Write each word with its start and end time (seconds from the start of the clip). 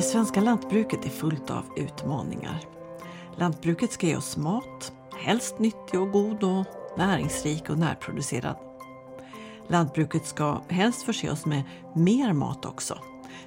Det 0.00 0.04
svenska 0.04 0.40
lantbruket 0.40 1.06
är 1.06 1.10
fullt 1.10 1.50
av 1.50 1.64
utmaningar. 1.76 2.60
Lantbruket 3.36 3.92
ska 3.92 4.06
ge 4.06 4.16
oss 4.16 4.36
mat, 4.36 4.92
helst 5.18 5.58
nyttig 5.58 6.00
och 6.00 6.12
god 6.12 6.42
och 6.42 6.64
näringsrik 6.96 7.70
och 7.70 7.78
närproducerad. 7.78 8.56
Lantbruket 9.68 10.26
ska 10.26 10.62
helst 10.68 11.02
förse 11.02 11.30
oss 11.30 11.46
med 11.46 11.62
mer 11.94 12.32
mat 12.32 12.64
också, 12.64 12.98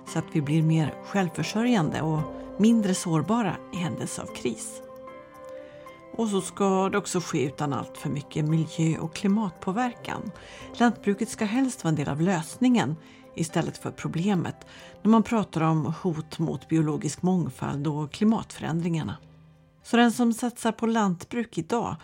så 0.07 0.19
att 0.19 0.25
vi 0.31 0.41
blir 0.41 0.63
mer 0.63 0.93
självförsörjande 1.05 2.01
och 2.01 2.19
mindre 2.57 2.93
sårbara 2.93 3.55
i 3.73 3.77
händelse 3.77 4.21
av 4.21 4.35
kris. 4.35 4.81
Och 6.17 6.27
så 6.27 6.41
ska 6.41 6.89
det 6.89 6.97
också 6.97 7.19
ske 7.19 7.45
utan 7.45 7.73
allt 7.73 7.97
för 7.97 8.09
mycket 8.09 8.45
miljö 8.45 8.99
och 8.99 9.15
klimatpåverkan. 9.15 10.31
Lantbruket 10.73 11.29
ska 11.29 11.45
helst 11.45 11.83
vara 11.83 11.89
en 11.89 11.95
del 11.95 12.09
av 12.09 12.21
lösningen 12.21 12.95
istället 13.35 13.77
för 13.77 13.91
problemet 13.91 14.55
när 15.01 15.11
man 15.11 15.23
pratar 15.23 15.61
om 15.61 15.93
hot 16.01 16.39
mot 16.39 16.69
biologisk 16.69 17.21
mångfald 17.21 17.87
och 17.87 18.11
klimatförändringarna. 18.11 19.17
Så 19.83 19.97
den 19.97 20.11
som 20.11 20.33
satsar 20.33 20.71
på 20.71 20.87
lantbruk 20.87 21.57
idag 21.57 21.95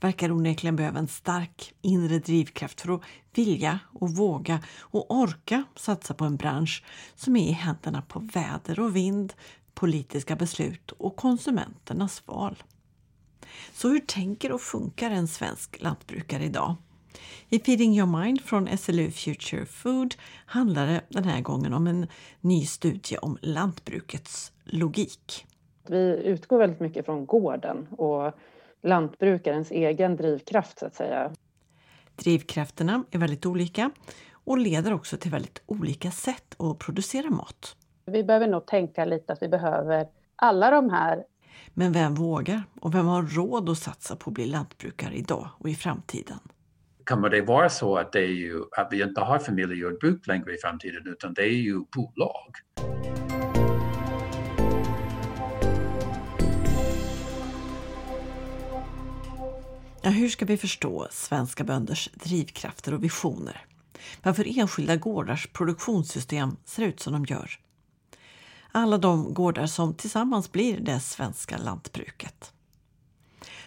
verkar 0.00 0.32
onekligen 0.32 0.76
behöva 0.76 0.98
en 0.98 1.08
stark 1.08 1.74
inre 1.82 2.18
drivkraft 2.18 2.80
för 2.80 2.94
att 2.94 3.02
vilja 3.34 3.78
och 3.92 4.10
våga 4.10 4.62
och 4.78 5.10
orka 5.10 5.64
satsa 5.76 6.14
på 6.14 6.24
en 6.24 6.36
bransch 6.36 6.84
som 7.14 7.36
är 7.36 7.48
i 7.48 7.52
händerna 7.52 8.02
på 8.02 8.18
väder 8.18 8.80
och 8.80 8.96
vind, 8.96 9.32
politiska 9.74 10.36
beslut 10.36 10.90
och 10.90 11.16
konsumenternas 11.16 12.22
val. 12.26 12.62
Så 13.72 13.88
hur 13.88 14.00
tänker 14.00 14.52
och 14.52 14.60
funkar 14.60 15.10
en 15.10 15.28
svensk 15.28 15.76
lantbrukare 15.80 16.44
idag? 16.44 16.76
I 17.48 17.58
Feeding 17.58 17.96
Your 17.96 18.20
Mind 18.22 18.40
från 18.40 18.78
SLU 18.78 19.10
Future 19.10 19.66
Food 19.66 20.14
handlar 20.46 20.86
det 20.86 21.00
den 21.08 21.24
här 21.24 21.40
gången 21.40 21.72
om 21.72 21.86
en 21.86 22.06
ny 22.40 22.66
studie 22.66 23.16
om 23.16 23.38
lantbrukets 23.42 24.52
logik. 24.64 25.46
Vi 25.88 26.22
utgår 26.24 26.58
väldigt 26.58 26.80
mycket 26.80 27.04
från 27.04 27.26
gården 27.26 27.86
och 27.90 28.34
lantbrukarens 28.82 29.70
egen 29.70 30.16
drivkraft 30.16 30.78
så 30.78 30.86
att 30.86 30.94
säga. 30.94 31.32
Drivkrafterna 32.16 33.04
är 33.10 33.18
väldigt 33.18 33.46
olika 33.46 33.90
och 34.32 34.58
leder 34.58 34.92
också 34.92 35.16
till 35.16 35.30
väldigt 35.30 35.62
olika 35.66 36.10
sätt 36.10 36.54
att 36.58 36.78
producera 36.78 37.30
mat. 37.30 37.76
Vi 38.06 38.24
behöver 38.24 38.48
nog 38.48 38.66
tänka 38.66 39.04
lite 39.04 39.32
att 39.32 39.42
vi 39.42 39.48
behöver 39.48 40.08
alla 40.36 40.70
de 40.70 40.90
här. 40.90 41.24
Men 41.74 41.92
vem 41.92 42.14
vågar 42.14 42.62
och 42.80 42.94
vem 42.94 43.06
har 43.06 43.22
råd 43.22 43.68
att 43.68 43.78
satsa 43.78 44.16
på 44.16 44.30
att 44.30 44.34
bli 44.34 44.46
lantbrukare 44.46 45.14
idag 45.14 45.48
och 45.58 45.68
i 45.68 45.74
framtiden? 45.74 46.38
Kommer 47.08 47.30
det 47.30 47.42
vara 47.42 47.68
så 47.68 47.96
att, 47.96 48.12
det 48.12 48.20
är 48.20 48.32
ju, 48.32 48.64
att 48.76 48.88
vi 48.90 49.02
inte 49.02 49.20
har 49.20 49.38
familjejordbruk 49.38 50.26
längre 50.26 50.54
i 50.54 50.58
framtiden 50.58 51.02
utan 51.06 51.34
det 51.34 51.42
är 51.42 51.58
ju 51.58 51.78
bolag? 51.78 52.54
Ja, 60.02 60.10
hur 60.10 60.28
ska 60.28 60.44
vi 60.44 60.56
förstå 60.56 61.08
svenska 61.10 61.64
bönders 61.64 62.10
drivkrafter 62.14 62.94
och 62.94 63.04
visioner? 63.04 63.66
Varför 64.22 64.58
enskilda 64.58 64.96
gårdars 64.96 65.46
produktionssystem 65.52 66.56
ser 66.64 66.82
ut 66.82 67.00
som 67.00 67.12
de 67.12 67.24
gör? 67.24 67.50
Alla 68.72 68.98
de 68.98 69.34
gårdar 69.34 69.66
som 69.66 69.94
tillsammans 69.94 70.52
blir 70.52 70.80
det 70.80 71.00
svenska 71.00 71.58
lantbruket. 71.58 72.52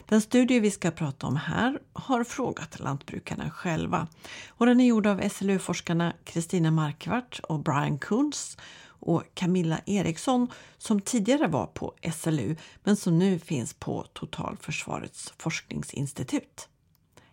Den 0.05 0.21
studie 0.21 0.59
vi 0.59 0.71
ska 0.71 0.91
prata 0.91 1.27
om 1.27 1.35
här 1.35 1.79
har 1.93 2.23
frågat 2.23 2.79
lantbrukarna 2.79 3.49
själva 3.49 4.07
och 4.49 4.65
den 4.65 4.79
är 4.79 4.85
gjord 4.85 5.07
av 5.07 5.29
SLU-forskarna 5.29 6.13
Kristina 6.23 6.71
Markvart 6.71 7.39
och 7.43 7.59
Brian 7.59 7.99
Kunz 7.99 8.57
och 8.83 9.23
Camilla 9.33 9.79
Eriksson 9.85 10.47
som 10.77 11.01
tidigare 11.01 11.47
var 11.47 11.65
på 11.65 11.93
SLU 12.13 12.55
men 12.83 12.95
som 12.95 13.19
nu 13.19 13.39
finns 13.39 13.73
på 13.73 14.03
Totalförsvarets 14.13 15.33
forskningsinstitut. 15.37 16.69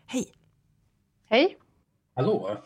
Hej! 0.06 0.32
Hej! 1.28 1.58
Hallå! 2.14 2.56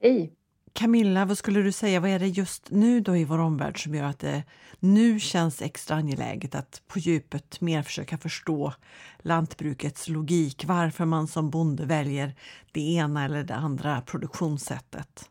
Hej! 0.00 0.32
Camilla, 0.72 1.24
vad 1.24 1.38
skulle 1.38 1.62
du 1.62 1.72
säga, 1.72 2.00
vad 2.00 2.10
är 2.10 2.18
det 2.18 2.26
just 2.26 2.70
nu 2.70 3.00
då 3.00 3.16
i 3.16 3.24
vår 3.24 3.38
omvärld 3.38 3.82
som 3.84 3.94
gör 3.94 4.04
att 4.04 4.18
det 4.18 4.42
nu 4.80 5.20
känns 5.20 5.62
extra 5.62 5.96
angeläget 5.96 6.54
att 6.54 6.82
på 6.88 6.98
djupet 6.98 7.60
mer 7.60 7.82
försöka 7.82 8.18
förstå 8.18 8.72
lantbrukets 9.18 10.08
logik, 10.08 10.64
varför 10.66 11.04
man 11.04 11.26
som 11.26 11.50
bonde 11.50 11.86
väljer 11.86 12.34
det 12.72 12.94
ena 12.94 13.24
eller 13.24 13.44
det 13.44 13.54
andra 13.54 14.00
produktionssättet? 14.00 15.28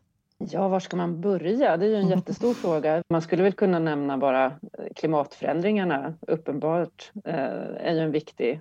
Ja, 0.50 0.68
var 0.68 0.80
ska 0.80 0.96
man 0.96 1.20
börja? 1.20 1.76
Det 1.76 1.86
är 1.86 1.88
ju 1.88 1.96
en 1.96 2.08
jättestor 2.16 2.54
fråga. 2.54 3.02
Man 3.08 3.22
skulle 3.22 3.42
väl 3.42 3.52
kunna 3.52 3.78
nämna 3.78 4.18
bara 4.18 4.52
klimatförändringarna. 4.96 6.14
Uppenbart 6.20 7.12
eh, 7.24 7.34
är 7.76 7.94
ju 7.94 8.00
en 8.00 8.10
viktig 8.10 8.60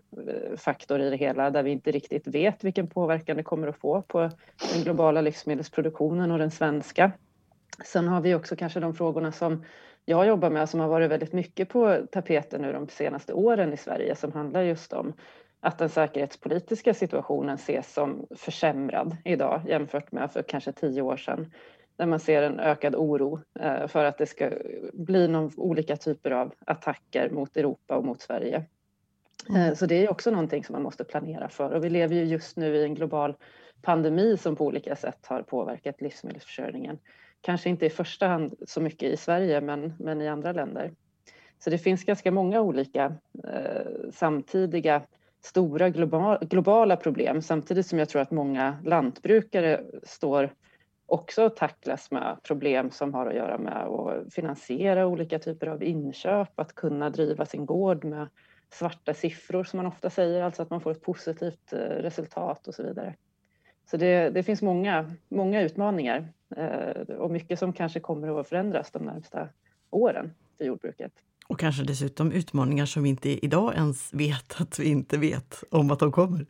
faktor 0.58 1.02
i 1.02 1.10
det 1.10 1.16
hela 1.16 1.50
där 1.50 1.64
vi 1.64 1.72
inte 1.72 1.92
riktigt 1.92 2.28
vet 2.28 2.64
vilken 2.64 2.88
påverkan 2.88 3.38
det 3.38 3.44
kommer 3.44 3.68
att 3.68 3.78
få 3.78 4.02
på 4.02 4.20
den 4.74 4.84
globala 4.84 5.22
livsmedelsproduktionen 5.22 6.32
och 6.32 6.38
den 6.38 6.52
svenska. 6.52 7.12
Sen 7.86 8.08
har 8.08 8.22
vi 8.22 8.36
också 8.36 8.56
kanske 8.56 8.80
de 8.80 8.96
frågorna 8.96 9.32
som 9.32 9.64
jag 10.06 10.28
jobbar 10.28 10.50
med 10.50 10.70
som 10.70 10.80
har 10.80 10.88
varit 10.88 11.12
väldigt 11.12 11.34
mycket 11.34 11.70
på 11.70 11.98
tapeten 12.12 12.62
nu 12.62 12.72
de 12.74 12.88
senaste 12.88 13.34
åren 13.34 13.74
i 13.74 13.78
Sverige 13.78 14.16
som 14.16 14.32
handlar 14.32 14.62
just 14.62 14.94
om 14.94 15.14
att 15.60 15.78
den 15.78 15.90
säkerhetspolitiska 15.90 16.94
situationen 16.94 17.56
ses 17.56 17.94
som 17.94 18.28
försämrad 18.36 19.18
idag 19.26 19.62
jämfört 19.68 20.12
med 20.12 20.32
för 20.32 20.42
kanske 20.42 20.72
tio 20.72 21.02
år 21.02 21.18
sedan. 21.18 21.52
Där 21.96 22.06
man 22.06 22.20
ser 22.20 22.44
en 22.44 22.60
ökad 22.60 22.96
oro 22.96 23.40
eh, 23.60 23.88
för 23.88 24.06
att 24.06 24.18
det 24.18 24.26
ska 24.26 24.52
bli 24.94 25.28
någon 25.28 25.52
olika 25.58 25.96
typer 25.98 26.32
av 26.32 26.54
attacker 26.66 27.30
mot 27.30 27.58
Europa 27.58 27.96
och 27.96 28.06
mot 28.06 28.22
Sverige. 28.22 28.66
Mm. 29.50 29.76
Så 29.76 29.86
det 29.86 29.96
är 29.96 30.12
också 30.12 30.32
någonting 30.32 30.64
som 30.64 30.74
man 30.74 30.84
måste 30.84 31.04
planera 31.04 31.50
för 31.50 31.72
och 31.72 31.84
vi 31.84 31.90
lever 31.90 32.16
ju 32.16 32.24
just 32.24 32.58
nu 32.58 32.76
i 32.76 32.84
en 32.84 32.96
global 32.96 33.36
pandemi 33.82 34.38
som 34.38 34.56
på 34.56 34.66
olika 34.66 34.96
sätt 34.96 35.26
har 35.26 35.42
påverkat 35.42 36.02
livsmedelsförsörjningen. 36.02 37.00
Kanske 37.42 37.70
inte 37.70 37.86
i 37.86 37.90
första 37.90 38.28
hand 38.28 38.56
så 38.68 38.82
mycket 38.82 39.14
i 39.14 39.18
Sverige 39.18 39.62
men, 39.62 39.94
men 40.00 40.22
i 40.22 40.28
andra 40.28 40.52
länder. 40.52 40.92
Så 41.60 41.70
det 41.70 41.78
finns 41.78 42.04
ganska 42.04 42.32
många 42.32 42.62
olika 42.62 43.16
eh, 43.44 44.12
samtidiga 44.12 45.02
stora 45.44 45.90
globala 46.42 46.96
problem 46.96 47.42
samtidigt 47.42 47.88
som 47.88 48.00
jag 48.00 48.10
tror 48.10 48.22
att 48.22 48.32
många 48.32 48.78
lantbrukare 48.86 49.84
står 50.04 50.54
också 51.06 51.46
och 51.46 51.56
tacklas 51.56 52.12
med 52.12 52.38
problem 52.44 52.92
som 52.92 53.14
har 53.14 53.26
att 53.26 53.36
göra 53.36 53.58
med 53.58 53.78
att 53.78 54.34
finansiera 54.34 55.08
olika 55.08 55.40
typer 55.40 55.68
av 55.68 55.84
inköp, 55.84 56.60
att 56.60 56.76
kunna 56.76 57.10
driva 57.10 57.46
sin 57.46 57.66
gård 57.66 58.04
med 58.04 58.28
svarta 58.74 59.14
siffror 59.14 59.64
som 59.64 59.78
man 59.78 59.86
ofta 59.86 60.10
säger, 60.10 60.44
alltså 60.44 60.62
att 60.62 60.70
man 60.70 60.82
får 60.82 60.92
ett 60.92 61.02
positivt 61.02 61.74
eh, 61.74 61.78
resultat 61.78 62.68
och 62.68 62.76
så 62.76 62.84
vidare. 62.84 63.16
Så 63.92 63.98
det, 63.98 64.30
det 64.30 64.44
finns 64.44 64.62
många, 64.62 65.12
många 65.30 65.62
utmaningar 65.62 66.28
eh, 66.58 67.16
och 67.16 67.32
mycket 67.32 67.60
som 67.60 67.74
kanske 67.74 68.00
kommer 68.00 68.40
att 68.40 68.48
förändras 68.48 68.92
de 68.92 69.04
närmsta 69.04 69.50
åren 69.90 70.34
för 70.58 70.66
jordbruket. 70.66 71.12
Och 71.48 71.60
kanske 71.60 71.84
dessutom 71.84 72.32
utmaningar 72.32 72.86
som 72.86 73.04
vi 73.04 73.10
inte 73.10 73.46
idag 73.46 73.76
ens 73.76 74.14
vet 74.14 74.62
att 74.62 74.80
vi 74.80 74.90
inte 74.90 75.18
vet 75.18 75.64
om 75.70 75.92
att 75.92 76.00
de 76.00 76.12
kommer. 76.12 76.46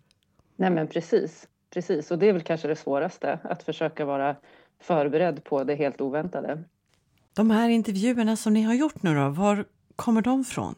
Nej 0.56 0.70
men 0.70 0.88
precis, 0.88 1.48
precis. 1.74 2.12
Och 2.12 2.20
det 2.20 2.30
är 2.30 2.34
väl 2.34 2.42
kanske 2.42 2.68
det 2.68 2.76
svåraste, 2.76 3.40
att 3.44 3.64
försöka 3.64 4.06
vara 4.06 4.36
förberedd 4.80 5.44
på 5.44 5.64
det 5.64 5.76
helt 5.76 6.02
oväntade. 6.02 6.64
De 7.34 7.52
här 7.52 7.70
intervjuerna 7.70 8.36
som 8.36 8.54
ni 8.54 8.62
har 8.62 8.74
gjort 8.74 9.04
nu 9.04 9.16
då, 9.16 9.30
var 9.30 9.66
kommer 9.96 10.22
de 10.22 10.44
från? 10.44 10.76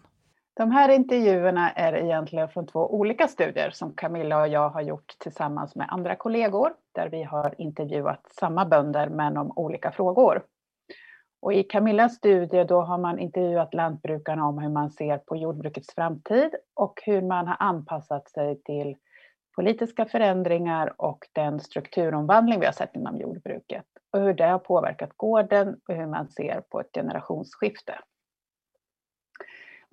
De 0.55 0.71
här 0.71 0.89
intervjuerna 0.89 1.71
är 1.71 1.93
egentligen 1.93 2.49
från 2.49 2.67
två 2.67 2.93
olika 2.93 3.27
studier 3.27 3.69
som 3.69 3.93
Camilla 3.93 4.41
och 4.41 4.47
jag 4.47 4.69
har 4.69 4.81
gjort 4.81 5.15
tillsammans 5.19 5.75
med 5.75 5.87
andra 5.89 6.15
kollegor, 6.15 6.73
där 6.91 7.09
vi 7.09 7.23
har 7.23 7.55
intervjuat 7.57 8.27
samma 8.39 8.65
bönder 8.65 9.09
men 9.09 9.37
om 9.37 9.51
olika 9.55 9.91
frågor. 9.91 10.43
Och 11.41 11.53
I 11.53 11.63
Camillas 11.63 12.15
studie 12.15 12.63
då 12.63 12.81
har 12.81 12.97
man 12.97 13.19
intervjuat 13.19 13.73
lantbrukarna 13.73 14.47
om 14.47 14.57
hur 14.57 14.69
man 14.69 14.91
ser 14.91 15.17
på 15.17 15.35
jordbrukets 15.35 15.95
framtid 15.95 16.55
och 16.73 17.01
hur 17.05 17.21
man 17.21 17.47
har 17.47 17.57
anpassat 17.59 18.29
sig 18.29 18.61
till 18.61 18.95
politiska 19.55 20.05
förändringar 20.05 20.93
och 20.97 21.27
den 21.33 21.59
strukturomvandling 21.59 22.59
vi 22.59 22.65
har 22.65 22.73
sett 22.73 22.95
inom 22.95 23.17
jordbruket 23.17 23.85
och 24.11 24.19
hur 24.19 24.33
det 24.33 24.47
har 24.47 24.59
påverkat 24.59 25.17
gården 25.17 25.79
och 25.87 25.95
hur 25.95 26.07
man 26.07 26.29
ser 26.29 26.61
på 26.69 26.79
ett 26.79 26.93
generationsskifte. 26.93 27.99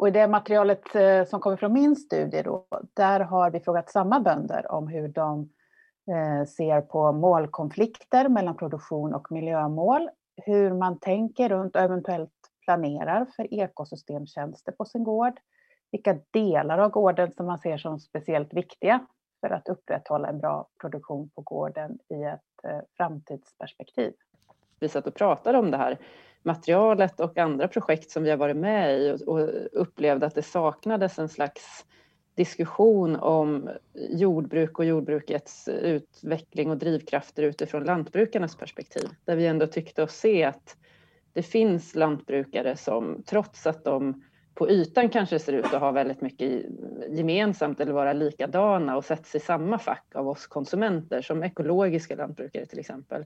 Och 0.00 0.08
I 0.08 0.10
det 0.10 0.28
materialet 0.28 0.94
eh, 0.94 1.24
som 1.24 1.40
kommer 1.40 1.56
från 1.56 1.72
min 1.72 1.96
studie 1.96 2.42
då, 2.42 2.66
där 2.94 3.20
har 3.20 3.50
vi 3.50 3.60
frågat 3.60 3.90
samma 3.90 4.20
bönder 4.20 4.72
om 4.72 4.88
hur 4.88 5.08
de 5.08 5.40
eh, 6.10 6.46
ser 6.46 6.80
på 6.80 7.12
målkonflikter 7.12 8.28
mellan 8.28 8.56
produktion 8.56 9.14
och 9.14 9.32
miljömål 9.32 10.10
hur 10.36 10.72
man 10.72 10.98
tänker 10.98 11.48
runt 11.48 11.76
och 11.76 11.82
eventuellt 11.82 12.32
planerar 12.64 13.26
för 13.36 13.54
ekosystemtjänster 13.54 14.72
på 14.72 14.84
sin 14.84 15.04
gård. 15.04 15.40
Vilka 15.92 16.18
delar 16.30 16.78
av 16.78 16.90
gården 16.90 17.32
som 17.32 17.46
man 17.46 17.58
ser 17.58 17.78
som 17.78 18.00
speciellt 18.00 18.54
viktiga 18.54 19.06
för 19.40 19.50
att 19.50 19.68
upprätthålla 19.68 20.28
en 20.28 20.38
bra 20.38 20.68
produktion 20.80 21.30
på 21.34 21.40
gården 21.40 21.98
i 22.08 22.22
ett 22.22 22.64
eh, 22.64 22.80
framtidsperspektiv. 22.96 24.12
vi 24.78 24.88
satt 24.88 25.06
och 25.06 25.14
pratade 25.14 25.58
om 25.58 25.70
det 25.70 25.76
här 25.76 25.98
materialet 26.42 27.20
och 27.20 27.38
andra 27.38 27.68
projekt 27.68 28.10
som 28.10 28.22
vi 28.22 28.30
har 28.30 28.36
varit 28.36 28.56
med 28.56 29.00
i 29.00 29.10
och, 29.12 29.20
och 29.28 29.50
upplevde 29.72 30.26
att 30.26 30.34
det 30.34 30.42
saknades 30.42 31.18
en 31.18 31.28
slags 31.28 31.84
diskussion 32.34 33.16
om 33.16 33.70
jordbruk 33.94 34.78
och 34.78 34.84
jordbrukets 34.84 35.68
utveckling 35.68 36.70
och 36.70 36.78
drivkrafter 36.78 37.42
utifrån 37.42 37.84
lantbrukarnas 37.84 38.56
perspektiv. 38.56 39.08
Där 39.24 39.36
vi 39.36 39.46
ändå 39.46 39.66
tyckte 39.66 40.02
oss 40.02 40.14
se 40.14 40.44
att 40.44 40.76
det 41.32 41.42
finns 41.42 41.94
lantbrukare 41.94 42.76
som 42.76 43.22
trots 43.26 43.66
att 43.66 43.84
de 43.84 44.22
på 44.54 44.70
ytan 44.70 45.08
kanske 45.08 45.38
ser 45.38 45.52
ut 45.52 45.64
att 45.74 45.80
ha 45.80 45.90
väldigt 45.90 46.20
mycket 46.20 46.62
gemensamt 47.08 47.80
eller 47.80 47.92
vara 47.92 48.12
likadana 48.12 48.96
och 48.96 49.04
sätts 49.04 49.34
i 49.34 49.40
samma 49.40 49.78
fack 49.78 50.06
av 50.14 50.28
oss 50.28 50.46
konsumenter 50.46 51.22
som 51.22 51.42
ekologiska 51.42 52.14
lantbrukare 52.14 52.66
till 52.66 52.78
exempel. 52.78 53.24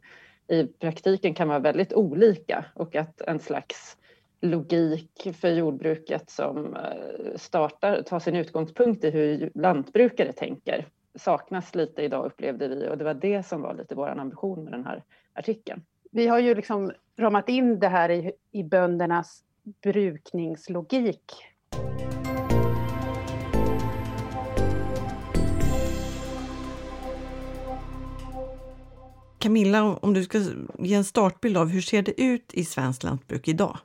I 0.48 0.66
praktiken 0.66 1.34
kan 1.34 1.48
vara 1.48 1.58
väldigt 1.58 1.92
olika 1.92 2.64
och 2.74 2.96
att 2.96 3.20
en 3.20 3.40
slags 3.40 3.96
logik 4.40 5.28
för 5.40 5.48
jordbruket 5.48 6.30
som 6.30 6.76
eh, 6.76 7.36
startar, 7.36 8.02
tar 8.02 8.18
sin 8.18 8.36
utgångspunkt 8.36 9.04
i 9.04 9.10
hur 9.10 9.50
lantbrukare 9.54 10.32
tänker 10.32 10.86
saknas 11.14 11.74
lite 11.74 12.02
idag 12.02 12.26
upplevde 12.26 12.68
vi 12.68 12.88
och 12.88 12.98
det 12.98 13.04
var 13.04 13.14
det 13.14 13.42
som 13.42 13.62
var 13.62 13.74
lite 13.74 13.94
vår 13.94 14.08
ambition 14.08 14.64
med 14.64 14.72
den 14.72 14.84
här 14.84 15.02
artikeln. 15.32 15.82
Vi 16.10 16.26
har 16.26 16.38
ju 16.38 16.54
liksom 16.54 16.92
ramat 17.16 17.48
in 17.48 17.78
det 17.78 17.88
här 17.88 18.10
i, 18.10 18.32
i 18.52 18.62
böndernas 18.62 19.44
brukningslogik. 19.82 21.32
Camilla, 29.44 29.98
om 30.02 30.14
du 30.14 30.24
ska 30.24 30.40
ge 30.78 30.94
en 30.94 31.04
startbild 31.04 31.56
av 31.56 31.68
hur 31.68 31.80
ser 31.80 32.02
det 32.02 32.20
ut 32.20 32.54
i 32.54 32.64
svenskt 32.64 33.02
lantbruk 33.02 33.48
idag? 33.48 33.78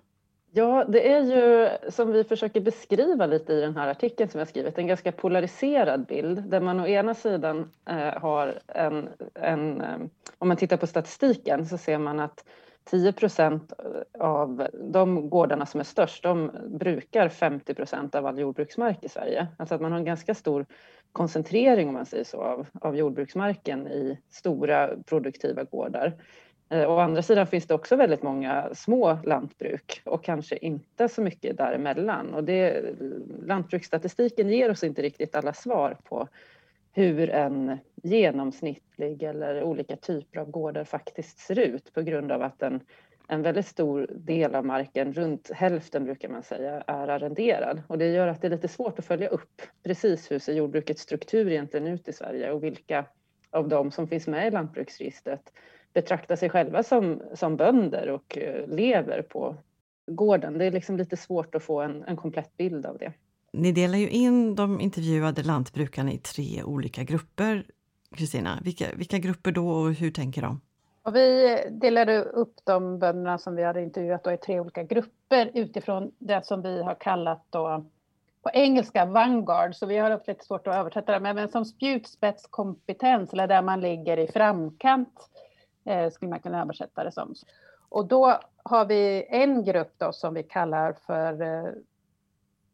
Ja, 0.52 0.86
det 0.86 1.12
är 1.12 1.22
ju 1.22 1.70
som 1.92 2.12
vi 2.12 2.24
försöker 2.24 2.62
beskriva 2.62 3.26
lite 3.26 3.54
i 3.54 3.62
den 3.62 3.76
här 3.76 3.88
artikeln 3.88 4.30
som 4.30 4.40
jag 4.40 4.48
skrivit, 4.48 4.78
en 4.78 4.88
ganska 4.88 5.12
polariserad 5.12 6.06
bild 6.06 6.44
där 6.44 6.62
man 6.62 6.80
å 6.80 6.88
ena 6.88 7.16
sidan 7.16 7.72
eh, 7.90 8.22
har 8.22 8.60
en, 8.68 9.10
en 9.34 9.82
eh, 9.82 9.98
om 10.38 10.48
man 10.48 10.58
tittar 10.58 10.78
på 10.78 10.88
statistiken 10.88 11.66
så 11.66 11.78
ser 11.78 11.98
man 11.98 12.20
att 12.20 12.46
10 12.86 13.14
procent 13.14 13.74
eh, 13.80 14.22
av 14.26 14.68
de 14.74 15.30
gårdarna 15.30 15.66
som 15.66 15.80
är 15.80 15.84
störst, 15.84 16.24
de 16.24 16.52
brukar 16.68 17.30
50 17.30 17.74
procent 17.74 18.16
av 18.16 18.26
all 18.26 18.40
jordbruksmark 18.40 19.04
i 19.04 19.10
Sverige. 19.10 19.48
Alltså 19.58 19.76
att 19.76 19.81
man 19.81 19.92
har 19.92 20.00
en 20.00 20.06
ganska 20.06 20.36
stor 20.36 20.66
koncentrering 21.12 21.88
om 21.88 21.94
man 21.94 22.06
säger 22.06 22.24
så 22.24 22.42
av, 22.42 22.68
av 22.81 22.96
jordbruksmarken 22.96 23.88
i 23.88 24.20
stora 24.30 24.90
produktiva 25.06 25.64
gårdar. 25.64 26.14
Eh, 26.70 26.92
å 26.92 27.00
andra 27.00 27.22
sidan 27.22 27.48
finns 27.48 27.68
det 27.68 27.74
också 27.74 27.96
väldigt 27.96 28.24
många 28.24 28.70
små 28.74 29.20
lantbruk 29.24 30.02
och 30.06 30.24
kanske 30.24 30.58
inte 30.58 31.10
så 31.10 31.22
mycket 31.22 31.58
däremellan. 31.58 32.34
Och 32.34 32.44
det, 32.44 32.70
eh, 32.70 32.94
lantbruksstatistiken 33.46 34.50
ger 34.50 34.72
oss 34.72 34.84
inte 34.84 35.02
riktigt 35.02 35.36
alla 35.36 35.54
svar 35.54 35.98
på 36.04 36.28
hur 36.94 37.30
en 37.30 37.77
genomsnittlig 38.03 39.24
eller 39.24 39.63
olika 39.63 39.95
typer 39.95 40.39
av 40.39 40.51
gårdar 40.51 40.83
faktiskt 40.83 41.39
ser 41.39 41.59
ut 41.59 41.94
på 41.94 42.01
grund 42.01 42.31
av 42.31 42.41
att 42.41 42.62
en, 42.62 42.81
en 43.27 43.41
väldigt 43.41 43.68
stor 43.68 44.09
del 44.15 44.56
av 44.56 44.65
marken, 44.65 45.13
runt 45.13 45.51
hälften 45.51 46.06
brukar 46.06 46.30
man 46.30 46.44
säga, 46.44 46.83
är 46.88 47.07
arrenderad. 47.07 47.81
Och 47.88 47.97
det 47.97 48.07
gör 48.07 48.27
att 48.27 48.41
det 48.41 48.47
är 48.47 48.51
lite 48.51 48.68
svårt 48.68 49.00
att 49.00 49.06
följa 49.06 49.27
upp 49.27 49.62
precis 49.83 50.31
hur 50.31 50.39
ser 50.39 50.53
jordbrukets 50.53 51.01
struktur 51.01 51.51
egentligen 51.51 51.88
ut 51.88 52.07
i 52.07 52.13
Sverige 52.13 52.51
och 52.51 52.63
vilka 52.63 53.06
av 53.51 53.68
dem 53.68 53.91
som 53.91 54.07
finns 54.07 54.27
med 54.27 54.47
i 54.47 54.51
lantbruksregistret 54.51 55.53
betraktar 55.94 56.36
sig 56.36 56.50
själva 56.50 56.83
som, 56.83 57.21
som 57.33 57.57
bönder 57.57 58.09
och 58.09 58.38
eh, 58.38 58.68
lever 58.68 59.21
på 59.21 59.56
gården. 60.07 60.57
Det 60.57 60.65
är 60.65 60.71
liksom 60.71 60.97
lite 60.97 61.18
svårt 61.18 61.56
att 61.56 61.63
få 61.63 61.81
en, 61.81 62.03
en 62.03 62.18
komplett 62.18 62.57
bild 62.57 62.86
av 62.86 62.97
det. 62.97 63.13
Ni 63.54 63.72
delar 63.72 63.98
ju 63.98 64.10
in 64.10 64.56
de 64.56 64.81
intervjuade 64.81 65.44
lantbrukarna 65.44 66.12
i 66.12 66.18
tre 66.18 66.63
olika 66.63 67.04
grupper. 67.04 67.66
Kristina, 68.16 68.60
vilka, 68.63 68.86
vilka 68.96 69.18
grupper 69.18 69.51
då 69.51 69.69
och 69.69 69.94
hur 69.94 70.12
tänker 70.12 70.42
de? 70.42 70.62
Och 71.04 71.16
vi 71.16 71.57
delade 71.72 72.24
upp 72.24 72.54
de 72.63 73.00
bönderna 73.00 73.38
som 73.38 73.56
vi 73.56 73.63
hade 73.63 73.81
intervjuat 73.81 74.24
då 74.24 74.31
i 74.31 74.38
tre 74.38 74.60
olika 74.60 74.84
grupper 74.84 75.51
utifrån 75.54 76.12
det 76.19 76.46
som 76.46 76.62
vi 76.62 76.84
har 76.84 76.96
kallat 76.96 77.46
då 77.50 77.86
på 78.44 78.50
engelska 78.54 79.06
vanguard, 79.06 79.75
så 79.75 79.86
vi 79.86 79.98
har 79.98 80.12
haft 80.12 80.28
lite 80.28 80.46
svårt 80.46 80.68
att 80.68 80.75
översätta 80.75 81.19
det, 81.19 81.34
men 81.34 81.50
som 81.50 81.66
spjutspetskompetens 81.66 83.34
eller 83.34 83.48
där 83.48 83.62
man 83.62 83.81
ligger 83.81 84.18
i 84.18 84.28
framkant 84.28 85.30
eh, 85.86 86.10
skulle 86.10 86.30
man 86.30 86.40
kunna 86.40 86.62
översätta 86.62 87.04
det 87.04 87.12
som. 87.12 87.36
Och 87.90 88.07
då 88.07 88.40
har 88.63 88.86
vi 88.86 89.25
en 89.30 89.63
grupp 89.63 89.94
då 89.98 90.12
som 90.12 90.34
vi 90.34 90.44
kallar 90.44 90.94
för 90.94 91.42
eh, 91.42 91.72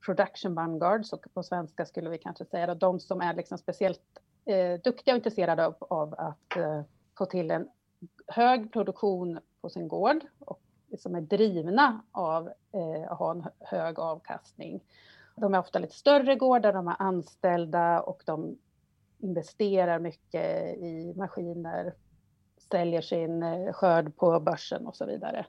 production 0.06 0.56
vanguards 0.56 1.14
och 1.14 1.26
på 1.34 1.44
svenska 1.44 1.86
skulle 1.86 2.10
vi 2.10 2.18
kanske 2.18 2.46
säga 2.46 2.68
då, 2.68 2.74
de 2.74 3.00
som 3.00 3.22
är 3.22 3.34
liksom 3.34 3.58
speciellt 3.58 4.02
eh, 4.46 4.80
duktiga 4.84 5.14
och 5.14 5.18
intresserade 5.18 5.66
av, 5.66 5.76
av 5.80 6.16
att 6.18 6.58
eh, 6.58 6.82
få 7.18 7.26
till 7.26 7.52
en 7.52 7.70
hög 8.28 8.74
produktion 8.74 9.40
på 9.62 9.70
sin 9.70 9.88
gård 9.88 10.26
och 10.40 10.62
som 10.98 11.16
är 11.16 11.22
drivna 11.22 12.02
av 12.12 12.48
eh, 12.48 13.12
att 13.12 13.20
ha 13.20 13.32
en 13.32 13.46
hög 13.60 14.00
avkastning. 14.00 14.84
De 15.36 15.54
är 15.54 15.60
ofta 15.60 15.80
lite 15.80 15.96
större 15.96 16.36
gårdar, 16.36 16.74
de 16.74 16.88
är 16.88 16.96
anställda 17.00 18.02
och 18.02 18.24
de 18.26 18.58
investerar 19.20 20.00
mycket 20.00 20.78
i 20.78 21.14
maskiner, 21.18 21.94
säljer 22.72 23.02
sin 23.02 23.44
eh, 23.44 23.74
skörd 23.74 24.16
på 24.16 24.40
börsen 24.40 24.88
och 24.88 24.96
så 24.96 25.06
vidare. 25.06 25.46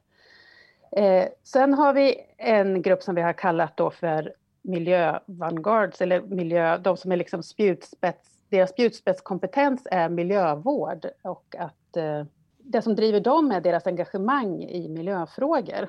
Eh, 0.93 1.29
sen 1.43 1.75
har 1.75 1.93
vi 1.93 2.21
en 2.37 2.83
grupp 2.83 3.03
som 3.03 3.15
vi 3.15 3.23
har 3.23 3.33
kallat 3.33 3.77
då 3.77 3.91
för 3.91 4.35
miljövanguards, 4.67 6.01
eller 6.01 6.21
miljö, 6.21 6.79
de 6.79 6.97
som 6.97 7.13
är 7.13 7.17
liksom 7.17 7.43
spjutspets, 7.43 8.29
deras 8.49 8.71
spjutspetskompetens 8.71 9.87
är 9.91 10.09
miljövård 10.09 11.07
och 11.23 11.57
att 11.59 11.97
eh, 11.97 12.25
det 12.59 12.83
som 12.83 12.95
driver 12.95 13.21
dem 13.21 13.53
är 13.53 13.61
deras 13.61 13.87
engagemang 13.87 14.63
i 14.63 14.89
miljöfrågor. 14.89 15.89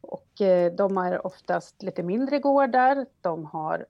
Och 0.00 0.40
eh, 0.40 0.72
de 0.72 0.98
är 0.98 1.26
oftast 1.26 1.82
lite 1.82 2.02
mindre 2.02 2.38
gårdar, 2.38 3.06
de 3.20 3.44
har 3.44 3.86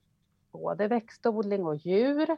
både 0.52 0.88
växtodling 0.88 1.66
och 1.66 1.76
djur. 1.76 2.37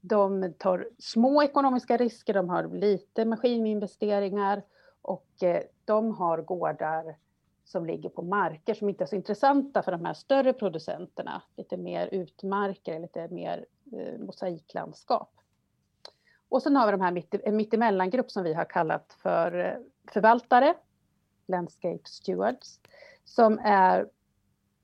De 0.00 0.52
tar 0.58 0.88
små 0.98 1.42
ekonomiska 1.42 1.96
risker, 1.96 2.34
de 2.34 2.48
har 2.48 2.68
lite 2.68 3.24
maskininvesteringar 3.24 4.62
och 5.02 5.42
eh, 5.42 5.62
de 5.84 6.14
har 6.14 6.38
gårdar 6.38 7.16
som 7.64 7.86
ligger 7.86 8.08
på 8.08 8.22
marker 8.22 8.74
som 8.74 8.88
inte 8.88 9.04
är 9.04 9.06
så 9.06 9.16
intressanta 9.16 9.82
för 9.82 9.92
de 9.92 10.04
här 10.04 10.14
större 10.14 10.52
producenterna. 10.52 11.42
Lite 11.56 11.76
mer 11.76 12.08
utmarker, 12.12 13.00
lite 13.00 13.28
mer 13.28 13.66
eh, 13.92 14.18
mosaiklandskap. 14.18 15.30
Och 16.48 16.62
sen 16.62 16.76
har 16.76 16.86
vi 16.86 16.92
de 16.92 17.00
här 17.00 17.12
mitt, 17.12 17.34
en 17.34 17.56
mittemellangrupp 17.56 18.30
som 18.30 18.44
vi 18.44 18.54
har 18.54 18.64
kallat 18.64 19.16
för 19.22 19.58
eh, 19.58 19.76
förvaltare, 20.12 20.74
landscape 21.46 22.04
stewards, 22.04 22.80
som 23.24 23.58
är 23.58 24.08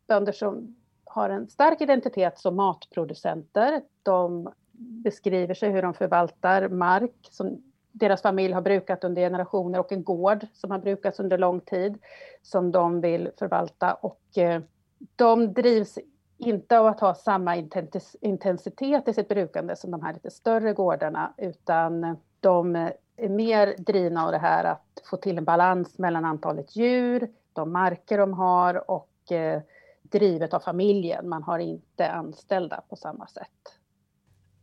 bönder 0.06 0.32
som 0.32 0.76
har 1.04 1.30
en 1.30 1.48
stark 1.48 1.80
identitet 1.80 2.38
som 2.38 2.56
matproducenter. 2.56 3.82
De 4.02 4.52
beskriver 4.72 5.54
sig 5.54 5.70
hur 5.70 5.82
de 5.82 5.94
förvaltar 5.94 6.68
mark 6.68 7.28
som 7.30 7.69
deras 7.92 8.22
familj 8.22 8.52
har 8.52 8.60
brukat 8.60 9.04
under 9.04 9.22
generationer 9.22 9.78
och 9.78 9.92
en 9.92 10.04
gård 10.04 10.46
som 10.52 10.70
har 10.70 10.78
brukats 10.78 11.20
under 11.20 11.38
lång 11.38 11.60
tid 11.60 11.98
som 12.42 12.72
de 12.72 13.00
vill 13.00 13.30
förvalta 13.38 13.94
och 13.94 14.38
eh, 14.38 14.62
de 15.16 15.52
drivs 15.52 15.98
inte 16.38 16.78
av 16.78 16.86
att 16.86 17.00
ha 17.00 17.14
samma 17.14 17.56
intensitet 18.20 19.08
i 19.08 19.12
sitt 19.12 19.28
brukande 19.28 19.76
som 19.76 19.90
de 19.90 20.02
här 20.02 20.12
lite 20.12 20.30
större 20.30 20.72
gårdarna 20.72 21.34
utan 21.36 22.16
de 22.40 22.76
är 23.16 23.28
mer 23.28 23.74
drivna 23.78 24.24
av 24.24 24.32
det 24.32 24.38
här 24.38 24.64
att 24.64 25.02
få 25.10 25.16
till 25.16 25.38
en 25.38 25.44
balans 25.44 25.98
mellan 25.98 26.24
antalet 26.24 26.76
djur, 26.76 27.30
de 27.52 27.72
marker 27.72 28.18
de 28.18 28.32
har 28.32 28.90
och 28.90 29.32
eh, 29.32 29.62
drivet 30.02 30.54
av 30.54 30.60
familjen. 30.60 31.28
Man 31.28 31.42
har 31.42 31.58
inte 31.58 32.10
anställda 32.10 32.82
på 32.88 32.96
samma 32.96 33.26
sätt. 33.26 33.79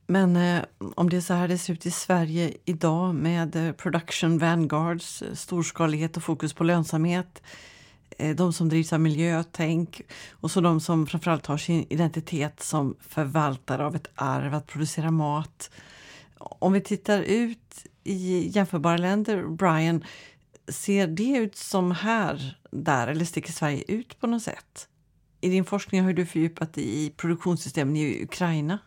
Men 0.07 0.35
eh, 0.35 0.63
om 0.95 1.09
det 1.09 1.17
är 1.17 1.21
så 1.21 1.33
här 1.33 1.47
det 1.47 1.57
ser 1.57 1.73
ut 1.73 1.85
i 1.85 1.91
Sverige 1.91 2.53
idag 2.65 3.15
med 3.15 3.55
eh, 3.55 3.71
production 3.71 4.37
vanguards, 4.37 5.21
eh, 5.21 5.33
storskalighet 5.33 6.17
och 6.17 6.23
fokus 6.23 6.53
på 6.53 6.63
lönsamhet. 6.63 7.41
Eh, 8.17 8.35
de 8.35 8.53
som 8.53 8.69
drivs 8.69 8.93
av 8.93 8.99
miljötänk 8.99 10.01
och 10.31 10.51
så 10.51 10.61
de 10.61 10.79
som 10.79 11.07
framförallt 11.07 11.45
har 11.45 11.57
sin 11.57 11.85
identitet 11.89 12.63
som 12.63 12.95
förvaltare 12.99 13.85
av 13.85 13.95
ett 13.95 14.07
arv 14.15 14.53
att 14.53 14.67
producera 14.67 15.11
mat. 15.11 15.71
Om 16.37 16.73
vi 16.73 16.81
tittar 16.81 17.21
ut 17.21 17.85
i 18.03 18.47
jämförbara 18.47 18.97
länder, 18.97 19.47
Brian, 19.47 20.03
ser 20.67 21.07
det 21.07 21.37
ut 21.37 21.55
som 21.55 21.91
här, 21.91 22.59
där 22.71 23.07
eller 23.07 23.25
sticker 23.25 23.51
Sverige 23.51 23.83
ut 23.87 24.19
på 24.19 24.27
något 24.27 24.43
sätt? 24.43 24.87
I 25.41 25.49
din 25.49 25.65
forskning 25.65 26.03
har 26.03 26.13
du 26.13 26.25
fördjupat 26.25 26.73
dig 26.73 27.05
i 27.05 27.09
produktionssystemen 27.09 27.95
i 27.95 28.23
Ukraina. 28.23 28.79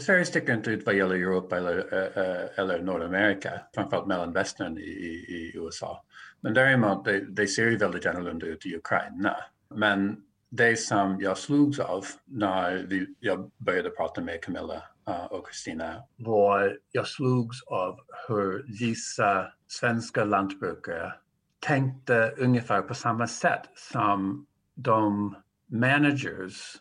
Sverige 0.00 0.24
sticker 0.24 0.54
inte 0.54 0.70
typ 0.70 0.80
ut 0.80 0.86
vad 0.86 0.94
gäller 0.94 1.14
Europa 1.14 1.56
eller, 1.56 1.76
äh, 1.78 2.48
eller 2.56 2.82
Nordamerika, 2.82 3.60
framförallt 3.74 4.06
mellanvästern 4.06 4.78
i, 4.78 4.80
i, 4.80 5.52
USA. 5.54 6.04
Men 6.40 6.54
däremot, 6.54 7.04
det, 7.04 7.20
det 7.20 7.46
ser 7.46 7.66
ju 7.66 7.76
väldigt 7.76 8.06
annorlunda 8.06 8.46
ut 8.46 8.66
i 8.66 8.76
Ukraina. 8.76 9.36
Men 9.74 10.16
det 10.50 10.76
som 10.76 11.20
jag 11.20 11.38
slogs 11.38 11.78
av 11.78 12.04
när 12.24 12.86
vi, 12.88 13.14
jag 13.20 13.50
började 13.56 13.90
prata 13.90 14.20
med 14.20 14.42
Camilla 14.42 14.82
uh, 15.08 15.24
och 15.24 15.46
Kristina 15.46 16.02
var 16.16 16.78
jag 16.92 17.06
slogs 17.06 17.62
av 17.62 18.00
hur 18.28 18.64
vissa 18.80 19.52
svenska 19.66 20.24
lantbrukare 20.24 21.12
tänkte 21.60 22.34
ungefär 22.38 22.82
på 22.82 22.94
samma 22.94 23.26
sätt 23.26 23.62
som 23.74 24.46
de 24.74 25.36
managers 25.66 26.76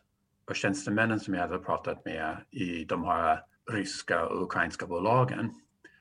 och 0.50 0.56
tjänstemännen 0.56 1.20
som 1.20 1.34
jag 1.34 1.42
hade 1.42 1.60
pratat 1.60 2.06
med 2.06 2.38
i 2.52 2.86
de 2.86 3.04
här 3.04 3.44
ryska 3.72 4.26
och 4.26 4.44
ukrainska 4.44 4.88
bolagen. 4.88 5.52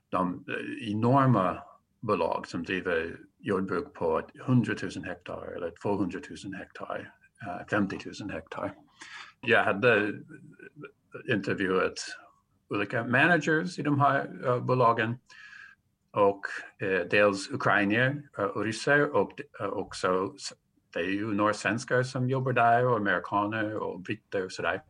De 0.09 0.45
eh, 0.49 0.91
enorma 0.91 1.63
bolag 2.01 2.47
som 2.47 2.63
driver 2.63 3.17
jordbruk 3.39 3.95
på 3.95 4.23
100 4.47 4.75
000 4.97 5.05
hektar 5.05 5.53
eller 5.57 5.71
200 5.83 6.19
000 6.45 6.55
hektar, 6.55 7.13
eh, 7.47 7.67
50 7.71 7.99
000 8.21 8.31
hektar. 8.31 8.75
Jag 9.41 9.65
hade 9.65 10.07
eh, 10.07 11.35
intervjuat 11.35 11.95
olika 12.69 13.05
managers 13.05 13.79
i 13.79 13.83
de 13.83 14.01
här 14.01 14.47
uh, 14.47 14.65
bolagen 14.65 15.19
och 16.11 16.41
uh, 16.83 17.01
dels 17.11 17.51
ukrainier 17.51 18.23
och 18.55 18.65
ryssar 18.65 19.15
och 19.15 19.41
också 19.61 20.35
det 20.93 20.99
är 20.99 21.05
ju 21.05 21.35
några 21.35 21.53
svenskar 21.53 22.03
som 22.03 22.31
jobbar 22.31 22.53
där 22.53 22.87
och 22.87 22.97
amerikaner 22.97 23.75
och 23.75 24.01
britter 24.01 24.45
och 24.45 24.53
sådär. 24.53 24.83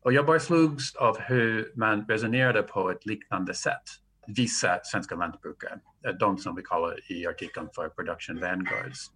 Och 0.00 0.12
jag 0.12 0.26
bara 0.26 0.40
slogs 0.40 0.96
av 0.96 1.18
hur 1.18 1.72
man 1.74 2.04
resonerade 2.08 2.62
på 2.62 2.90
ett 2.90 3.06
liknande 3.06 3.54
sätt. 3.54 3.82
Vissa 4.26 4.80
svenska 4.82 5.14
lantbrukare, 5.16 5.80
de 6.20 6.38
som 6.38 6.56
vi 6.56 6.62
kallar 6.62 7.12
i 7.12 7.26
artikeln 7.26 7.68
för 7.74 7.88
production 7.88 8.40
vanguards. 8.40 9.10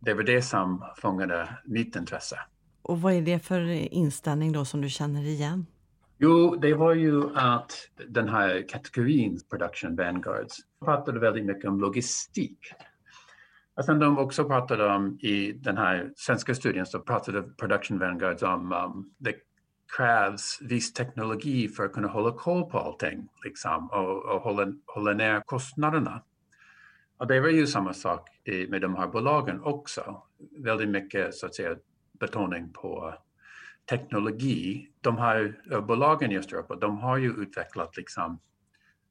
Det 0.00 0.14
var 0.14 0.22
det 0.22 0.42
som 0.42 0.84
fångade 0.96 1.48
mitt 1.64 1.96
intresse. 1.96 2.38
Och 2.82 3.00
vad 3.00 3.12
är 3.12 3.22
det 3.22 3.38
för 3.38 3.60
inställning 3.94 4.52
då 4.52 4.64
som 4.64 4.80
du 4.80 4.88
känner 4.88 5.22
igen? 5.22 5.66
Jo, 6.18 6.56
det 6.56 6.74
var 6.74 6.94
ju 6.94 7.36
att 7.36 7.72
den 8.08 8.28
här 8.28 8.68
kategorin 8.68 9.40
production 9.50 9.96
vanguards 9.96 10.56
pratade 10.84 11.20
väldigt 11.20 11.44
mycket 11.44 11.64
om 11.64 11.80
logistik. 11.80 12.58
Och 13.76 13.84
sen 13.84 13.98
de 13.98 14.18
också 14.18 14.44
pratade 14.44 14.86
om 14.86 15.18
i 15.20 15.52
den 15.52 15.76
här 15.76 16.12
svenska 16.16 16.54
studien 16.54 16.86
så 16.86 17.00
pratade 17.00 17.42
Production 17.42 17.98
Vanguards 17.98 18.42
om 18.42 18.72
um, 18.72 19.14
det 19.18 19.34
krävs 19.96 20.58
viss 20.62 20.92
teknologi 20.92 21.68
för 21.68 21.84
att 21.84 21.92
kunna 21.92 22.08
hålla 22.08 22.32
koll 22.32 22.70
på 22.70 22.78
allting 22.78 23.28
liksom, 23.44 23.90
och, 23.90 24.24
och 24.24 24.42
hålla, 24.42 24.72
hålla 24.86 25.12
ner 25.12 25.40
kostnaderna. 25.40 26.22
Och 27.16 27.26
det 27.26 27.40
var 27.40 27.48
ju 27.48 27.66
samma 27.66 27.92
sak 27.92 28.28
i, 28.44 28.66
med 28.66 28.80
de 28.80 28.96
här 28.96 29.06
bolagen 29.06 29.60
också. 29.62 30.22
Väldigt 30.58 30.88
mycket 30.88 31.34
så 31.34 31.46
att 31.46 31.54
säga 31.54 31.76
betoning 32.20 32.72
på 32.72 33.14
teknologi. 33.90 34.88
De 35.00 35.18
här 35.18 35.60
eh, 35.70 35.80
bolagen 35.80 36.32
i 36.32 36.38
Östeuropa, 36.38 36.76
de 36.76 36.98
har 36.98 37.16
ju 37.16 37.30
utvecklat 37.30 37.96
liksom 37.96 38.40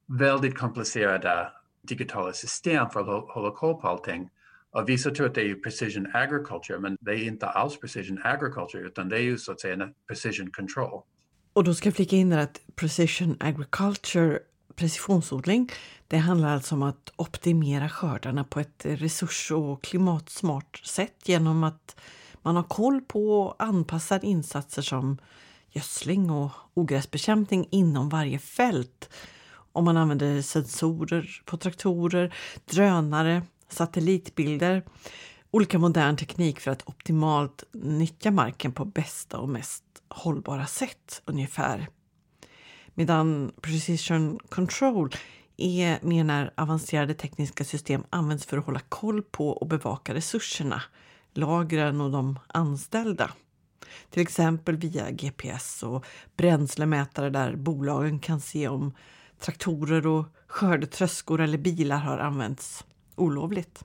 väldigt 0.06 0.58
komplicerade 0.58 1.52
digitala 1.82 2.32
system 2.32 2.90
för 2.90 3.00
att 3.00 3.30
hålla 3.30 3.50
koll 3.50 3.74
på 3.74 3.88
allting 3.88 4.30
och 4.72 4.88
vissa 4.88 5.10
tror 5.10 5.26
att 5.26 5.34
det 5.34 5.50
är 5.50 5.54
precision 5.54 6.06
agriculture, 6.14 6.78
men 6.78 6.96
det 7.00 7.10
är 7.10 7.24
inte 7.24 7.46
alls 7.46 7.80
precision 7.80 8.18
agriculture, 8.24 8.86
utan 8.86 9.08
det 9.08 9.16
är 9.16 9.22
ju 9.22 9.38
så 9.38 9.52
att 9.52 9.60
säga 9.60 9.88
precision 10.08 10.50
control. 10.50 11.02
Och 11.52 11.64
då 11.64 11.74
ska 11.74 11.88
jag 11.88 11.96
flika 11.96 12.16
in 12.16 12.32
att 12.32 12.60
precision 12.74 13.36
agriculture, 13.40 14.38
precisionsodling, 14.74 15.70
det 16.08 16.16
handlar 16.16 16.54
alltså 16.54 16.74
om 16.74 16.82
att 16.82 17.12
optimera 17.16 17.88
skördarna 17.88 18.44
på 18.44 18.60
ett 18.60 18.84
resurs 18.84 19.50
och 19.50 19.82
klimatsmart 19.82 20.76
sätt 20.84 21.28
genom 21.28 21.64
att 21.64 21.96
man 22.42 22.56
har 22.56 22.62
koll 22.62 23.00
på 23.00 23.40
och 23.40 23.62
anpassar 23.62 24.24
insatser 24.24 24.82
som 24.82 25.18
gödsling 25.70 26.30
och 26.30 26.50
ogräsbekämpning 26.74 27.68
inom 27.70 28.08
varje 28.08 28.38
fält. 28.38 29.10
Om 29.72 29.84
man 29.84 29.96
använder 29.96 30.42
sensorer 30.42 31.42
på 31.44 31.56
traktorer, 31.56 32.34
drönare, 32.64 33.42
satellitbilder, 33.72 34.82
olika 35.50 35.78
modern 35.78 36.16
teknik 36.16 36.60
för 36.60 36.70
att 36.70 36.88
optimalt 36.88 37.64
nyttja 37.72 38.30
marken 38.30 38.72
på 38.72 38.84
bästa 38.84 39.38
och 39.38 39.48
mest 39.48 39.84
hållbara 40.08 40.66
sätt 40.66 41.22
ungefär. 41.24 41.88
Medan 42.94 43.52
precision 43.60 44.38
control 44.48 45.14
är 45.56 45.98
mer 46.02 46.24
när 46.24 46.52
avancerade 46.56 47.14
tekniska 47.14 47.64
system 47.64 48.04
används 48.10 48.46
för 48.46 48.58
att 48.58 48.66
hålla 48.66 48.80
koll 48.88 49.22
på 49.22 49.48
och 49.48 49.66
bevaka 49.66 50.14
resurserna, 50.14 50.82
lagren 51.34 52.00
och 52.00 52.10
de 52.10 52.38
anställda. 52.46 53.30
Till 54.10 54.22
exempel 54.22 54.76
via 54.76 55.10
GPS 55.10 55.82
och 55.82 56.06
bränslemätare 56.36 57.30
där 57.30 57.56
bolagen 57.56 58.18
kan 58.18 58.40
se 58.40 58.68
om 58.68 58.92
traktorer 59.38 60.06
och 60.06 60.26
skördetröskor 60.46 61.40
eller 61.40 61.58
bilar 61.58 61.98
har 61.98 62.18
använts 62.18 62.84
olovligt. 63.20 63.84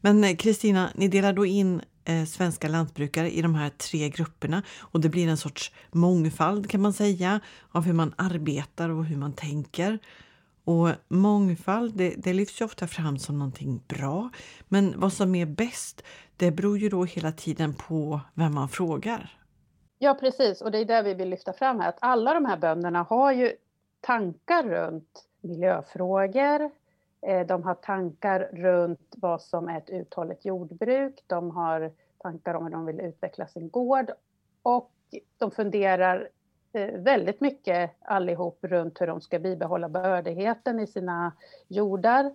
Men 0.00 0.24
eh, 0.24 0.36
Kristina, 0.36 0.90
ni 0.94 1.08
delar 1.08 1.32
då 1.32 1.46
in 1.46 1.80
eh, 2.04 2.24
svenska 2.24 2.68
lantbrukare 2.68 3.30
i 3.30 3.42
de 3.42 3.54
här 3.54 3.70
tre 3.70 4.08
grupperna 4.08 4.62
och 4.80 5.00
det 5.00 5.08
blir 5.08 5.28
en 5.28 5.36
sorts 5.36 5.72
mångfald 5.90 6.70
kan 6.70 6.80
man 6.80 6.92
säga 6.92 7.40
av 7.72 7.82
hur 7.82 7.92
man 7.92 8.14
arbetar 8.16 8.88
och 8.88 9.04
hur 9.04 9.16
man 9.16 9.32
tänker. 9.32 9.98
Och 10.64 10.88
mångfald, 11.08 11.96
det, 11.96 12.14
det 12.18 12.32
lyfts 12.32 12.60
ju 12.60 12.64
ofta 12.64 12.86
fram 12.86 13.18
som 13.18 13.38
någonting 13.38 13.82
bra. 13.88 14.30
Men 14.68 15.00
vad 15.00 15.12
som 15.12 15.34
är 15.34 15.46
bäst, 15.46 16.02
det 16.36 16.50
beror 16.50 16.78
ju 16.78 16.88
då 16.88 17.04
hela 17.04 17.32
tiden 17.32 17.74
på 17.74 18.20
vem 18.34 18.54
man 18.54 18.68
frågar. 18.68 19.38
Ja, 19.98 20.14
precis. 20.14 20.60
Och 20.60 20.70
det 20.70 20.78
är 20.78 20.84
det 20.84 21.02
vi 21.02 21.14
vill 21.14 21.28
lyfta 21.28 21.52
fram 21.52 21.80
här. 21.80 21.88
Att 21.88 21.98
alla 22.00 22.34
de 22.34 22.44
här 22.44 22.56
bönderna 22.56 23.02
har 23.02 23.32
ju 23.32 23.52
tankar 24.00 24.62
runt 24.62 25.24
miljöfrågor, 25.40 26.70
Eh, 27.26 27.46
de 27.46 27.62
har 27.62 27.74
tankar 27.74 28.48
runt 28.52 29.14
vad 29.16 29.42
som 29.42 29.68
är 29.68 29.78
ett 29.78 29.90
uthålligt 29.90 30.44
jordbruk. 30.44 31.24
De 31.26 31.50
har 31.50 31.92
tankar 32.18 32.54
om 32.54 32.64
hur 32.64 32.72
de 32.72 32.86
vill 32.86 33.00
utveckla 33.00 33.46
sin 33.46 33.70
gård. 33.70 34.10
Och 34.62 34.92
de 35.38 35.50
funderar 35.50 36.28
eh, 36.72 36.94
väldigt 36.94 37.40
mycket 37.40 37.90
allihop 38.00 38.58
runt 38.62 39.00
hur 39.00 39.06
de 39.06 39.20
ska 39.20 39.38
bibehålla 39.38 39.88
bördigheten 39.88 40.80
i 40.80 40.86
sina 40.86 41.32
jordar. 41.68 42.32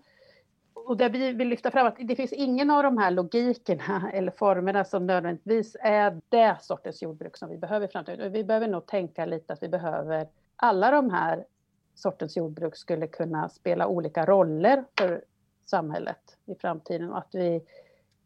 Och 0.73 0.97
det 0.97 1.09
vi 1.09 1.31
vill 1.31 1.47
lyfta 1.47 1.71
fram 1.71 1.87
att 1.87 1.95
det 1.99 2.15
finns 2.15 2.33
ingen 2.33 2.71
av 2.71 2.83
de 2.83 2.97
här 2.97 3.11
logikerna 3.11 4.09
eller 4.13 4.31
formerna 4.31 4.85
som 4.85 5.07
nödvändigtvis 5.07 5.75
är 5.79 6.21
det 6.29 6.57
sortens 6.61 7.01
jordbruk 7.01 7.37
som 7.37 7.49
vi 7.49 7.57
behöver 7.57 7.87
i 7.87 7.91
framtiden. 7.91 8.31
Vi 8.31 8.43
behöver 8.43 8.67
nog 8.67 8.85
tänka 8.85 9.25
lite 9.25 9.53
att 9.53 9.63
vi 9.63 9.69
behöver 9.69 10.27
alla 10.55 10.91
de 10.91 11.09
här 11.09 11.45
sortens 11.97 12.37
jordbruk 12.37 12.75
skulle 12.75 13.07
kunna 13.07 13.49
spela 13.49 13.87
olika 13.87 14.25
roller 14.25 14.83
för 14.97 15.23
samhället 15.65 16.37
i 16.45 16.55
framtiden. 16.55 17.11
Och 17.11 17.17
att 17.17 17.35
vi 17.35 17.61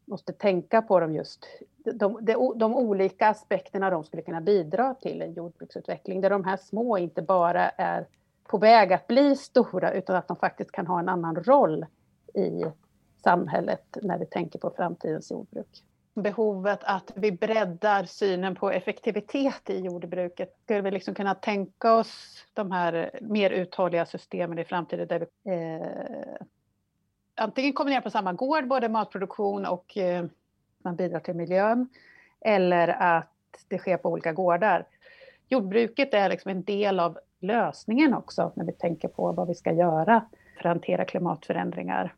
måste 0.04 0.32
tänka 0.32 0.82
på 0.82 1.00
dem 1.00 1.14
just, 1.14 1.46
de, 1.76 2.18
de, 2.22 2.58
de, 2.58 2.76
olika 2.76 3.28
aspekterna 3.28 3.90
de 3.90 4.04
skulle 4.04 4.22
kunna 4.22 4.40
bidra 4.40 4.94
till 4.94 5.22
en 5.22 5.32
jordbruksutveckling, 5.32 6.20
där 6.20 6.30
de 6.30 6.44
här 6.44 6.56
små 6.56 6.98
inte 6.98 7.22
bara 7.22 7.68
är 7.68 8.06
på 8.44 8.58
väg 8.58 8.92
att 8.92 9.06
bli 9.06 9.36
stora, 9.36 9.92
utan 9.92 10.16
att 10.16 10.28
de 10.28 10.36
faktiskt 10.36 10.72
kan 10.72 10.86
ha 10.86 11.00
en 11.00 11.08
annan 11.08 11.36
roll 11.36 11.86
i 12.34 12.64
samhället 13.24 13.98
när 14.02 14.18
vi 14.18 14.26
tänker 14.26 14.58
på 14.58 14.70
framtidens 14.70 15.30
jordbruk 15.30 15.84
behovet 16.14 16.80
att 16.82 17.12
vi 17.14 17.32
breddar 17.32 18.04
synen 18.04 18.54
på 18.54 18.70
effektivitet 18.70 19.70
i 19.70 19.80
jordbruket. 19.80 20.56
Skulle 20.64 20.80
vi 20.80 20.90
liksom 20.90 21.14
kunna 21.14 21.34
tänka 21.34 21.94
oss 21.94 22.44
de 22.52 22.72
här 22.72 23.18
mer 23.20 23.50
uthålliga 23.50 24.06
systemen 24.06 24.58
i 24.58 24.64
framtiden 24.64 25.08
där 25.08 25.26
vi 25.42 25.52
eh, 25.52 26.46
antingen 27.34 27.72
kombinerar 27.72 28.00
på 28.00 28.10
samma 28.10 28.32
gård 28.32 28.68
både 28.68 28.88
matproduktion 28.88 29.66
och 29.66 29.96
eh, 29.96 30.24
man 30.84 30.96
bidrar 30.96 31.20
till 31.20 31.34
miljön 31.34 31.88
eller 32.40 32.88
att 32.88 33.28
det 33.68 33.78
sker 33.78 33.96
på 33.96 34.08
olika 34.08 34.32
gårdar. 34.32 34.86
Jordbruket 35.48 36.14
är 36.14 36.28
liksom 36.28 36.50
en 36.50 36.62
del 36.62 37.00
av 37.00 37.18
lösningen 37.40 38.14
också 38.14 38.52
när 38.56 38.64
vi 38.64 38.72
tänker 38.72 39.08
på 39.08 39.32
vad 39.32 39.48
vi 39.48 39.54
ska 39.54 39.72
göra 39.72 40.24
för 40.56 40.68
att 40.68 40.74
hantera 40.74 41.04
klimatförändringar. 41.04 42.14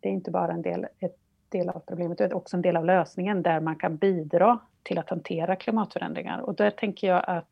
Det 0.00 0.08
är 0.08 0.12
inte 0.12 0.30
bara 0.30 0.52
en 0.52 0.62
del, 0.62 0.86
ett 0.98 1.19
del 1.50 1.68
av 1.68 1.82
problemet 1.86 2.20
och 2.20 2.32
också 2.32 2.56
en 2.56 2.62
del 2.62 2.76
av 2.76 2.84
lösningen 2.84 3.42
där 3.42 3.60
man 3.60 3.76
kan 3.76 3.96
bidra 3.96 4.58
till 4.82 4.98
att 4.98 5.10
hantera 5.10 5.56
klimatförändringar. 5.56 6.40
Och 6.40 6.54
där 6.54 6.70
tänker 6.70 7.06
jag 7.06 7.24
att 7.26 7.46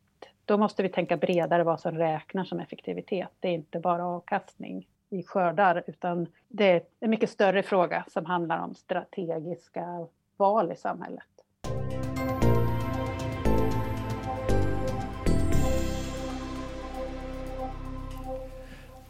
då 0.45 0.57
måste 0.57 0.83
vi 0.83 0.89
tänka 0.89 1.17
bredare 1.17 1.63
vad 1.63 1.79
som 1.79 1.97
räknas 1.97 2.49
som 2.49 2.59
effektivitet. 2.59 3.29
Det 3.39 3.47
är 3.47 3.53
inte 3.53 3.79
bara 3.79 4.05
avkastning 4.05 4.87
i 5.09 5.23
skördar 5.23 5.83
utan 5.87 6.27
det 6.47 6.71
är 6.71 6.81
en 6.99 7.09
mycket 7.09 7.29
större 7.29 7.63
fråga 7.63 8.05
som 8.07 8.25
handlar 8.25 8.63
om 8.63 8.75
strategiska 8.75 10.07
val 10.37 10.71
i 10.71 10.75
samhället. 10.75 11.23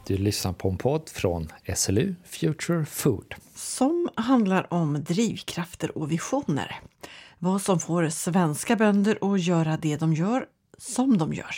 Du 0.09 0.17
lyssnar 0.17 0.53
på 0.53 0.69
en 0.69 0.77
podd 0.77 1.09
från 1.09 1.51
SLU 1.75 2.15
Future 2.25 2.85
Food. 2.85 3.35
Som 3.55 4.09
handlar 4.15 4.73
om 4.73 5.03
drivkrafter 5.03 5.97
och 5.97 6.11
visioner. 6.11 6.79
Vad 7.39 7.61
som 7.61 7.79
får 7.79 8.09
svenska 8.09 8.75
bönder 8.75 9.33
att 9.33 9.41
göra 9.41 9.77
det 9.77 9.97
de 9.97 10.13
gör 10.13 10.45
som 10.77 11.17
de 11.17 11.33
gör. 11.33 11.55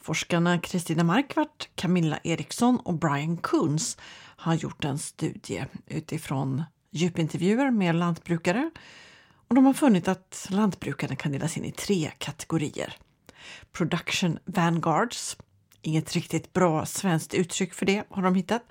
Forskarna 0.00 0.58
Kristina 0.58 1.04
Markvart, 1.04 1.68
Camilla 1.74 2.18
Eriksson 2.24 2.80
och 2.80 2.94
Brian 2.94 3.36
Kunz 3.36 3.96
har 4.36 4.54
gjort 4.54 4.84
en 4.84 4.98
studie 4.98 5.66
utifrån 5.86 6.62
djupintervjuer 6.90 7.70
med 7.70 7.94
lantbrukare 7.94 8.70
och 9.48 9.54
de 9.54 9.64
har 9.64 9.74
funnit 9.74 10.08
att 10.08 10.46
lantbrukarna 10.50 11.16
kan 11.16 11.32
delas 11.32 11.56
in 11.56 11.64
i 11.64 11.72
tre 11.72 12.10
kategorier. 12.18 12.96
Production 13.72 14.38
Vanguards, 14.44 15.36
inget 15.82 16.12
riktigt 16.12 16.52
bra 16.52 16.86
svenskt 16.86 17.34
uttryck 17.34 17.74
för 17.74 17.86
det 17.86 18.04
har 18.10 18.22
de 18.22 18.34
hittat, 18.34 18.62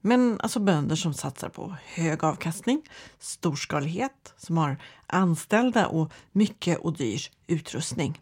men 0.00 0.40
alltså 0.40 0.60
bönder 0.60 0.96
som 0.96 1.14
satsar 1.14 1.48
på 1.48 1.74
hög 1.84 2.24
avkastning, 2.24 2.82
storskalighet, 3.18 4.34
som 4.36 4.58
har 4.58 4.76
anställda 5.06 5.86
och 5.86 6.12
mycket 6.32 6.78
och 6.78 6.96
dyr 6.96 7.20
utrustning. 7.46 8.20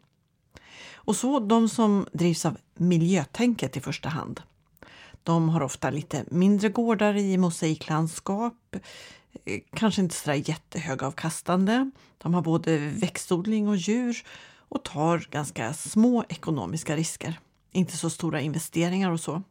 Och 0.95 1.17
så 1.17 1.39
de 1.39 1.69
som 1.69 2.07
drivs 2.13 2.47
av 2.47 2.57
miljötänket 2.75 3.77
i 3.77 3.81
första 3.81 4.09
hand. 4.09 4.41
De 5.23 5.49
har 5.49 5.61
ofta 5.61 5.91
lite 5.91 6.25
mindre 6.31 6.69
gårdar 6.69 7.17
i 7.17 7.39
mosaiklandskap, 7.39 8.77
eh, 9.45 9.61
kanske 9.75 10.03
inte 10.03 10.15
sådär 10.15 10.43
jättehögavkastande. 10.49 11.91
De 12.19 12.35
har 12.35 12.43
både 12.43 12.79
växtodling 12.79 13.69
och 13.69 13.77
djur 13.77 14.17
och 14.69 14.83
tar 14.83 15.27
ganska 15.31 15.75
små 15.75 16.25
ekonomiska 16.29 16.97
risker. 16.97 17.39
Inte 17.75 17.97
så 17.97 18.11
stora 18.11 18.41
investeringar 18.41 19.11
och 19.11 19.21
så. 19.21 19.43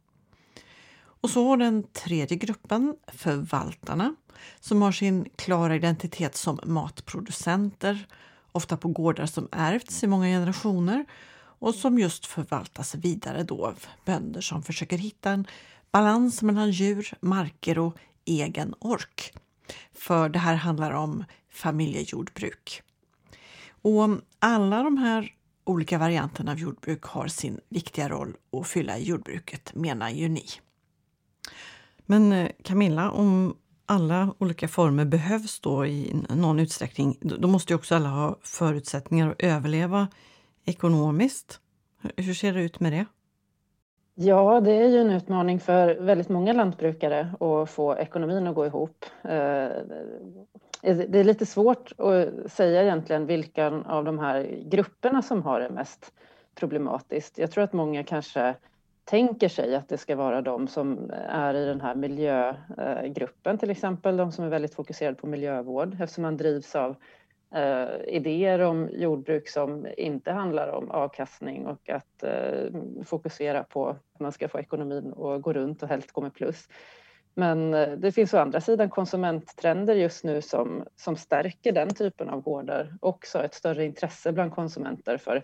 Och 0.95 1.29
så 1.29 1.55
den 1.55 1.83
tredje 1.83 2.37
gruppen, 2.37 2.95
förvaltarna, 3.07 4.15
som 4.59 4.81
har 4.81 4.91
sin 4.91 5.29
klara 5.35 5.75
identitet 5.75 6.35
som 6.35 6.59
matproducenter, 6.65 8.07
ofta 8.51 8.77
på 8.77 8.87
gårdar 8.87 9.25
som 9.25 9.47
ärvts 9.51 10.03
i 10.03 10.07
många 10.07 10.27
generationer 10.27 11.05
och 11.35 11.75
som 11.75 11.99
just 11.99 12.25
förvaltas 12.25 12.95
vidare 12.95 13.43
då 13.43 13.65
av 13.65 13.85
bönder 14.05 14.41
som 14.41 14.63
försöker 14.63 14.97
hitta 14.97 15.31
en 15.31 15.47
balans 15.91 16.41
mellan 16.41 16.71
djur, 16.71 17.13
marker 17.21 17.79
och 17.79 17.97
egen 18.25 18.73
ork. 18.79 19.33
För 19.93 20.29
det 20.29 20.39
här 20.39 20.55
handlar 20.55 20.91
om 20.91 21.23
familjejordbruk. 21.49 22.81
Och 23.81 24.09
alla 24.39 24.83
de 24.83 24.97
här 24.97 25.33
olika 25.63 25.97
varianterna 25.97 26.51
av 26.51 26.59
jordbruk 26.59 27.03
har 27.03 27.27
sin 27.27 27.59
viktiga 27.69 28.09
roll 28.09 28.35
att 28.51 28.67
fylla 28.67 28.97
i 28.97 29.03
jordbruket, 29.03 29.75
menar 29.75 30.09
ju 30.09 30.29
ni. 30.29 30.45
Men 32.05 32.31
eh, 32.31 32.49
Camilla, 32.63 33.11
om 33.11 33.55
alla 33.85 34.33
olika 34.37 34.67
former 34.67 35.05
behövs 35.05 35.59
då 35.59 35.85
i 35.85 36.25
någon 36.29 36.59
utsträckning, 36.59 37.17
då 37.21 37.47
måste 37.47 37.73
ju 37.73 37.77
också 37.77 37.95
alla 37.95 38.09
ha 38.09 38.37
förutsättningar 38.41 39.29
att 39.29 39.41
överleva 39.41 40.07
ekonomiskt. 40.65 41.59
Hur 42.17 42.33
ser 42.33 42.53
det 42.53 42.61
ut 42.61 42.79
med 42.79 42.93
det? 42.93 43.05
Ja, 44.15 44.61
det 44.61 44.71
är 44.71 44.87
ju 44.87 45.01
en 45.01 45.09
utmaning 45.09 45.59
för 45.59 45.95
väldigt 45.95 46.29
många 46.29 46.53
lantbrukare 46.53 47.33
att 47.39 47.69
få 47.69 47.97
ekonomin 47.97 48.47
att 48.47 48.55
gå 48.55 48.65
ihop. 48.65 49.05
Det 50.83 51.15
är 51.15 51.23
lite 51.23 51.45
svårt 51.45 51.91
att 51.97 52.51
säga 52.51 52.83
egentligen 52.83 53.25
vilken 53.25 53.85
av 53.85 54.05
de 54.05 54.19
här 54.19 54.63
grupperna 54.65 55.21
som 55.21 55.43
har 55.43 55.59
det 55.59 55.69
mest 55.69 56.13
problematiskt. 56.55 57.37
Jag 57.37 57.51
tror 57.51 57.63
att 57.63 57.73
många 57.73 58.03
kanske 58.03 58.55
tänker 59.05 59.49
sig 59.49 59.75
att 59.75 59.89
det 59.89 59.97
ska 59.97 60.15
vara 60.15 60.41
de 60.41 60.67
som 60.67 61.11
är 61.29 61.53
i 61.53 61.65
den 61.65 61.81
här 61.81 61.95
miljögruppen 61.95 63.57
till 63.57 63.69
exempel, 63.69 64.17
de 64.17 64.31
som 64.31 64.45
är 64.45 64.49
väldigt 64.49 64.75
fokuserade 64.75 65.15
på 65.15 65.27
miljövård 65.27 65.97
eftersom 66.01 66.21
man 66.21 66.37
drivs 66.37 66.75
av 66.75 66.95
eh, 67.55 67.87
idéer 68.07 68.59
om 68.59 68.89
jordbruk 68.93 69.49
som 69.49 69.87
inte 69.97 70.31
handlar 70.31 70.67
om 70.67 70.91
avkastning 70.91 71.67
och 71.67 71.89
att 71.89 72.23
eh, 72.23 72.71
fokusera 73.05 73.63
på 73.63 73.87
att 73.87 74.19
man 74.19 74.31
ska 74.31 74.47
få 74.47 74.59
ekonomin 74.59 75.13
att 75.17 75.41
gå 75.41 75.53
runt 75.53 75.83
och 75.83 75.89
helst 75.89 76.11
gå 76.11 76.21
med 76.21 76.33
plus. 76.33 76.67
Men 77.35 77.73
eh, 77.73 77.89
det 77.89 78.11
finns 78.11 78.33
å 78.33 78.37
andra 78.37 78.61
sidan 78.61 78.89
konsumenttrender 78.89 79.95
just 79.95 80.23
nu 80.23 80.41
som, 80.41 80.83
som 80.95 81.15
stärker 81.15 81.71
den 81.71 81.93
typen 81.93 82.29
av 82.29 82.41
gårdar 82.41 82.97
också, 83.01 83.43
ett 83.43 83.53
större 83.53 83.85
intresse 83.85 84.31
bland 84.31 84.51
konsumenter 84.51 85.17
för, 85.17 85.43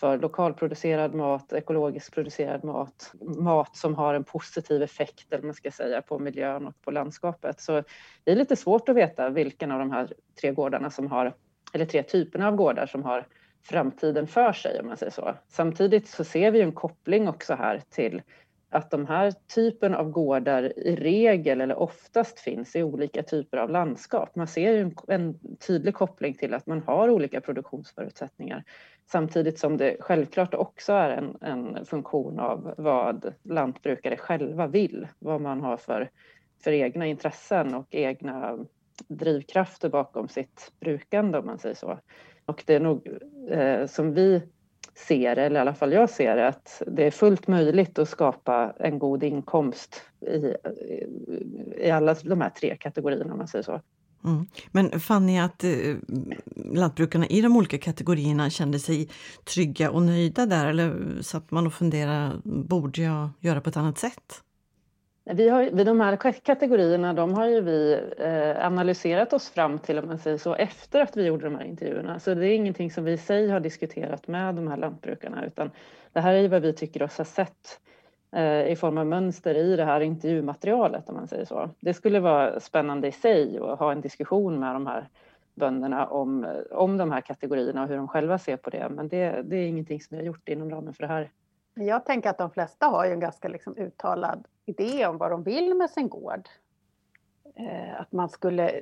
för 0.00 0.18
lokalproducerad 0.18 1.14
mat, 1.14 1.52
ekologiskt 1.52 2.14
producerad 2.14 2.64
mat, 2.64 3.12
mat 3.38 3.76
som 3.76 3.94
har 3.94 4.14
en 4.14 4.24
positiv 4.24 4.82
effekt 4.82 5.32
eller 5.32 5.44
man 5.44 5.54
ska 5.54 5.70
säga, 5.70 6.02
på 6.02 6.18
miljön 6.18 6.66
och 6.66 6.82
på 6.82 6.90
landskapet. 6.90 7.60
Så 7.60 7.82
det 8.24 8.32
är 8.32 8.36
lite 8.36 8.56
svårt 8.56 8.88
att 8.88 8.96
veta 8.96 9.30
vilken 9.30 9.72
av 9.72 9.78
de 9.78 9.90
här 9.90 10.12
tre 10.40 10.52
gårdarna 10.52 10.90
som 10.90 11.06
har, 11.06 11.34
eller 11.72 11.86
tre 11.86 12.02
typerna 12.02 12.48
av 12.48 12.56
gårdar 12.56 12.86
som 12.86 13.02
har 13.02 13.26
framtiden 13.62 14.26
för 14.26 14.52
sig 14.52 14.80
om 14.80 14.86
man 14.86 14.96
säger 14.96 15.12
så. 15.12 15.34
Samtidigt 15.48 16.08
så 16.08 16.24
ser 16.24 16.50
vi 16.50 16.60
en 16.60 16.72
koppling 16.72 17.28
också 17.28 17.54
här 17.54 17.82
till 17.90 18.22
att 18.70 18.90
de 18.90 19.06
här 19.06 19.32
typen 19.54 19.94
av 19.94 20.10
gårdar 20.10 20.78
i 20.78 20.96
regel 20.96 21.60
eller 21.60 21.78
oftast 21.78 22.40
finns 22.40 22.76
i 22.76 22.82
olika 22.82 23.22
typer 23.22 23.56
av 23.56 23.70
landskap. 23.70 24.36
Man 24.36 24.46
ser 24.46 24.72
ju 24.72 24.90
en, 25.08 25.38
tydlig 25.66 25.94
koppling 25.94 26.34
till 26.34 26.54
att 26.54 26.66
man 26.66 26.82
har 26.86 27.10
olika 27.10 27.40
produktionsförutsättningar 27.40 28.64
samtidigt 29.10 29.58
som 29.58 29.76
det 29.76 29.96
självklart 30.00 30.54
också 30.54 30.92
är 30.92 31.10
en, 31.10 31.36
en 31.40 31.86
funktion 31.86 32.40
av 32.40 32.74
vad 32.76 33.34
lantbrukare 33.42 34.16
själva 34.16 34.66
vill, 34.66 35.08
vad 35.18 35.40
man 35.40 35.60
har 35.60 35.76
för, 35.76 36.10
för 36.64 36.72
egna 36.72 37.06
intressen 37.06 37.74
och 37.74 37.86
egna 37.90 38.58
drivkrafter 39.08 39.88
bakom 39.88 40.28
sitt 40.28 40.72
brukande 40.80 41.38
om 41.38 41.46
man 41.46 41.58
säger 41.58 41.74
så. 41.74 41.98
Och 42.46 42.64
det 42.66 42.74
är 42.74 42.80
nog 42.80 43.08
eh, 43.50 43.86
som 43.86 44.14
vi 44.14 44.42
ser, 44.96 45.36
eller 45.36 45.56
i 45.56 45.60
alla 45.60 45.74
fall 45.74 45.92
jag 45.92 46.10
ser 46.10 46.36
att 46.36 46.82
det 46.86 47.04
är 47.06 47.10
fullt 47.10 47.48
möjligt 47.48 47.98
att 47.98 48.08
skapa 48.08 48.72
en 48.78 48.98
god 48.98 49.22
inkomst 49.22 50.02
i, 50.20 50.54
i 51.86 51.90
alla 51.90 52.14
de 52.14 52.40
här 52.40 52.50
tre 52.50 52.76
kategorierna 52.76 53.32
om 53.32 53.38
man 53.38 53.48
säger 53.48 53.62
så. 53.62 53.80
Mm. 54.24 54.46
Men 54.72 55.00
fann 55.00 55.26
ni 55.26 55.40
att 55.40 55.64
eh, 55.64 55.96
lantbrukarna 56.56 57.26
i 57.26 57.40
de 57.40 57.56
olika 57.56 57.78
kategorierna 57.78 58.50
kände 58.50 58.78
sig 58.78 59.08
trygga 59.44 59.90
och 59.90 60.02
nöjda 60.02 60.46
där 60.46 60.66
eller 60.66 61.22
satt 61.22 61.50
man 61.50 61.66
och 61.66 61.72
funderade, 61.72 62.40
borde 62.44 63.02
jag 63.02 63.30
göra 63.40 63.60
på 63.60 63.70
ett 63.70 63.76
annat 63.76 63.98
sätt? 63.98 64.42
Vi 65.30 65.48
har, 65.48 65.62
vid 65.62 65.86
de 65.86 66.00
här 66.00 66.16
kategorierna 66.32 67.12
de 67.12 67.34
har 67.34 67.46
ju 67.46 67.60
vi 67.60 68.00
eh, 68.18 68.66
analyserat 68.66 69.32
oss 69.32 69.50
fram 69.50 69.78
till, 69.78 69.98
om 69.98 70.06
man 70.06 70.18
säger 70.18 70.38
så, 70.38 70.54
efter 70.54 71.00
att 71.00 71.16
vi 71.16 71.26
gjorde 71.26 71.44
de 71.44 71.54
här 71.54 71.64
intervjuerna. 71.64 72.18
Så 72.18 72.34
det 72.34 72.48
är 72.48 72.54
ingenting 72.54 72.90
som 72.90 73.04
vi 73.04 73.12
i 73.12 73.18
sig 73.18 73.48
har 73.50 73.60
diskuterat 73.60 74.28
med 74.28 74.54
de 74.54 74.68
här 74.68 74.76
lantbrukarna, 74.76 75.46
utan 75.46 75.70
det 76.12 76.20
här 76.20 76.34
är 76.34 76.40
ju 76.40 76.48
vad 76.48 76.62
vi 76.62 76.72
tycker 76.72 77.02
oss 77.02 77.18
ha 77.18 77.24
sett 77.24 77.80
eh, 78.32 78.68
i 78.68 78.76
form 78.76 78.98
av 78.98 79.06
mönster 79.06 79.54
i 79.54 79.76
det 79.76 79.84
här 79.84 80.00
intervjumaterialet, 80.00 81.08
om 81.08 81.14
man 81.14 81.28
säger 81.28 81.44
så. 81.44 81.70
Det 81.80 81.94
skulle 81.94 82.20
vara 82.20 82.60
spännande 82.60 83.08
i 83.08 83.12
sig 83.12 83.58
att 83.58 83.78
ha 83.78 83.92
en 83.92 84.00
diskussion 84.00 84.60
med 84.60 84.74
de 84.74 84.86
här 84.86 85.08
bönderna 85.54 86.06
om, 86.06 86.46
om 86.70 86.96
de 86.96 87.12
här 87.12 87.20
kategorierna 87.20 87.82
och 87.82 87.88
hur 87.88 87.96
de 87.96 88.08
själva 88.08 88.38
ser 88.38 88.56
på 88.56 88.70
det. 88.70 88.88
Men 88.90 89.08
det, 89.08 89.42
det 89.44 89.56
är 89.56 89.66
ingenting 89.66 90.00
som 90.00 90.16
vi 90.16 90.22
har 90.22 90.26
gjort 90.26 90.48
inom 90.48 90.70
ramen 90.70 90.94
för 90.94 91.02
det 91.02 91.12
här 91.12 91.30
jag 91.84 92.04
tänker 92.04 92.30
att 92.30 92.38
de 92.38 92.50
flesta 92.50 92.86
har 92.86 93.06
ju 93.06 93.12
en 93.12 93.20
ganska 93.20 93.48
liksom 93.48 93.76
uttalad 93.76 94.46
idé 94.66 95.06
om 95.06 95.18
vad 95.18 95.30
de 95.30 95.42
vill 95.42 95.74
med 95.74 95.90
sin 95.90 96.08
gård. 96.08 96.48
Eh, 97.54 98.00
att 98.00 98.12
man 98.12 98.28
skulle 98.28 98.80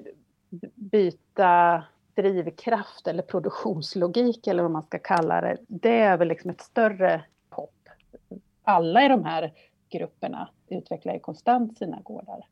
byta 0.74 1.82
drivkraft 2.14 3.06
eller 3.06 3.22
produktionslogik 3.22 4.46
eller 4.46 4.62
vad 4.62 4.72
man 4.72 4.82
ska 4.82 4.98
kalla 4.98 5.40
det. 5.40 5.56
Det 5.68 5.98
är 5.98 6.16
väl 6.16 6.28
liksom 6.28 6.50
ett 6.50 6.60
större 6.60 7.24
hopp. 7.50 7.88
Alla 8.62 9.04
i 9.04 9.08
de 9.08 9.24
här 9.24 9.52
grupperna 9.88 10.48
utvecklar 10.68 11.14
ju 11.14 11.20
konstant 11.20 11.78
sina 11.78 12.00
gårdar. 12.00 12.46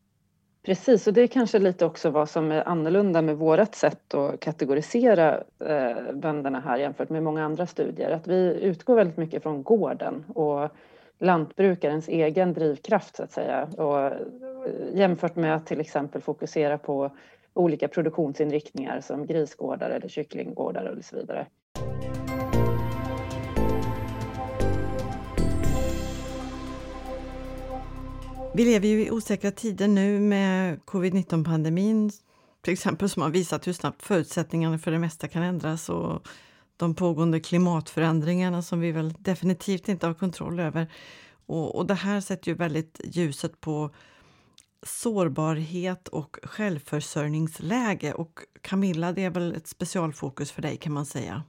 Precis, 0.64 1.06
och 1.06 1.12
det 1.12 1.22
är 1.22 1.26
kanske 1.26 1.58
lite 1.58 1.84
också 1.84 2.10
vad 2.10 2.30
som 2.30 2.52
är 2.52 2.68
annorlunda 2.68 3.22
med 3.22 3.36
vårt 3.36 3.74
sätt 3.74 4.14
att 4.14 4.40
kategorisera 4.40 5.42
eh, 5.58 6.12
bönderna 6.14 6.60
här 6.60 6.78
jämfört 6.78 7.10
med 7.10 7.22
många 7.22 7.44
andra 7.44 7.66
studier. 7.66 8.10
Att 8.10 8.26
vi 8.26 8.58
utgår 8.62 8.94
väldigt 8.94 9.16
mycket 9.16 9.42
från 9.42 9.62
gården 9.62 10.24
och 10.34 10.68
lantbrukarens 11.18 12.08
egen 12.08 12.52
drivkraft 12.52 13.16
så 13.16 13.22
att 13.22 13.32
säga. 13.32 13.64
Och 13.76 14.00
eh, 14.00 14.12
jämfört 14.94 15.36
med 15.36 15.56
att 15.56 15.66
till 15.66 15.80
exempel 15.80 16.22
fokusera 16.22 16.78
på 16.78 17.10
olika 17.54 17.88
produktionsinriktningar 17.88 19.00
som 19.00 19.26
grisgårdar 19.26 19.90
eller 19.90 20.08
kycklinggårdar 20.08 20.84
och 20.84 21.04
så 21.04 21.16
vidare. 21.16 21.46
Vi 28.54 28.64
lever 28.64 28.88
ju 28.88 29.06
i 29.06 29.10
osäkra 29.10 29.50
tider 29.50 29.88
nu 29.88 30.20
med 30.20 30.80
covid-19 30.80 31.44
pandemin 31.44 32.10
till 32.62 32.72
exempel 32.72 33.08
som 33.08 33.22
har 33.22 33.30
visat 33.30 33.66
hur 33.66 33.72
snabbt 33.72 34.02
förutsättningarna 34.02 34.78
för 34.78 34.90
det 34.90 34.98
mesta 34.98 35.28
kan 35.28 35.42
ändras 35.42 35.88
och 35.88 36.26
de 36.76 36.94
pågående 36.94 37.40
klimatförändringarna 37.40 38.62
som 38.62 38.80
vi 38.80 38.92
väl 38.92 39.14
definitivt 39.18 39.88
inte 39.88 40.06
har 40.06 40.14
kontroll 40.14 40.60
över. 40.60 40.92
Och, 41.46 41.76
och 41.76 41.86
det 41.86 41.94
här 41.94 42.20
sätter 42.20 42.48
ju 42.48 42.54
väldigt 42.54 43.00
ljuset 43.04 43.60
på 43.60 43.90
sårbarhet 44.82 46.08
och 46.08 46.38
självförsörjningsläge. 46.42 48.12
Och 48.12 48.40
Camilla, 48.60 49.12
det 49.12 49.24
är 49.24 49.30
väl 49.30 49.54
ett 49.54 49.66
specialfokus 49.66 50.52
för 50.52 50.62
dig 50.62 50.76
kan 50.76 50.92
man 50.92 51.06
säga? 51.06 51.42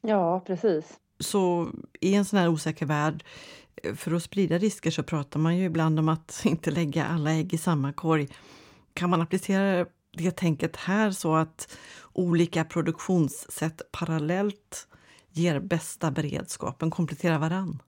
Ja, 0.00 0.40
precis. 0.40 0.84
Så 1.18 1.68
i 2.00 2.14
en 2.14 2.24
sån 2.24 2.38
här 2.38 2.48
osäker 2.48 2.86
värld, 2.86 3.24
för 3.94 4.14
att 4.14 4.22
sprida 4.22 4.58
risker 4.58 4.90
så 4.90 5.02
pratar 5.02 5.40
man 5.40 5.56
ju 5.56 5.64
ibland 5.64 5.98
om 5.98 6.08
att 6.08 6.42
inte 6.44 6.70
lägga 6.70 7.04
alla 7.04 7.32
ägg 7.32 7.54
i 7.54 7.58
samma 7.58 7.92
korg. 7.92 8.28
Kan 8.94 9.10
man 9.10 9.20
applicera 9.20 9.86
det 10.12 10.30
tänket 10.30 10.76
här 10.76 11.10
så 11.10 11.34
att 11.34 11.76
olika 12.12 12.64
produktionssätt 12.64 13.82
parallellt 13.92 14.88
ger 15.30 15.60
bästa 15.60 16.10
beredskapen, 16.10 16.90
kompletterar 16.90 17.38
varann? 17.38 17.82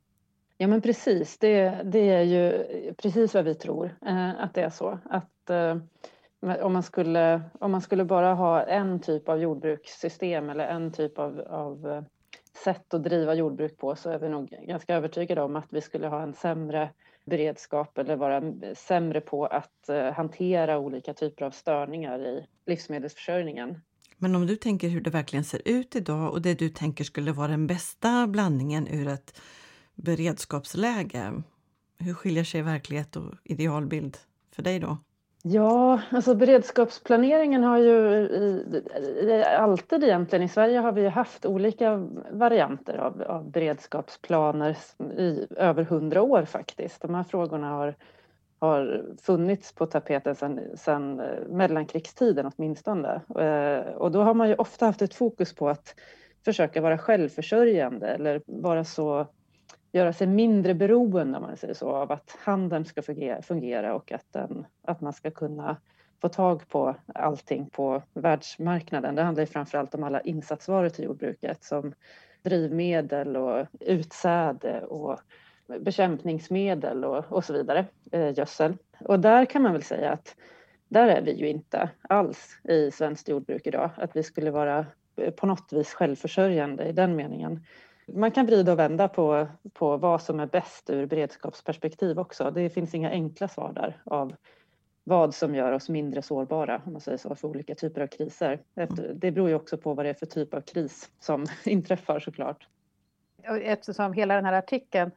Ja 0.59 0.67
men 0.67 0.83
precis, 0.83 1.39
det, 1.39 1.83
det 1.85 2.11
är 2.11 2.23
ju 2.23 2.65
precis 2.95 3.35
vad 3.35 3.45
vi 3.45 3.55
tror 3.55 3.97
eh, 4.07 4.31
att 4.41 4.55
det 4.55 4.63
är 4.63 4.71
så. 4.71 4.99
Att 5.11 5.51
eh, 5.51 5.77
om, 6.63 6.73
man 6.73 6.83
skulle, 6.83 7.43
om 7.61 7.71
man 7.71 7.81
skulle 7.81 8.05
bara 8.05 8.35
ha 8.35 8.63
en 8.63 9.01
typ 9.01 9.29
av 9.29 9.41
jordbrukssystem 9.41 10.51
eller 10.51 10.67
en 10.67 10.93
typ 10.93 11.19
av, 11.19 11.41
av 11.41 11.89
eh, 11.89 12.03
sätt 12.65 12.95
att 12.95 13.05
driva 13.05 13.35
jordbruk 13.35 13.77
på 13.77 13.97
så 13.97 14.11
är 14.11 14.19
vi 14.19 14.29
nog 14.29 14.49
ganska 14.49 14.95
övertygade 14.95 15.43
om 15.43 15.57
att 15.57 15.67
vi 15.71 15.81
skulle 15.81 16.09
ha 16.09 16.23
en 16.23 16.35
sämre 16.35 16.91
beredskap 17.25 17.99
eller 17.99 18.17
vara 18.17 18.43
sämre 18.75 19.21
på 19.21 19.47
att 19.47 19.89
eh, 19.89 20.13
hantera 20.13 20.79
olika 20.79 21.15
typer 21.15 21.45
av 21.45 21.51
störningar 21.51 22.19
i 22.19 22.47
livsmedelsförsörjningen. 22.67 23.81
Men 24.17 24.35
om 24.35 24.47
du 24.47 24.57
tänker 24.57 24.89
hur 24.89 25.01
det 25.01 25.11
verkligen 25.11 25.45
ser 25.45 25.63
ut 25.65 25.97
idag 25.97 26.33
och 26.33 26.43
det 26.43 26.59
du 26.59 26.69
tänker 26.69 27.05
skulle 27.05 27.33
vara 27.33 27.49
den 27.49 27.67
bästa 27.67 28.27
blandningen 28.27 28.89
ur 28.89 29.09
ett 29.09 29.41
beredskapsläge. 29.95 31.43
Hur 31.99 32.15
skiljer 32.15 32.45
sig 32.45 32.63
verklighet 32.63 33.17
och 33.17 33.35
idealbild 33.45 34.17
för 34.51 34.63
dig 34.63 34.81
då? 34.81 34.99
Ja, 35.43 36.01
alltså 36.11 36.35
beredskapsplaneringen 36.35 37.63
har 37.63 37.79
ju 37.79 37.93
i, 39.23 39.45
alltid 39.59 40.05
egentligen 40.05 40.45
i 40.45 40.49
Sverige 40.49 40.79
har 40.79 40.93
vi 40.93 41.09
haft 41.09 41.47
olika 41.47 42.09
varianter 42.31 42.99
av, 42.99 43.23
av 43.23 43.51
beredskapsplaner 43.51 44.77
i 45.19 45.47
över 45.57 45.83
hundra 45.83 46.23
år 46.23 46.45
faktiskt. 46.45 47.03
De 47.03 47.15
här 47.15 47.25
frågorna 47.25 47.71
har, 47.71 47.95
har 48.59 49.05
funnits 49.23 49.73
på 49.73 49.87
tapeten 49.87 50.37
sedan 50.77 51.21
eh, 51.21 51.49
mellankrigstiden 51.49 52.51
åtminstone. 52.57 53.21
Eh, 53.39 53.93
och 53.93 54.13
då 54.13 54.23
har 54.23 54.35
man 54.35 54.49
ju 54.49 54.55
ofta 54.55 54.87
haft 54.87 55.03
ett 55.03 55.15
fokus 55.15 55.55
på 55.55 55.69
att 55.69 55.95
försöka 56.45 56.81
vara 56.81 56.99
självförsörjande 56.99 58.07
eller 58.09 58.43
vara 58.47 58.85
så 58.85 59.27
göra 59.93 60.13
sig 60.13 60.27
mindre 60.27 60.75
beroende 60.75 61.39
om 61.39 61.43
man 61.43 61.57
säger 61.57 61.75
så, 61.75 61.91
av 61.91 62.13
att 62.13 62.37
handeln 62.41 62.85
ska 62.85 63.03
fungera 63.43 63.95
och 63.95 64.13
att, 64.13 64.33
den, 64.33 64.67
att 64.83 65.01
man 65.01 65.13
ska 65.13 65.31
kunna 65.31 65.77
få 66.21 66.29
tag 66.29 66.69
på 66.69 66.95
allting 67.15 67.71
på 67.71 68.03
världsmarknaden. 68.15 69.15
Det 69.15 69.23
handlar 69.23 69.43
ju 69.43 69.47
framförallt 69.47 69.95
om 69.95 70.05
alla 70.05 70.21
insatsvaror 70.21 70.89
till 70.89 71.05
jordbruket 71.05 71.65
som 71.65 71.95
drivmedel 72.43 73.37
och 73.37 73.67
utsäde 73.81 74.85
och 74.85 75.21
bekämpningsmedel 75.81 77.05
och, 77.05 77.33
och 77.33 77.45
så 77.45 77.53
vidare, 77.53 77.87
eh, 78.13 78.39
gödsel. 78.39 78.77
Och 79.01 79.21
där 79.21 79.45
kan 79.45 79.63
man 79.63 79.73
väl 79.73 79.83
säga 79.83 80.13
att 80.13 80.37
där 80.89 81.09
är 81.09 81.23
vi 81.23 81.33
ju 81.33 81.49
inte 81.49 81.91
alls 82.03 82.59
i 82.65 82.91
svenskt 82.91 83.29
jordbruk 83.29 83.67
idag, 83.67 83.91
att 83.97 84.17
vi 84.17 84.23
skulle 84.23 84.51
vara 84.51 84.87
eh, 85.17 85.31
på 85.31 85.47
något 85.47 85.73
vis 85.73 85.95
självförsörjande 85.95 86.85
i 86.85 86.93
den 86.93 87.17
meningen. 87.17 87.65
Man 88.13 88.31
kan 88.31 88.47
vrida 88.47 88.73
och 88.73 88.79
vända 88.79 89.09
på, 89.09 89.49
på 89.73 89.97
vad 89.97 90.23
som 90.23 90.41
är 90.41 90.47
bäst 90.47 90.91
ur 90.91 91.07
beredskapsperspektiv 91.07 92.19
också. 92.19 92.51
Det 92.51 92.71
finns 92.71 92.95
inga 92.95 93.11
enkla 93.11 93.49
svar 93.49 93.73
där 93.73 94.03
av 94.05 94.35
vad 95.05 95.35
som 95.35 95.55
gör 95.55 95.73
oss 95.73 95.89
mindre 95.89 96.23
sårbara 96.23 96.83
om 96.85 96.93
man 96.93 97.01
säger 97.01 97.19
så, 97.19 97.35
för 97.35 97.49
olika 97.49 97.75
typer 97.75 98.01
av 98.01 98.07
kriser. 98.07 98.61
Mm. 98.75 98.89
Det 99.15 99.31
beror 99.31 99.49
ju 99.49 99.55
också 99.55 99.79
på 99.79 99.95
vad 99.95 100.05
det 100.05 100.09
är 100.09 100.15
för 100.15 100.27
typ 100.27 100.55
av 100.55 100.61
kris 100.61 101.11
som 101.21 101.47
inträffar 101.65 102.21
såklart. 102.21 102.67
Eftersom 103.63 104.13
hela 104.13 104.35
den 104.35 104.45
här 104.45 104.53
artikeln 104.53 105.11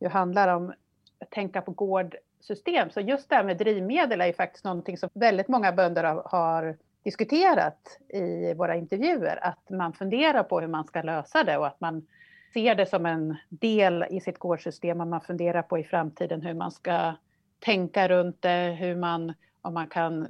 ju 0.00 0.08
handlar 0.08 0.48
om 0.48 0.72
att 1.18 1.30
tänka 1.30 1.62
på 1.62 1.70
gårdsystem, 1.70 2.90
så 2.90 3.00
just 3.00 3.28
det 3.28 3.34
här 3.34 3.44
med 3.44 3.56
drivmedel 3.56 4.20
är 4.20 4.26
ju 4.26 4.32
faktiskt 4.32 4.64
någonting 4.64 4.98
som 4.98 5.10
väldigt 5.12 5.48
många 5.48 5.72
bönder 5.72 6.22
har 6.24 6.76
diskuterat 7.02 7.98
i 8.08 8.54
våra 8.54 8.76
intervjuer, 8.76 9.38
att 9.42 9.70
man 9.70 9.92
funderar 9.92 10.42
på 10.42 10.60
hur 10.60 10.68
man 10.68 10.84
ska 10.84 11.02
lösa 11.02 11.44
det 11.44 11.58
och 11.58 11.66
att 11.66 11.80
man 11.80 12.06
ser 12.54 12.74
det 12.74 12.86
som 12.86 13.06
en 13.06 13.36
del 13.48 14.04
i 14.10 14.20
sitt 14.20 14.38
gårdssystem 14.38 15.00
och 15.00 15.06
man 15.06 15.20
funderar 15.20 15.62
på 15.62 15.78
i 15.78 15.84
framtiden 15.84 16.42
hur 16.42 16.54
man 16.54 16.70
ska 16.70 17.14
tänka 17.58 18.08
runt 18.08 18.42
det, 18.42 18.76
hur 18.80 18.96
man, 18.96 19.34
om 19.62 19.74
man 19.74 19.86
kan 19.86 20.28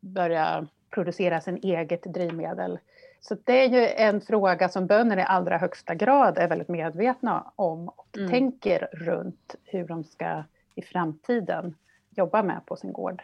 börja 0.00 0.66
producera 0.90 1.40
sin 1.40 1.56
eget 1.56 2.02
drivmedel. 2.02 2.78
Så 3.20 3.36
det 3.44 3.64
är 3.64 3.68
ju 3.68 3.86
en 3.86 4.20
fråga 4.20 4.68
som 4.68 4.86
bönder 4.86 5.16
i 5.16 5.22
allra 5.22 5.58
högsta 5.58 5.94
grad 5.94 6.38
är 6.38 6.48
väldigt 6.48 6.68
medvetna 6.68 7.52
om 7.56 7.88
och 7.88 8.16
mm. 8.16 8.30
tänker 8.30 8.88
runt 8.92 9.54
hur 9.64 9.84
de 9.84 10.04
ska 10.04 10.44
i 10.74 10.82
framtiden 10.82 11.74
jobba 12.10 12.42
med 12.42 12.66
på 12.66 12.76
sin 12.76 12.92
gård. 12.92 13.22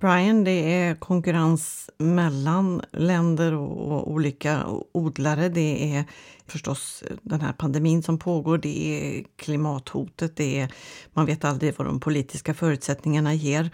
Brian, 0.00 0.44
det 0.44 0.74
är 0.74 0.94
konkurrens 0.94 1.90
mellan 1.98 2.82
länder 2.92 3.54
och 3.54 4.10
olika 4.10 4.66
odlare. 4.92 5.48
Det 5.48 5.96
är 5.96 6.04
förstås 6.46 7.04
den 7.22 7.40
här 7.40 7.52
pandemin 7.52 8.02
som 8.02 8.18
pågår, 8.18 8.58
det 8.58 8.78
är 8.78 9.24
klimathotet, 9.36 10.36
det 10.36 10.60
är, 10.60 10.72
man 11.12 11.26
vet 11.26 11.44
aldrig 11.44 11.74
vad 11.78 11.86
de 11.86 12.00
politiska 12.00 12.54
förutsättningarna 12.54 13.34
ger. 13.34 13.70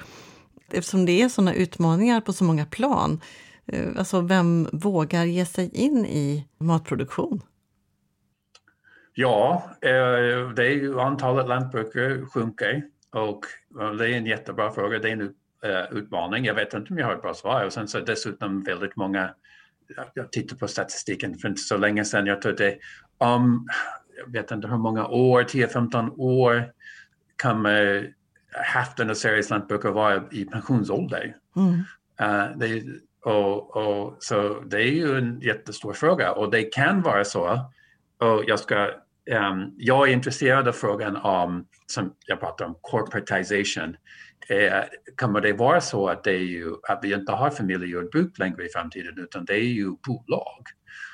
Eftersom 0.72 1.06
det 1.06 1.22
är 1.22 1.28
sådana 1.28 1.54
utmaningar 1.54 2.20
på 2.20 2.32
så 2.32 2.44
många 2.44 2.66
plan, 2.66 3.20
eh, 3.66 3.88
alltså 3.98 4.20
vem 4.20 4.68
vågar 4.72 5.24
ge 5.24 5.46
sig 5.46 5.70
in 5.74 6.06
i 6.06 6.46
matproduktion? 6.58 7.42
Ja, 9.14 9.70
eh, 9.80 10.50
det 10.56 10.66
är 10.66 10.74
ju 10.74 11.00
antalet 11.00 11.48
lantbrukare 11.48 12.26
sjunker 12.26 12.82
och 13.10 13.40
det 13.98 14.08
är 14.08 14.16
en 14.16 14.26
jättebra 14.26 14.70
fråga. 14.70 14.98
Det 14.98 15.10
är 15.10 15.16
nu 15.16 15.34
uh, 15.66 15.98
utmaning. 15.98 16.44
Jag 16.44 16.54
vet 16.54 16.74
inte 16.74 16.92
om 16.92 16.98
jag 16.98 17.06
har 17.06 17.14
ett 17.14 17.22
bra 17.22 17.34
svar. 17.34 17.64
Och 17.64 17.72
sen 17.72 17.88
så 17.88 18.00
dessutom 18.00 18.62
väldigt 18.62 18.96
många, 18.96 19.34
jag 20.14 20.32
tittar 20.32 20.56
på 20.56 20.68
statistiken 20.68 21.38
för 21.38 21.48
inte 21.48 21.60
så 21.60 21.76
länge 21.76 22.04
sedan, 22.04 22.26
jag 22.26 22.42
tror 22.42 22.52
det 22.52 22.78
om, 23.18 23.68
jag 24.16 24.32
vet 24.32 24.50
inte 24.50 24.68
hur 24.68 24.76
många 24.76 25.06
år, 25.06 25.42
10-15 25.42 26.14
år 26.16 26.72
kommer 27.42 28.12
hälften 28.50 29.10
av 29.10 29.14
Sveriges 29.14 29.50
lantbrukare 29.50 29.92
vara 29.92 30.24
i 30.30 30.44
pensionsålder. 30.44 31.36
Mm. 31.56 31.72
Uh, 32.22 32.58
det, 32.58 32.82
och, 33.24 33.76
och, 33.76 34.16
så 34.20 34.60
det 34.60 34.80
är 34.80 34.92
ju 34.92 35.18
en 35.18 35.40
jättestor 35.40 35.92
fråga 35.92 36.32
och 36.32 36.50
det 36.50 36.62
kan 36.62 37.02
vara 37.02 37.24
så, 37.24 37.70
och 38.18 38.44
jag 38.46 38.60
ska 38.60 38.90
Um, 39.30 39.74
jag 39.76 40.08
är 40.08 40.12
intresserad 40.12 40.68
av 40.68 40.72
frågan 40.72 41.16
om, 41.16 41.66
som 41.86 42.14
jag 42.26 42.40
pratar 42.40 42.64
om, 42.64 42.76
corporatization 42.80 43.96
eh, 44.48 44.84
kommer 45.16 45.40
det 45.40 45.52
vara 45.52 45.80
så 45.80 46.08
att, 46.08 46.24
det 46.24 46.32
är 46.32 46.44
ju, 46.44 46.74
att 46.82 46.98
vi 47.02 47.14
inte 47.14 47.32
har 47.32 47.50
familjejordbruk 47.50 48.38
längre 48.38 48.66
i 48.66 48.68
framtiden 48.68 49.18
utan 49.18 49.44
det 49.44 49.54
är 49.54 49.68
ju 49.68 49.90
bolag 50.06 50.64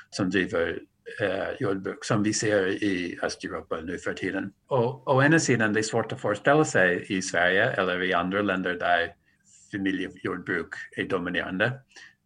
som 0.09 0.29
driver 0.29 0.79
eh, 1.21 1.47
jordbruk 1.59 2.05
som 2.05 2.23
vi 2.23 2.33
ser 2.33 2.83
i 2.83 3.19
Östeuropa 3.21 3.81
nu 3.81 3.97
för 3.97 4.13
tiden. 4.13 4.53
Och 4.67 5.07
å 5.07 5.23
ena 5.23 5.39
sidan 5.39 5.73
det 5.73 5.79
är 5.79 5.83
svårt 5.83 6.11
att 6.11 6.21
föreställa 6.21 6.65
sig 6.65 7.05
i 7.09 7.21
Sverige 7.21 7.71
eller 7.71 8.03
i 8.03 8.13
andra 8.13 8.41
länder 8.41 8.73
där 8.73 9.13
familjejordbruk 9.71 10.73
är 10.97 11.03
dominerande. 11.03 11.65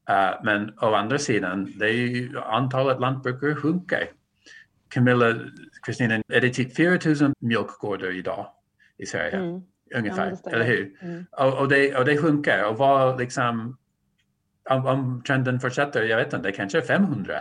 Uh, 0.09 0.43
men 0.43 0.73
å 0.79 0.93
andra 0.93 1.17
sidan, 1.17 1.73
det 1.75 1.85
är 1.85 1.93
ju, 1.93 2.39
antalet 2.39 2.99
lantbrukare 2.99 3.55
sjunker. 3.55 4.09
Camilla, 4.89 5.35
Kristina, 5.85 6.21
är 6.27 6.41
det 6.41 6.49
typ 6.49 6.75
4 6.75 6.99
000 7.21 7.33
mjölkgårdar 7.39 8.15
idag 8.15 8.47
i 8.97 9.05
Sverige? 9.05 9.37
Mm 9.37 9.61
ungefär, 9.95 10.37
ja, 10.43 10.51
eller 10.51 10.65
hur? 10.65 10.97
Mm. 11.01 11.25
Och, 11.31 11.59
och, 11.59 11.67
det, 11.67 11.95
och 11.95 12.05
det 12.05 12.17
sjunker 12.17 12.65
och 12.65 12.77
vad 12.77 13.19
liksom 13.19 13.77
om, 14.69 14.85
om, 14.85 15.23
trenden 15.27 15.59
fortsätter, 15.59 16.03
jag 16.03 16.17
vet 16.17 16.33
inte, 16.33 16.51
kanske 16.51 16.81
500 16.81 17.33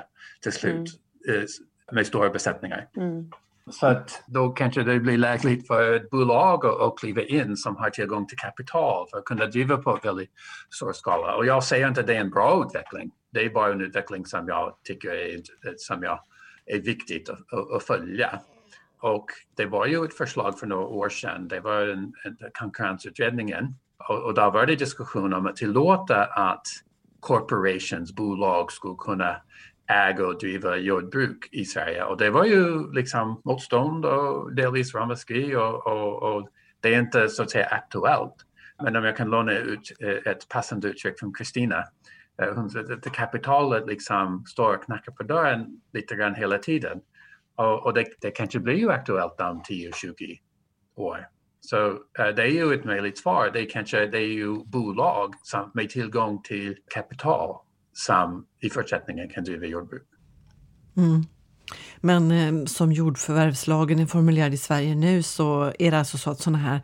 till 0.42 0.52
slut 0.52 0.74
mm. 0.74 0.86
Eh, 1.28 1.44
med 1.92 2.06
stora 2.06 2.30
besättningar. 2.30 2.88
Mm. 2.96 3.30
Så 3.70 3.86
att 3.86 4.22
då 4.26 4.48
kanske 4.48 4.82
det 4.82 5.00
blir 5.00 5.18
lägligt 5.18 5.66
för 5.66 5.92
ett 5.92 6.10
bolag 6.10 6.66
att, 6.66 6.80
att 6.80 6.98
kliva 6.98 7.22
in 7.22 7.56
som 7.56 7.76
har 7.76 7.90
tillgång 7.90 8.26
till 8.26 8.38
kapital 8.38 9.06
för 9.10 9.18
att 9.18 9.24
kunna 9.24 9.46
driva 9.46 9.76
på 9.76 10.00
väldigt 10.02 10.30
stor 10.70 10.92
skala. 10.92 11.36
Och 11.36 11.46
jag 11.46 11.64
säger 11.64 11.88
inte 11.88 12.00
att 12.00 12.06
det 12.06 12.16
är 12.16 12.20
en 12.20 12.30
bra 12.30 12.64
utveckling. 12.66 13.10
Det 13.30 13.44
är 13.44 13.50
bara 13.50 13.72
en 13.72 13.80
utveckling 13.80 14.26
som 14.26 14.48
jag 14.48 14.76
tycker 14.84 15.08
är, 15.10 15.40
som 15.76 16.02
jag, 16.02 16.20
är 16.66 16.80
viktigt 16.80 17.28
att, 17.28 17.52
att, 17.52 17.72
att 17.72 17.82
följa. 17.82 18.40
Och 19.00 19.26
det 19.54 19.66
var 19.66 19.86
ju 19.86 20.04
ett 20.04 20.14
förslag 20.14 20.58
för 20.58 20.66
några 20.66 20.86
år 20.86 21.08
sedan, 21.08 21.48
det 21.48 21.60
var 21.60 21.86
en, 21.86 22.12
en 22.24 22.36
konkurrensutredningen 22.58 23.74
och, 24.08 24.22
och 24.22 24.34
där 24.34 24.50
var 24.50 24.66
det 24.66 24.76
diskussion 24.76 25.32
om 25.32 25.46
att 25.46 25.56
tillåta 25.56 26.24
att 26.24 26.66
corporations, 27.20 28.14
bolag 28.14 28.72
skulle 28.72 28.96
kunna 28.98 29.36
äga 29.86 30.26
och 30.26 30.38
driva 30.38 30.76
jordbruk 30.76 31.48
i 31.52 31.64
Sverige. 31.64 32.04
Och 32.04 32.16
det 32.16 32.30
var 32.30 32.44
ju 32.44 32.92
liksom 32.92 33.40
motstånd 33.44 34.04
och 34.04 34.54
delvis 34.54 34.94
ramaskri 34.94 35.56
och, 35.56 35.86
och, 35.86 36.22
och, 36.22 36.48
det 36.80 36.94
är 36.94 36.98
inte 36.98 37.28
så 37.28 37.42
att 37.42 37.50
säga 37.50 37.66
aktuellt. 37.66 38.34
Men 38.82 38.96
om 38.96 39.04
jag 39.04 39.16
kan 39.16 39.30
låna 39.30 39.52
ut 39.52 39.92
eh, 40.00 40.32
ett 40.32 40.48
passande 40.48 40.88
uttryck 40.88 41.18
från 41.18 41.34
Kristina. 41.34 41.84
Eh, 42.42 42.54
hon 42.54 42.70
sa 42.70 42.80
att 42.80 43.12
kapitalet 43.12 43.86
liksom 43.86 44.44
står 44.46 44.74
och 44.74 44.84
knackar 44.84 45.12
på 45.12 45.22
dörren 45.22 45.80
lite 45.92 46.14
grann 46.16 46.34
hela 46.34 46.58
tiden. 46.58 47.00
Och, 47.56 47.86
och 47.86 47.94
det, 47.94 48.06
det 48.20 48.30
kanske 48.30 48.60
blir 48.60 48.74
ju 48.74 48.90
aktuellt 48.90 49.40
om 49.40 49.62
10-20 49.68 50.38
år. 50.96 51.28
Så 51.60 51.88
uh, 51.88 51.98
det 52.36 52.42
är 52.42 52.50
ju 52.50 52.74
ett 52.74 52.84
möjligt 52.84 53.18
svar. 53.18 53.50
Det, 53.52 53.64
kanske, 53.64 54.06
det 54.06 54.18
är 54.18 54.32
ju 54.32 54.64
bolag 54.64 55.34
som, 55.42 55.70
med 55.74 55.90
tillgång 55.90 56.42
till 56.42 56.76
kapital 56.94 57.56
som 57.92 58.46
i 58.60 58.70
fortsättningen 58.70 59.28
kan 59.28 59.44
driva 59.44 59.66
jordbruk. 59.66 60.06
Mm. 60.96 61.24
Men 62.00 62.30
eh, 62.30 62.64
som 62.64 62.92
jordförvärvslagen 62.92 63.98
är 63.98 64.06
formulerad 64.06 64.54
i 64.54 64.56
Sverige 64.56 64.94
nu 64.94 65.22
så 65.22 65.72
är 65.78 65.90
det 65.90 65.98
alltså 65.98 66.18
så 66.18 66.30
att 66.30 66.40
sådana 66.40 66.58
här 66.58 66.80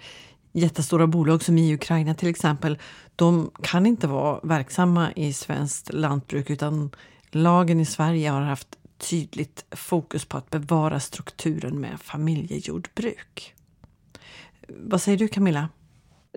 jättestora 0.52 1.06
bolag 1.06 1.42
som 1.42 1.58
i 1.58 1.74
Ukraina 1.74 2.14
till 2.14 2.28
exempel, 2.28 2.78
de 3.16 3.50
kan 3.62 3.86
inte 3.86 4.06
vara 4.06 4.40
verksamma 4.42 5.12
i 5.12 5.32
svenskt 5.32 5.92
lantbruk 5.92 6.50
utan 6.50 6.90
lagen 7.30 7.80
i 7.80 7.84
Sverige 7.84 8.30
har 8.30 8.40
haft 8.40 8.68
tydligt 9.10 9.64
fokus 9.70 10.24
på 10.24 10.36
att 10.36 10.50
bevara 10.50 11.00
strukturen 11.00 11.80
med 11.80 12.00
familjejordbruk. 12.00 13.54
Vad 14.68 15.00
säger 15.00 15.18
du 15.18 15.28
Camilla? 15.28 15.68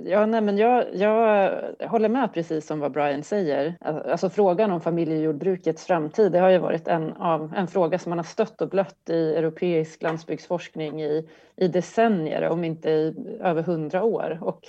Ja, 0.03 0.25
nej, 0.25 0.41
men 0.41 0.57
jag, 0.57 0.85
jag 0.95 1.51
håller 1.87 2.09
med 2.09 2.33
precis 2.33 2.67
som 2.67 2.79
vad 2.79 2.91
Brian 2.91 3.23
säger. 3.23 3.77
Alltså 3.81 4.29
frågan 4.29 4.71
om 4.71 4.81
familjejordbrukets 4.81 5.85
framtid, 5.85 6.31
det 6.31 6.39
har 6.39 6.49
ju 6.49 6.57
varit 6.57 6.87
en, 6.87 7.13
av, 7.13 7.53
en 7.55 7.67
fråga 7.67 7.99
som 7.99 8.09
man 8.09 8.19
har 8.19 8.23
stött 8.23 8.61
och 8.61 8.69
blött 8.69 9.09
i 9.09 9.35
europeisk 9.35 10.01
landsbygdsforskning 10.03 11.01
i, 11.01 11.29
i 11.55 11.67
decennier, 11.67 12.49
om 12.49 12.63
inte 12.63 12.89
i 12.89 13.15
över 13.41 13.63
hundra 13.63 14.03
år. 14.03 14.39
Och 14.41 14.61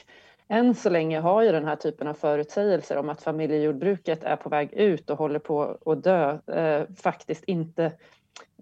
än 0.48 0.74
så 0.74 0.90
länge 0.90 1.20
har 1.20 1.42
ju 1.42 1.52
den 1.52 1.64
här 1.64 1.76
typen 1.76 2.08
av 2.08 2.14
förutsägelser 2.14 2.96
om 2.96 3.08
att 3.08 3.22
familjejordbruket 3.22 4.24
är 4.24 4.36
på 4.36 4.48
väg 4.48 4.72
ut 4.72 5.10
och 5.10 5.18
håller 5.18 5.38
på 5.38 5.78
att 5.86 6.04
dö 6.04 6.38
eh, 6.46 6.82
faktiskt 6.96 7.44
inte 7.44 7.92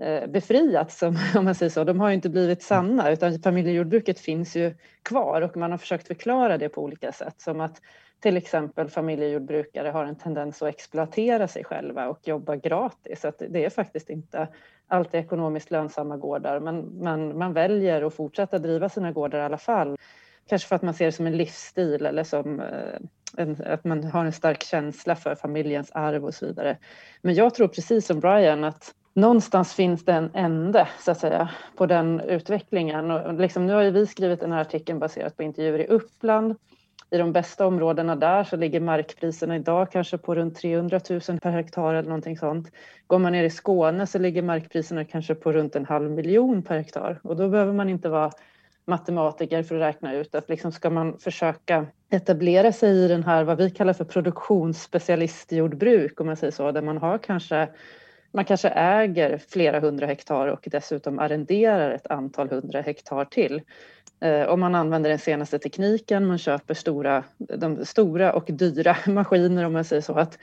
Eh, 0.01 0.27
befriats, 0.27 1.03
om 1.03 1.17
man 1.45 1.55
säger 1.55 1.71
så. 1.71 1.85
De 1.85 2.01
har 2.01 2.11
inte 2.11 2.29
blivit 2.29 2.63
sanna, 2.63 3.11
utan 3.11 3.39
familjejordbruket 3.39 4.21
finns 4.21 4.57
ju 4.57 4.75
kvar 5.03 5.43
och 5.43 5.57
man 5.57 5.71
har 5.71 5.79
försökt 5.79 6.07
förklara 6.07 6.59
det 6.59 6.69
på 6.69 6.83
olika 6.83 7.13
sätt, 7.13 7.41
som 7.41 7.61
att 7.61 7.81
till 8.21 8.37
exempel 8.37 8.89
familjejordbrukare 8.89 9.89
har 9.89 10.05
en 10.05 10.17
tendens 10.17 10.63
att 10.63 10.69
exploatera 10.69 11.49
sig 11.49 11.65
själva 11.65 12.09
och 12.09 12.29
jobba 12.29 12.57
gratis. 12.57 13.21
Så 13.21 13.33
det 13.49 13.65
är 13.65 13.71
faktiskt 13.71 14.11
inte 14.11 14.49
alltid 14.89 15.21
ekonomiskt 15.21 15.71
lönsamma 15.71 16.17
gårdar, 16.17 16.61
men, 16.61 16.81
men 16.81 17.39
man 17.39 17.53
väljer 17.53 18.03
att 18.03 18.15
fortsätta 18.15 18.59
driva 18.59 18.89
sina 18.89 19.13
gårdar 19.13 19.39
i 19.39 19.43
alla 19.43 19.59
fall. 19.59 19.97
Kanske 20.49 20.69
för 20.69 20.77
att 20.77 20.83
man 20.83 20.95
ser 20.95 21.05
det 21.05 21.13
som 21.13 21.27
en 21.27 21.37
livsstil 21.37 22.07
eller 22.07 22.25
som 22.25 22.61
eh, 22.61 22.99
en, 23.37 23.57
att 23.67 23.85
man 23.85 24.05
har 24.05 24.25
en 24.25 24.33
stark 24.33 24.63
känsla 24.63 25.17
för 25.17 25.35
familjens 25.35 25.91
arv 25.93 26.25
och 26.25 26.35
så 26.35 26.47
vidare. 26.47 26.77
Men 27.23 27.35
jag 27.35 27.55
tror 27.55 27.69
precis 27.69 28.07
som 28.07 28.21
Brian 28.21 28.65
att 28.65 28.95
någonstans 29.15 29.75
finns 29.75 30.05
det 30.05 30.13
en 30.13 30.31
ände 30.35 30.89
så 31.01 31.11
att 31.11 31.19
säga, 31.19 31.51
på 31.77 31.87
den 31.87 32.21
utvecklingen. 32.21 33.11
Och 33.11 33.35
liksom, 33.35 33.67
nu 33.67 33.73
har 33.73 33.83
ju 33.83 33.91
vi 33.91 34.07
skrivit 34.07 34.41
den 34.41 34.53
här 34.53 34.61
artikeln 34.61 34.99
baserat 34.99 35.37
på 35.37 35.43
intervjuer 35.43 35.79
i 35.79 35.87
Uppland. 35.87 36.57
I 37.11 37.17
de 37.19 37.33
bästa 37.33 37.67
områdena 37.67 38.17
där 38.17 38.45
så 38.45 38.57
ligger 38.57 38.81
markpriserna 38.81 39.57
idag 39.57 39.93
kanske 39.93 40.19
på 40.19 40.35
runt 40.35 40.57
300 40.57 41.01
000 41.11 41.21
per 41.21 41.51
hektar 41.51 41.95
eller 41.95 42.09
någonting 42.09 42.39
sånt. 42.39 42.71
Går 43.07 43.19
man 43.19 43.33
ner 43.33 43.45
i 43.45 43.51
Skåne 43.51 44.07
så 44.07 44.19
ligger 44.19 44.43
markpriserna 44.43 45.05
kanske 45.05 45.35
på 45.35 45.53
runt 45.53 45.77
en 45.77 45.85
halv 45.85 46.11
miljon 46.11 46.63
per 46.63 46.79
hektar 46.79 47.21
och 47.23 47.37
då 47.37 47.49
behöver 47.49 47.73
man 47.73 47.89
inte 47.89 48.09
vara 48.09 48.31
matematiker 48.87 49.63
för 49.63 49.75
att 49.75 49.81
räkna 49.81 50.15
ut 50.15 50.35
att 50.35 50.49
liksom 50.49 50.73
ska 50.73 50.91
man 50.91 51.19
försöka 51.19 51.87
etablera 52.11 52.73
sig 52.73 53.05
i 53.05 53.09
den 53.09 53.25
här 53.25 53.45
vad 53.45 53.59
vi 53.59 53.71
kallar 53.71 53.93
för 53.93 54.05
produktionsspecialistjordbruk 54.05 56.21
om 56.21 56.27
man 56.27 56.37
säger 56.37 56.51
så, 56.51 56.73
där 56.73 56.83
man 56.83 56.99
har 56.99 57.19
kanske 57.19 57.69
man 58.35 58.45
kanske 58.45 58.69
äger 58.69 59.41
flera 59.49 59.81
hundra 59.81 60.07
hektar 60.07 60.47
och 60.47 60.69
dessutom 60.71 61.19
arrenderar 61.19 61.91
ett 61.91 62.07
antal 62.07 62.49
hundra 62.49 62.81
hektar 62.81 63.25
till. 63.25 63.63
Eh, 64.21 64.47
om 64.47 64.61
man 64.61 64.75
använder 64.75 65.11
den 65.11 65.19
senaste 65.19 65.59
tekniken, 65.59 66.27
man 66.27 66.39
köper 66.39 66.75
stora, 66.75 67.25
de 67.39 67.85
stora 67.85 68.33
och 68.33 68.45
dyra 68.47 68.97
maskiner 69.07 69.65
om 69.65 69.73
man 69.73 69.85
säger 69.85 70.03
så, 70.03 70.15
att 70.15 70.39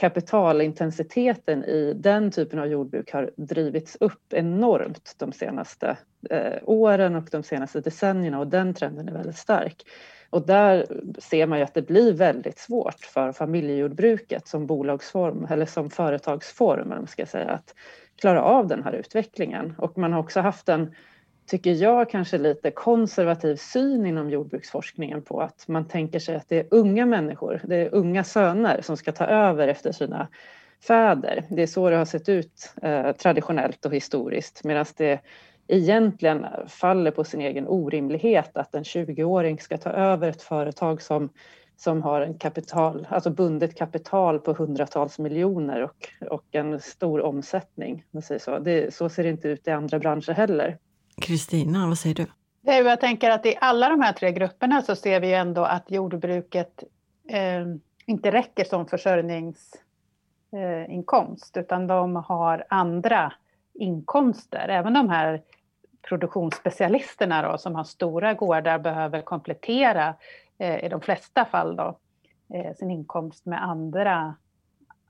kapitalintensiteten 0.00 1.64
i 1.64 1.92
den 1.96 2.30
typen 2.30 2.58
av 2.58 2.66
jordbruk 2.66 3.12
har 3.12 3.30
drivits 3.36 3.96
upp 4.00 4.32
enormt 4.32 5.14
de 5.18 5.32
senaste 5.32 5.96
eh, 6.30 6.58
åren 6.62 7.16
och 7.16 7.28
de 7.30 7.42
senaste 7.42 7.80
decennierna 7.80 8.38
och 8.38 8.46
den 8.46 8.74
trenden 8.74 9.08
är 9.08 9.12
väldigt 9.12 9.36
stark. 9.36 9.82
Och 10.30 10.46
där 10.46 10.86
ser 11.18 11.46
man 11.46 11.58
ju 11.58 11.64
att 11.64 11.74
det 11.74 11.82
blir 11.82 12.12
väldigt 12.12 12.58
svårt 12.58 13.04
för 13.04 13.32
familjejordbruket 13.32 14.48
som 14.48 14.66
bolagsform 14.66 15.46
eller 15.50 15.66
som 15.66 15.90
företagsform, 15.90 16.88
man 16.88 17.06
ska 17.06 17.26
säga, 17.26 17.50
att 17.50 17.74
klara 18.20 18.42
av 18.42 18.66
den 18.66 18.82
här 18.84 18.92
utvecklingen. 18.92 19.74
Och 19.78 19.98
man 19.98 20.12
har 20.12 20.20
också 20.20 20.40
haft 20.40 20.68
en, 20.68 20.94
tycker 21.50 21.72
jag, 21.72 22.10
kanske 22.10 22.38
lite 22.38 22.70
konservativ 22.70 23.56
syn 23.56 24.06
inom 24.06 24.30
jordbruksforskningen 24.30 25.22
på 25.22 25.40
att 25.40 25.68
man 25.68 25.88
tänker 25.88 26.18
sig 26.18 26.36
att 26.36 26.48
det 26.48 26.58
är 26.58 26.66
unga 26.70 27.06
människor, 27.06 27.60
det 27.64 27.76
är 27.76 27.94
unga 27.94 28.24
söner 28.24 28.80
som 28.82 28.96
ska 28.96 29.12
ta 29.12 29.24
över 29.24 29.68
efter 29.68 29.92
sina 29.92 30.28
fäder. 30.86 31.44
Det 31.48 31.62
är 31.62 31.66
så 31.66 31.90
det 31.90 31.96
har 31.96 32.04
sett 32.04 32.28
ut 32.28 32.74
eh, 32.82 33.12
traditionellt 33.12 33.86
och 33.86 33.94
historiskt 33.94 34.64
medan 34.64 34.84
det 34.96 35.20
egentligen 35.68 36.46
faller 36.66 37.10
på 37.10 37.24
sin 37.24 37.40
egen 37.40 37.68
orimlighet 37.68 38.56
att 38.56 38.74
en 38.74 38.82
20-åring 38.82 39.58
ska 39.58 39.78
ta 39.78 39.90
över 39.90 40.28
ett 40.28 40.42
företag 40.42 41.02
som, 41.02 41.28
som 41.76 42.02
har 42.02 42.20
en 42.20 42.38
kapital, 42.38 43.06
alltså 43.10 43.30
bundet 43.30 43.76
kapital 43.76 44.38
på 44.38 44.52
hundratals 44.52 45.18
miljoner 45.18 45.82
och, 45.82 46.08
och 46.30 46.44
en 46.50 46.80
stor 46.80 47.20
omsättning. 47.20 48.04
Så. 48.40 48.58
Det, 48.58 48.94
så 48.94 49.08
ser 49.08 49.22
det 49.22 49.30
inte 49.30 49.48
ut 49.48 49.68
i 49.68 49.70
andra 49.70 49.98
branscher 49.98 50.32
heller. 50.32 50.78
Kristina, 51.20 51.86
vad 51.86 51.98
säger 51.98 52.14
du? 52.14 52.26
Jag 52.62 53.00
tänker 53.00 53.30
att 53.30 53.46
i 53.46 53.56
alla 53.60 53.88
de 53.88 54.00
här 54.00 54.12
tre 54.12 54.32
grupperna 54.32 54.82
så 54.82 54.96
ser 54.96 55.20
vi 55.20 55.28
ju 55.28 55.34
ändå 55.34 55.64
att 55.64 55.90
jordbruket 55.90 56.84
eh, 57.28 57.66
inte 58.06 58.30
räcker 58.30 58.64
som 58.64 58.86
försörjningsinkomst 58.86 61.56
eh, 61.56 61.62
utan 61.62 61.86
de 61.86 62.16
har 62.16 62.64
andra 62.68 63.32
inkomster. 63.74 64.68
Även 64.68 64.92
de 64.92 65.08
här 65.08 65.42
produktionsspecialisterna 66.08 67.42
då, 67.42 67.58
som 67.58 67.74
har 67.74 67.84
stora 67.84 68.34
gårdar 68.34 68.78
behöver 68.78 69.22
komplettera 69.22 70.14
eh, 70.58 70.84
i 70.84 70.88
de 70.88 71.00
flesta 71.00 71.44
fall 71.44 71.76
då, 71.76 71.98
eh, 72.54 72.74
sin 72.76 72.90
inkomst 72.90 73.46
med 73.46 73.64
andra, 73.64 74.34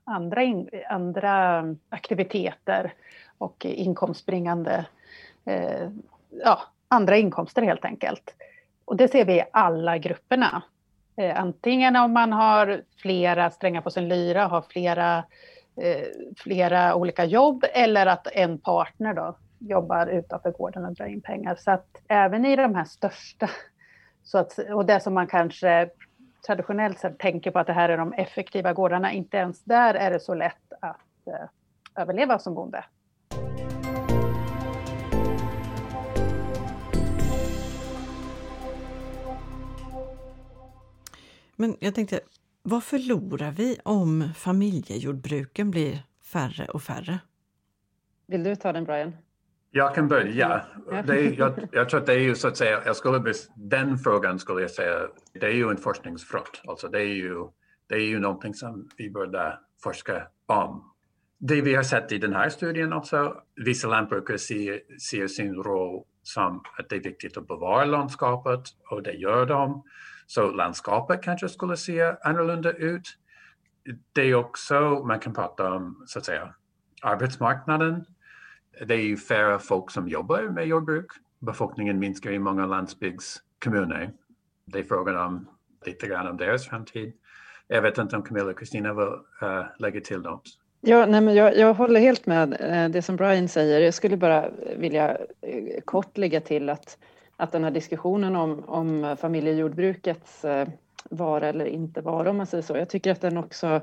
andra, 0.03 0.43
in, 0.43 0.69
andra 0.89 1.63
aktiviteter 1.89 2.93
och 3.37 3.65
inkomstbringande, 3.65 4.85
eh, 5.45 5.89
ja, 6.29 6.59
andra 6.87 7.17
inkomster 7.17 7.61
helt 7.61 7.85
enkelt. 7.85 8.35
Och 8.85 8.97
det 8.97 9.07
ser 9.07 9.25
vi 9.25 9.33
i 9.33 9.43
alla 9.51 9.97
grupperna. 9.97 10.63
Eh, 11.15 11.39
antingen 11.39 11.95
om 11.95 12.13
man 12.13 12.33
har 12.33 12.81
flera 12.97 13.49
strängar 13.49 13.81
på 13.81 13.89
sin 13.89 14.07
lyra, 14.07 14.45
har 14.45 14.61
flera, 14.61 15.17
eh, 15.75 16.07
flera 16.37 16.95
olika 16.95 17.25
jobb 17.25 17.65
eller 17.73 18.05
att 18.05 18.27
en 18.27 18.57
partner 18.57 19.13
då 19.13 19.35
jobbar 19.59 20.07
utanför 20.07 20.51
gården 20.51 20.85
och 20.85 20.93
drar 20.93 21.05
in 21.05 21.21
pengar. 21.21 21.55
Så 21.55 21.71
att 21.71 22.01
även 22.07 22.45
i 22.45 22.55
de 22.55 22.75
här 22.75 22.85
största, 22.85 23.49
så 24.23 24.37
att, 24.37 24.57
och 24.57 24.85
det 24.85 24.99
som 24.99 25.13
man 25.13 25.27
kanske 25.27 25.89
traditionellt 26.47 26.99
sett 26.99 27.19
tänker 27.19 27.51
på 27.51 27.59
att 27.59 27.67
det 27.67 27.73
här 27.73 27.89
är 27.89 27.97
de 27.97 28.13
effektiva 28.13 28.73
gårdarna, 28.73 29.11
inte 29.11 29.37
ens 29.37 29.63
där 29.63 29.93
är 29.93 30.11
det 30.11 30.19
så 30.19 30.33
lätt 30.33 30.73
att 30.81 31.27
eh, 31.27 32.01
överleva 32.01 32.39
som 32.39 32.55
bonde. 32.55 32.83
Men 41.61 41.77
jag 41.79 41.95
tänkte, 41.95 42.19
vad 42.63 42.83
förlorar 42.83 43.51
vi 43.51 43.77
om 43.83 44.29
familjejordbruken 44.35 45.71
blir 45.71 46.03
färre 46.23 46.65
och 46.65 46.83
färre? 46.83 47.19
Vill 48.27 48.43
du 48.43 48.55
ta 48.55 48.73
den 48.73 48.83
Brian? 48.83 49.13
Jag 49.71 49.95
kan 49.95 50.07
börja. 50.07 50.65
Det 51.05 51.13
är, 51.13 51.39
jag, 51.39 51.53
jag, 51.71 51.89
tror 51.89 51.99
att 51.99 52.05
det 52.05 52.13
är 52.13 52.19
ju 52.19 52.35
så 52.35 52.47
att 52.47 52.57
säga, 52.57 52.81
jag 52.85 52.95
skulle, 52.95 53.33
den 53.55 53.97
frågan 53.97 54.39
skulle 54.39 54.61
jag 54.61 54.71
säga, 54.71 55.07
det 55.33 55.45
är 55.45 55.51
ju 55.53 55.69
en 55.69 55.77
forskningsfront. 55.77 56.61
Alltså 56.67 56.87
det 56.87 56.99
är 56.99 57.15
ju, 57.15 57.47
det 57.87 57.95
är 57.95 58.05
ju 58.05 58.19
någonting 58.19 58.53
som 58.53 58.89
vi 58.97 59.09
borde 59.09 59.59
forska 59.83 60.27
om. 60.45 60.93
Det 61.37 61.61
vi 61.61 61.75
har 61.75 61.83
sett 61.83 62.11
i 62.11 62.17
den 62.17 62.33
här 62.33 62.49
studien 62.49 62.93
också, 62.93 63.35
vissa 63.65 63.87
lantbrukare 63.87 64.37
ser, 64.37 64.99
ser 64.99 65.27
sin 65.27 65.55
roll 65.55 66.03
som 66.23 66.63
att 66.77 66.89
det 66.89 66.95
är 66.95 67.03
viktigt 67.03 67.37
att 67.37 67.47
bevara 67.47 67.85
landskapet 67.85 68.61
och 68.89 69.03
det 69.03 69.13
gör 69.13 69.45
de. 69.45 69.83
Så 70.33 70.51
landskapet 70.51 71.23
kanske 71.23 71.49
skulle 71.49 71.77
se 71.77 72.15
annorlunda 72.23 72.71
ut. 72.71 73.17
det 74.13 74.21
är 74.21 74.35
också, 74.35 74.79
man 75.05 75.19
kan 75.19 75.33
prata 75.33 75.71
om 75.73 76.03
så 76.07 76.19
att 76.19 76.25
säga 76.25 76.53
arbetsmarknaden. 77.01 78.05
Det 78.87 78.93
är 78.93 79.01
ju 79.01 79.17
färre 79.17 79.59
folk 79.59 79.91
som 79.91 80.07
jobbar 80.07 80.41
med 80.41 80.67
jordbruk. 80.67 81.05
Befolkningen 81.39 81.99
minskar 81.99 82.31
i 82.31 82.39
många 82.39 82.65
landsbygdskommuner. 82.65 84.13
Det 84.65 84.79
är 84.79 84.83
frågan 84.83 85.17
om 85.17 85.47
lite 85.85 86.07
grann 86.07 86.27
om 86.27 86.37
deras 86.37 86.67
framtid. 86.67 87.13
Jag 87.67 87.81
vet 87.81 87.97
inte 87.97 88.15
om 88.15 88.23
Camilla 88.23 88.49
och 88.49 88.59
Kristina 88.59 88.93
vill 88.93 89.07
uh, 89.43 89.65
lägga 89.77 90.01
till 90.01 90.21
något. 90.21 90.43
Ja, 90.81 91.05
nej, 91.05 91.21
men 91.21 91.35
jag, 91.35 91.57
jag 91.57 91.73
håller 91.73 91.99
helt 91.99 92.25
med 92.25 92.57
eh, 92.59 92.89
det 92.89 93.01
som 93.01 93.15
Brian 93.15 93.47
säger. 93.47 93.79
Jag 93.79 93.93
skulle 93.93 94.17
bara 94.17 94.49
vilja 94.77 95.17
eh, 95.41 95.81
kort 95.85 96.17
lägga 96.17 96.41
till 96.41 96.69
att, 96.69 96.97
att 97.41 97.51
den 97.51 97.63
här 97.63 97.71
diskussionen 97.71 98.35
om, 98.35 98.63
om 98.67 99.17
familjejordbrukets 99.19 100.45
eh, 100.45 100.67
vara 101.09 101.47
eller 101.47 101.65
inte 101.65 102.01
vara 102.01 102.29
om 102.29 102.37
man 102.37 102.45
säger 102.45 102.61
så. 102.61 102.77
Jag 102.77 102.89
tycker 102.89 103.11
att 103.11 103.21
den 103.21 103.37
också 103.37 103.81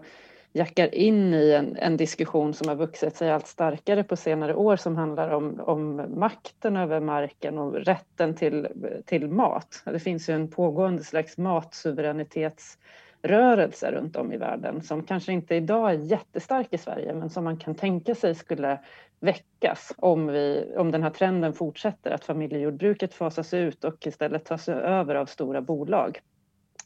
jackar 0.53 0.95
in 0.95 1.35
i 1.35 1.53
en, 1.53 1.77
en, 1.77 1.97
diskussion 1.97 2.55
som 2.55 2.69
har 2.69 2.75
vuxit 2.75 3.17
sig 3.17 3.31
allt 3.31 3.47
starkare 3.47 4.05
på 4.05 4.17
senare 4.17 4.55
år 4.55 4.77
som 4.77 4.97
handlar 4.97 5.31
om, 5.31 5.61
om 5.61 6.05
makten 6.17 6.77
över 6.77 7.01
marken 7.01 7.59
och 7.59 7.75
rätten 7.75 8.35
till, 8.35 8.69
till 9.07 9.29
mat. 9.29 9.83
Det 9.85 9.99
finns 9.99 10.29
ju 10.29 10.35
en 10.35 10.51
pågående 10.51 11.05
slags 11.05 11.39
matsuveränitets 11.39 12.79
rörelse 13.23 13.91
runt 13.93 14.17
om 14.17 14.33
i 14.33 14.37
världen 14.37 14.83
som 14.83 15.03
kanske 15.03 15.33
inte 15.33 15.55
idag 15.55 15.91
är 15.91 15.99
jättestark 15.99 16.69
i 16.71 16.79
Sverige 16.79 17.15
men 17.15 17.31
som 17.31 17.45
man 17.45 17.57
kan 17.57 17.75
tänka 17.75 18.15
sig 18.15 18.35
skulle 18.35 18.81
väckas 19.21 19.93
om, 19.97 20.27
vi, 20.27 20.75
om 20.77 20.91
den 20.91 21.03
här 21.03 21.11
trenden 21.11 21.53
fortsätter, 21.53 22.11
att 22.11 22.25
familjejordbruket 22.25 23.15
fasas 23.15 23.55
ut 23.55 23.85
och 23.85 24.07
istället 24.07 24.45
tas 24.45 24.69
över 24.69 25.15
av 25.15 25.27
stora 25.27 25.61
bolag. 25.61 26.21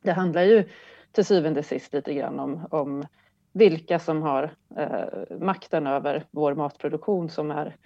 Det 0.02 0.12
handlar 0.12 0.42
ju 0.42 0.68
till 1.12 1.24
syvende 1.24 1.60
och 1.60 1.66
sist 1.66 1.92
lite 1.92 2.14
grann 2.14 2.40
om, 2.40 2.66
om 2.70 3.06
vilka 3.52 3.98
som 3.98 4.22
har 4.22 4.50
eh, 4.76 5.38
makten 5.38 5.86
över 5.86 6.24
vår 6.30 6.54
matproduktion 6.54 7.30
som 7.30 7.50
är 7.50 7.76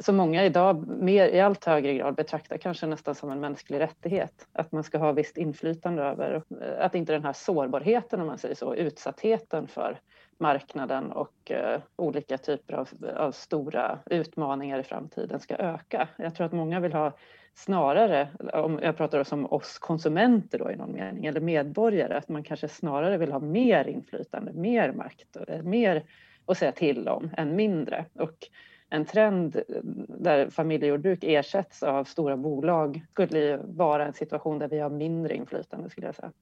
som 0.00 0.16
många 0.16 0.44
idag 0.44 0.88
mer, 0.88 1.28
i 1.28 1.40
allt 1.40 1.64
högre 1.64 1.94
grad 1.94 2.14
betraktar 2.14 2.56
kanske 2.56 2.86
nästan 2.86 3.14
som 3.14 3.30
en 3.30 3.40
mänsklig 3.40 3.80
rättighet. 3.80 4.48
Att 4.52 4.72
man 4.72 4.84
ska 4.84 4.98
ha 4.98 5.12
visst 5.12 5.36
inflytande 5.36 6.02
över, 6.02 6.42
eh, 6.60 6.84
att 6.84 6.94
inte 6.94 7.12
den 7.12 7.24
här 7.24 7.32
sårbarheten 7.32 8.20
om 8.20 8.26
man 8.26 8.38
säger 8.38 8.54
så, 8.54 8.74
utsattheten 8.74 9.68
för 9.68 10.00
marknaden 10.38 11.12
och 11.12 11.50
eh, 11.50 11.80
olika 11.96 12.38
typer 12.38 12.74
av, 12.74 12.88
av, 13.16 13.32
stora 13.32 13.98
utmaningar 14.06 14.78
i 14.78 14.82
framtiden 14.82 15.40
ska 15.40 15.56
öka. 15.56 16.08
Jag 16.16 16.34
tror 16.34 16.46
att 16.46 16.52
många 16.52 16.80
vill 16.80 16.92
ha 16.92 17.12
snarare, 17.54 18.28
om 18.52 18.80
jag 18.82 18.96
pratar 18.96 19.32
om 19.32 19.46
oss 19.52 19.78
konsumenter 19.78 20.58
då 20.58 20.70
i 20.70 20.76
någon 20.76 20.92
mening, 20.92 21.26
eller 21.26 21.40
medborgare, 21.40 22.14
att 22.14 22.28
man 22.28 22.42
kanske 22.42 22.68
snarare 22.68 23.16
vill 23.16 23.32
ha 23.32 23.40
mer 23.40 23.88
inflytande, 23.88 24.52
mer 24.52 24.92
makt, 24.92 25.36
eh, 25.48 25.62
mer 25.62 26.04
att 26.46 26.58
säga 26.58 26.72
till 26.72 27.08
om 27.08 27.30
än 27.36 27.56
mindre. 27.56 28.04
Och 28.14 28.48
en 28.94 29.04
trend 29.04 29.60
där 30.08 30.50
familjejordbruk 30.50 31.24
ersätts 31.24 31.82
av 31.82 32.04
stora 32.04 32.36
bolag 32.36 33.06
skulle 33.10 33.38
ju 33.38 33.60
vara 33.64 34.06
en 34.06 34.12
situation 34.12 34.58
där 34.58 34.68
vi 34.68 34.78
har 34.78 34.90
mindre 34.90 35.36
inflytande 35.36 35.90
skulle 35.90 36.06
jag 36.06 36.14
säga. 36.14 36.32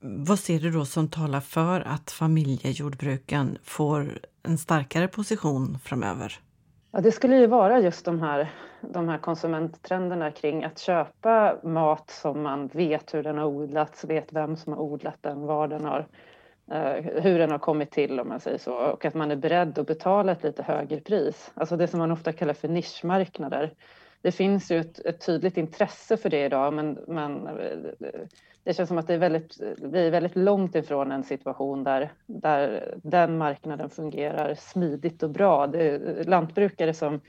Vad 0.00 0.38
ser 0.38 0.58
du 0.58 0.70
då 0.70 0.84
som 0.84 1.08
talar 1.08 1.40
för 1.40 1.80
att 1.80 2.10
familjejordbruken 2.10 3.58
får 3.62 4.18
en 4.42 4.58
starkare 4.58 5.08
position 5.08 5.78
framöver? 5.84 6.38
Ja, 6.90 7.00
det 7.00 7.12
skulle 7.12 7.36
ju 7.36 7.46
vara 7.46 7.80
just 7.80 8.04
de 8.04 8.20
här, 8.20 8.52
de 8.80 9.08
här 9.08 9.18
konsumenttrenderna 9.18 10.30
kring 10.30 10.64
att 10.64 10.78
köpa 10.78 11.56
mat 11.62 12.10
som 12.10 12.42
man 12.42 12.66
vet 12.66 13.14
hur 13.14 13.22
den 13.22 13.38
har 13.38 13.44
odlats, 13.44 14.04
vet 14.04 14.32
vem 14.32 14.56
som 14.56 14.72
har 14.72 14.80
odlat 14.80 15.18
den, 15.20 15.40
var 15.40 15.68
den 15.68 15.84
har, 15.84 16.06
Eh, 16.72 17.22
hur 17.22 17.38
den 17.38 17.50
har 17.50 17.58
kommit 17.58 17.90
till 17.90 18.20
om 18.20 18.28
man 18.28 18.40
säger 18.40 18.58
så 18.58 18.72
och 18.74 19.04
att 19.04 19.14
man 19.14 19.30
är 19.30 19.36
beredd 19.36 19.78
att 19.78 19.86
betala 19.86 20.32
ett 20.32 20.42
lite 20.42 20.62
högre 20.62 21.00
pris. 21.00 21.50
Alltså 21.54 21.76
det 21.76 21.86
som 21.86 21.98
man 21.98 22.12
ofta 22.12 22.32
kallar 22.32 22.54
för 22.54 22.68
nischmarknader. 22.68 23.72
Det 24.22 24.32
finns 24.32 24.70
ju 24.70 24.78
ett, 24.78 24.98
ett 24.98 25.26
tydligt 25.26 25.56
intresse 25.56 26.16
för 26.16 26.30
det 26.30 26.44
idag 26.44 26.74
men, 26.74 26.98
men 27.06 27.46
eh, 27.46 27.78
det 28.64 28.74
känns 28.74 28.88
som 28.88 28.98
att 28.98 29.06
det 29.06 29.14
är 29.14 29.18
väldigt, 29.18 29.60
vi 29.78 30.06
är 30.06 30.10
väldigt 30.10 30.36
långt 30.36 30.74
ifrån 30.74 31.12
en 31.12 31.24
situation 31.24 31.84
där, 31.84 32.12
där 32.26 32.94
den 33.02 33.38
marknaden 33.38 33.90
fungerar 33.90 34.54
smidigt 34.54 35.22
och 35.22 35.30
bra. 35.30 35.66
Det 35.66 35.82
är 35.82 36.24
lantbrukare 36.24 36.94
som, 36.94 37.20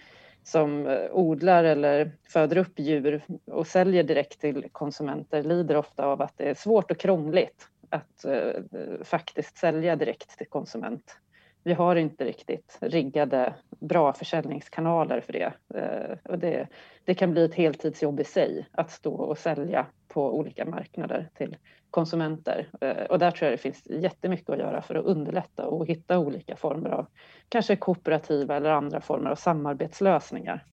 som 0.43 0.88
eh, 0.88 1.12
odlar 1.12 1.63
eller 1.63 2.12
föder 2.29 2.58
upp 2.58 2.79
djur 2.79 3.25
och 3.45 3.67
säljer 3.67 4.03
direkt 4.03 4.41
till 4.41 4.67
konsumenter 4.71 5.43
lider 5.43 5.77
ofta 5.77 6.06
av 6.06 6.21
att 6.21 6.38
det 6.38 6.49
är 6.49 6.53
svårt 6.53 6.91
och 6.91 6.97
krångligt 6.99 7.69
att 7.93 8.25
eh, 8.25 8.63
faktiskt 9.03 9.58
sälja 9.58 9.95
direkt 9.95 10.38
till 10.38 10.47
konsument. 10.49 11.17
Vi 11.63 11.73
har 11.73 11.95
inte 11.95 12.25
riktigt 12.25 12.77
riggade 12.82 13.53
bra 13.79 14.13
försäljningskanaler 14.13 15.21
för 15.21 15.34
det. 15.34 15.53
Eh, 15.75 16.32
och 16.32 16.39
det, 16.39 16.67
det 17.03 17.15
kan 17.15 17.32
bli 17.32 17.45
ett 17.45 17.56
heltidsjobb 17.56 18.19
i 18.19 18.23
sig 18.23 18.67
att 18.71 18.91
stå 18.91 19.13
och 19.13 19.38
sälja 19.38 19.86
på 20.08 20.38
olika 20.38 20.65
marknader 20.65 21.29
till 21.38 21.58
konsumenter. 21.89 22.67
Eh, 22.82 23.03
och 23.03 23.19
där 23.19 23.32
tror 23.32 23.45
jag 23.49 23.53
det 23.53 23.62
finns 23.62 23.86
jättemycket 23.86 24.49
att 24.49 24.60
göra 24.60 24.82
för 24.82 24.95
att 24.95 25.06
underlätta 25.06 25.67
och 25.67 25.88
hitta 25.88 26.19
olika 26.19 26.56
former 26.56 26.89
av 26.89 27.06
kanske 27.49 27.75
kooperativa 27.75 28.56
eller 28.56 28.69
andra 28.69 29.01
former 29.01 29.29
av 29.29 29.36
samarbetslösningar. 29.36 30.65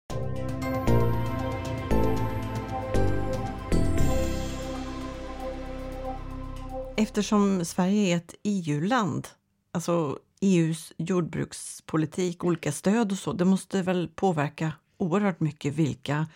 Eftersom 7.01 7.65
Sverige 7.65 8.13
är 8.13 8.17
ett 8.17 8.35
EU-land, 8.43 9.29
alltså 9.73 10.19
EUs 10.41 10.93
jordbrukspolitik, 10.97 12.45
olika 12.45 12.73
stöd 12.73 13.13
och 13.13 13.19
så, 13.19 13.33
det 13.33 13.45
måste 13.45 13.83
väl 13.83 14.09
påverka 14.15 14.73
oerhört 14.97 15.41
mycket 15.41 15.75
vilka 15.75 16.27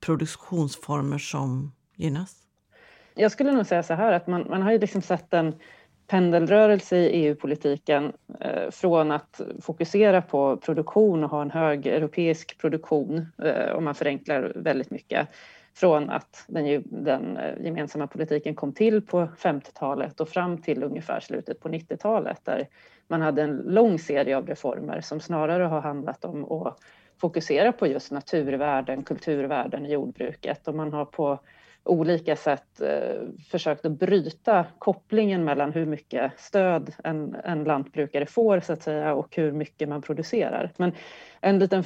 produktionsformer 0.00 1.18
som 1.18 1.72
gynnas? 1.96 2.36
jag 3.14 3.32
skulle 3.32 3.52
nog 3.52 3.66
säga 3.66 3.82
så 3.82 3.94
här 3.94 4.12
att 4.12 4.26
man, 4.26 4.46
man 4.50 4.62
har 4.62 4.72
ju 4.72 4.78
liksom 4.78 5.02
sett 5.02 5.34
en 5.34 5.54
pendelrörelse 6.06 6.96
i 6.96 7.26
EU-politiken 7.26 8.12
eh, 8.40 8.70
från 8.70 9.10
att 9.10 9.40
fokusera 9.60 10.22
på 10.22 10.56
produktion 10.56 11.24
och 11.24 11.30
ha 11.30 11.42
en 11.42 11.50
hög 11.50 11.86
europeisk 11.86 12.58
produktion, 12.58 13.26
eh, 13.44 13.76
om 13.76 13.84
man 13.84 13.94
förenklar 13.94 14.52
väldigt 14.54 14.90
mycket, 14.90 15.28
från 15.80 16.10
att 16.10 16.44
den, 16.46 16.84
den 16.86 17.36
eh, 17.36 17.64
gemensamma 17.64 18.06
politiken 18.06 18.54
kom 18.54 18.72
till 18.72 19.02
på 19.02 19.28
50-talet 19.38 20.20
och 20.20 20.28
fram 20.28 20.62
till 20.62 20.82
ungefär 20.82 21.20
slutet 21.20 21.60
på 21.60 21.68
90-talet 21.68 22.40
där 22.44 22.68
man 23.08 23.22
hade 23.22 23.42
en 23.42 23.56
lång 23.56 23.98
serie 23.98 24.36
av 24.36 24.46
reformer 24.46 25.00
som 25.00 25.20
snarare 25.20 25.62
har 25.62 25.80
handlat 25.80 26.24
om 26.24 26.52
att 26.52 26.78
fokusera 27.20 27.72
på 27.72 27.86
just 27.86 28.12
naturvärden, 28.12 29.02
kulturvärden 29.02 29.86
i 29.86 29.92
jordbruket. 29.92 30.68
Och 30.68 30.74
man 30.74 30.92
har 30.92 31.04
på 31.04 31.38
olika 31.88 32.36
sätt 32.36 32.80
eh, 32.80 33.22
försökt 33.50 33.86
att 33.86 33.92
bryta 33.92 34.66
kopplingen 34.78 35.44
mellan 35.44 35.72
hur 35.72 35.86
mycket 35.86 36.32
stöd 36.36 36.94
en, 37.04 37.36
en 37.44 37.64
lantbrukare 37.64 38.26
får 38.26 38.60
så 38.60 38.72
att 38.72 38.82
säga 38.82 39.14
och 39.14 39.36
hur 39.36 39.52
mycket 39.52 39.88
man 39.88 40.02
producerar. 40.02 40.72
Men 40.76 40.92
en 41.40 41.58
liten 41.58 41.84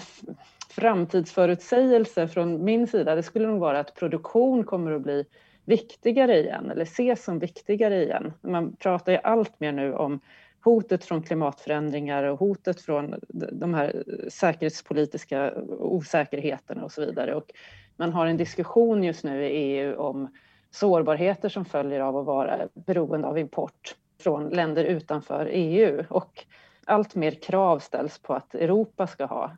framtidsförutsägelse 0.68 2.28
från 2.28 2.64
min 2.64 2.86
sida, 2.86 3.14
det 3.14 3.22
skulle 3.22 3.46
nog 3.46 3.60
vara 3.60 3.80
att 3.80 3.94
produktion 3.94 4.64
kommer 4.64 4.92
att 4.92 5.02
bli 5.02 5.24
viktigare 5.64 6.38
igen 6.38 6.70
eller 6.70 6.82
ses 6.82 7.24
som 7.24 7.38
viktigare 7.38 8.02
igen. 8.02 8.32
Man 8.40 8.76
pratar 8.76 9.12
ju 9.12 9.18
allt 9.24 9.60
mer 9.60 9.72
nu 9.72 9.94
om 9.94 10.20
hotet 10.64 11.05
från 11.05 11.22
klimatförändringar 11.22 12.25
och 12.25 12.38
hotet 12.38 12.81
från 12.81 13.14
de 13.53 13.75
här 13.75 14.05
säkerhetspolitiska 14.29 15.55
osäkerheterna 15.68 16.85
och 16.85 16.92
så 16.92 17.01
vidare. 17.01 17.35
Och 17.35 17.51
man 17.96 18.12
har 18.12 18.27
en 18.27 18.37
diskussion 18.37 19.05
just 19.05 19.25
nu 19.25 19.44
i 19.44 19.48
EU 19.48 19.96
om 19.96 20.29
sårbarheter 20.70 21.49
som 21.49 21.64
följer 21.64 22.01
av 22.01 22.16
att 22.16 22.26
vara 22.26 22.68
beroende 22.74 23.28
av 23.28 23.39
import 23.39 23.97
från 24.20 24.49
länder 24.49 24.84
utanför 24.84 25.49
EU 25.53 26.05
och 26.09 26.45
allt 26.86 27.14
mer 27.14 27.30
krav 27.30 27.78
ställs 27.78 28.18
på 28.18 28.34
att 28.34 28.55
Europa 28.55 29.07
ska 29.07 29.24
ha 29.24 29.57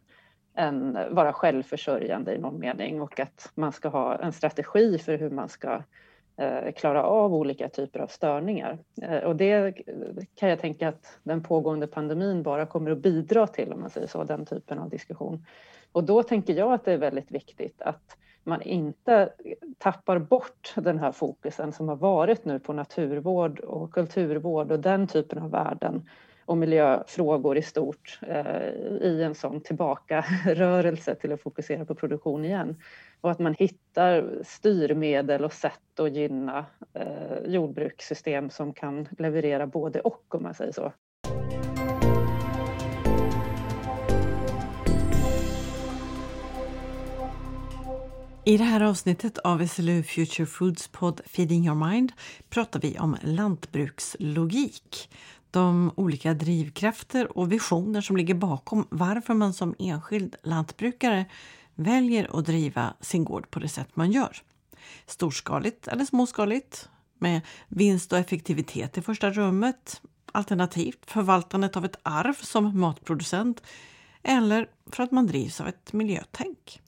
en, 0.54 0.98
vara 1.10 1.32
självförsörjande 1.32 2.34
i 2.34 2.38
någon 2.38 2.58
mening 2.60 3.00
och 3.00 3.20
att 3.20 3.52
man 3.54 3.72
ska 3.72 3.88
ha 3.88 4.18
en 4.18 4.32
strategi 4.32 4.98
för 4.98 5.18
hur 5.18 5.30
man 5.30 5.48
ska 5.48 5.82
Eh, 6.36 6.72
klara 6.72 7.02
av 7.02 7.34
olika 7.34 7.68
typer 7.68 8.00
av 8.00 8.06
störningar. 8.06 8.78
Eh, 9.02 9.18
och 9.18 9.36
det 9.36 9.72
kan 10.34 10.48
jag 10.48 10.60
tänka 10.60 10.88
att 10.88 11.18
den 11.22 11.42
pågående 11.42 11.86
pandemin 11.86 12.42
bara 12.42 12.66
kommer 12.66 12.90
att 12.90 12.98
bidra 12.98 13.46
till, 13.46 13.72
om 13.72 13.80
man 13.80 13.90
säger 13.90 14.06
så, 14.06 14.24
den 14.24 14.46
typen 14.46 14.78
av 14.78 14.88
diskussion. 14.88 15.46
Och 15.92 16.04
då 16.04 16.22
tänker 16.22 16.54
jag 16.54 16.72
att 16.72 16.84
det 16.84 16.92
är 16.92 16.98
väldigt 16.98 17.30
viktigt 17.30 17.82
att 17.82 18.16
man 18.44 18.62
inte 18.62 19.32
tappar 19.78 20.18
bort 20.18 20.74
den 20.76 20.98
här 20.98 21.12
fokusen 21.12 21.72
som 21.72 21.88
har 21.88 21.96
varit 21.96 22.44
nu 22.44 22.58
på 22.58 22.72
naturvård 22.72 23.60
och 23.60 23.92
kulturvård 23.92 24.72
och 24.72 24.80
den 24.80 25.06
typen 25.06 25.38
av 25.38 25.50
värden 25.50 26.08
och 26.46 26.56
miljöfrågor 26.56 27.56
i 27.58 27.62
stort 27.62 28.18
eh, 28.22 28.66
i 29.00 29.22
en 29.22 29.34
sån 29.34 29.60
tillbakarörelse 29.60 31.14
till 31.14 31.32
att 31.32 31.42
fokusera 31.42 31.84
på 31.84 31.94
produktion 31.94 32.44
igen. 32.44 32.76
och 33.20 33.30
att 33.30 33.38
man 33.38 33.54
hittar 33.58 34.42
styrmedel 34.44 35.44
och 35.44 35.52
sätt 35.52 36.00
att 36.00 36.12
gynna 36.12 36.66
eh, 36.94 37.38
jordbrukssystem 37.46 38.50
som 38.50 38.72
kan 38.72 39.08
leverera 39.18 39.66
både 39.66 40.00
och 40.00 40.34
om 40.34 40.42
man 40.42 40.54
säger 40.54 40.72
så. 40.72 40.92
I 48.46 48.56
det 48.56 48.64
här 48.64 48.80
avsnittet 48.82 49.38
av 49.38 49.66
SLU 49.66 50.02
Future 50.02 50.46
Foods 50.46 50.88
podd 50.88 51.20
Feeding 51.26 51.66
Your 51.66 51.90
Mind 51.90 52.12
pratar 52.50 52.80
vi 52.80 52.98
om 52.98 53.16
lantbrukslogik. 53.22 55.10
De 55.54 55.92
olika 55.96 56.34
drivkrafter 56.34 57.38
och 57.38 57.52
visioner 57.52 58.00
som 58.00 58.16
ligger 58.16 58.34
bakom 58.34 58.86
varför 58.90 59.34
man 59.34 59.54
som 59.54 59.74
enskild 59.78 60.36
lantbrukare 60.42 61.24
väljer 61.74 62.38
att 62.38 62.46
driva 62.46 62.94
sin 63.00 63.24
gård 63.24 63.50
på 63.50 63.58
det 63.58 63.68
sätt 63.68 63.96
man 63.96 64.12
gör. 64.12 64.42
Storskaligt 65.06 65.88
eller 65.88 66.04
småskaligt, 66.04 66.88
med 67.18 67.40
vinst 67.68 68.12
och 68.12 68.18
effektivitet 68.18 68.98
i 68.98 69.02
första 69.02 69.30
rummet, 69.30 70.02
alternativt 70.32 71.10
förvaltandet 71.10 71.76
av 71.76 71.84
ett 71.84 72.00
arv 72.02 72.34
som 72.34 72.80
matproducent 72.80 73.62
eller 74.22 74.68
för 74.86 75.02
att 75.02 75.12
man 75.12 75.26
drivs 75.26 75.60
av 75.60 75.68
ett 75.68 75.92
miljötänk. 75.92 76.80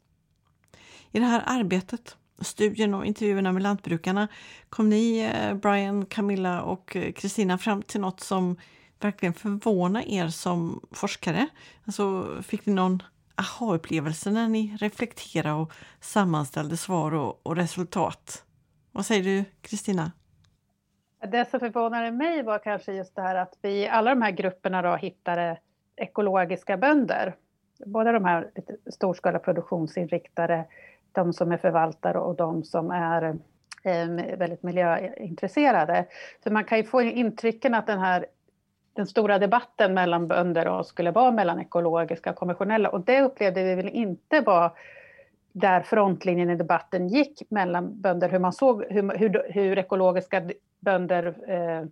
I 1.10 1.18
det 1.18 1.26
här 1.26 1.42
arbetet, 1.46 2.16
studien 2.38 2.94
och 2.94 3.06
intervjuerna 3.06 3.52
med 3.52 3.62
lantbrukarna 3.62 4.28
kom 4.68 4.90
ni, 4.90 5.32
eh, 5.34 5.54
Brian, 5.54 6.06
Camilla 6.06 6.62
och 6.62 6.96
eh, 6.96 7.12
Kristina 7.12 7.58
fram 7.58 7.82
till 7.82 8.00
något 8.00 8.20
som 8.20 8.56
verkligen 9.00 9.34
förvånar 9.34 10.04
er 10.06 10.28
som 10.28 10.80
forskare. 10.90 11.46
Alltså, 11.84 12.26
fick 12.42 12.66
ni 12.66 12.72
någon 12.72 13.02
aha-upplevelse 13.34 14.30
när 14.30 14.48
ni 14.48 14.76
reflekterade 14.80 15.54
och 15.54 15.72
sammanställde 16.00 16.76
svar 16.76 17.14
och, 17.14 17.46
och 17.46 17.56
resultat? 17.56 18.44
Vad 18.92 19.06
säger 19.06 19.22
du, 19.22 19.44
Kristina? 19.60 20.12
Det 21.30 21.50
som 21.50 21.60
förvånade 21.60 22.10
mig 22.10 22.42
var 22.42 22.58
kanske 22.58 22.92
just 22.92 23.14
det 23.14 23.22
här 23.22 23.34
att 23.34 23.58
vi 23.62 23.68
i 23.68 23.88
alla 23.88 24.10
de 24.10 24.22
här 24.22 24.30
grupperna 24.30 24.82
då 24.82 24.96
hittade 24.96 25.58
ekologiska 25.96 26.76
bönder. 26.76 27.34
Både 27.86 28.12
de 28.12 28.24
här 28.24 28.50
storskaliga 28.90 29.38
produktionsinriktade 29.38 30.64
de 31.16 31.32
som 31.32 31.52
är 31.52 31.56
förvaltare 31.56 32.18
och 32.18 32.36
de 32.36 32.64
som 32.64 32.90
är 32.90 33.22
eh, 33.82 34.36
väldigt 34.36 34.62
miljöintresserade. 34.62 36.06
För 36.42 36.50
man 36.50 36.64
kan 36.64 36.78
ju 36.78 36.84
få 36.84 37.02
intrycken 37.02 37.74
att 37.74 37.86
den 37.86 37.98
här 37.98 38.26
den 38.92 39.06
stora 39.06 39.38
debatten 39.38 39.94
mellan 39.94 40.28
bönder 40.28 40.68
och 40.68 40.86
skulle 40.86 41.10
vara 41.10 41.30
mellan 41.30 41.60
ekologiska 41.60 42.30
och 42.30 42.36
konventionella. 42.36 42.88
Och 42.88 43.00
det 43.00 43.22
upplevde 43.22 43.64
vi 43.64 43.74
väl 43.74 43.88
inte 43.88 44.40
var 44.40 44.72
där 45.52 45.80
frontlinjen 45.80 46.50
i 46.50 46.56
debatten 46.56 47.08
gick 47.08 47.42
mellan 47.48 48.00
bönder, 48.00 48.28
hur 48.28 48.38
man 48.38 48.52
såg 48.52 48.84
hur, 48.90 49.18
hur, 49.18 49.52
hur 49.52 49.78
ekologiska 49.78 50.42
bönder 50.80 51.34
eh, 51.48 51.86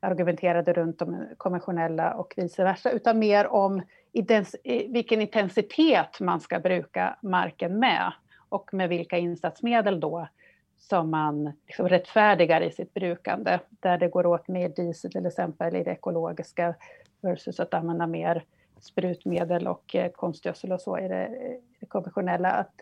argumenterade 0.00 0.72
runt 0.72 0.98
de 0.98 1.26
konventionella 1.36 2.14
och 2.14 2.34
vice 2.36 2.64
versa, 2.64 2.90
utan 2.90 3.18
mer 3.18 3.46
om 3.46 3.82
eh, 4.14 4.44
vilken 4.88 5.20
intensitet 5.20 6.20
man 6.20 6.40
ska 6.40 6.60
bruka 6.60 7.16
marken 7.22 7.78
med 7.78 8.12
och 8.48 8.74
med 8.74 8.88
vilka 8.88 9.18
insatsmedel 9.18 10.00
då 10.00 10.28
som 10.78 11.10
man 11.10 11.52
liksom 11.66 11.88
rättfärdigar 11.88 12.60
i 12.60 12.70
sitt 12.70 12.94
brukande. 12.94 13.58
Där 13.70 13.98
det 13.98 14.08
går 14.08 14.26
åt 14.26 14.48
mer 14.48 14.68
diesel 14.68 15.12
till 15.12 15.26
exempel 15.26 15.76
i 15.76 15.84
det 15.84 15.90
ekologiska 15.90 16.74
versus 17.20 17.60
att 17.60 17.74
använda 17.74 18.06
mer 18.06 18.44
sprutmedel 18.80 19.66
och 19.66 19.94
eh, 19.94 20.10
konstgödsel 20.10 20.72
och 20.72 20.80
så 20.80 20.98
i 20.98 21.08
det, 21.08 21.60
det 21.80 21.86
konventionella. 21.86 22.50
Att 22.50 22.74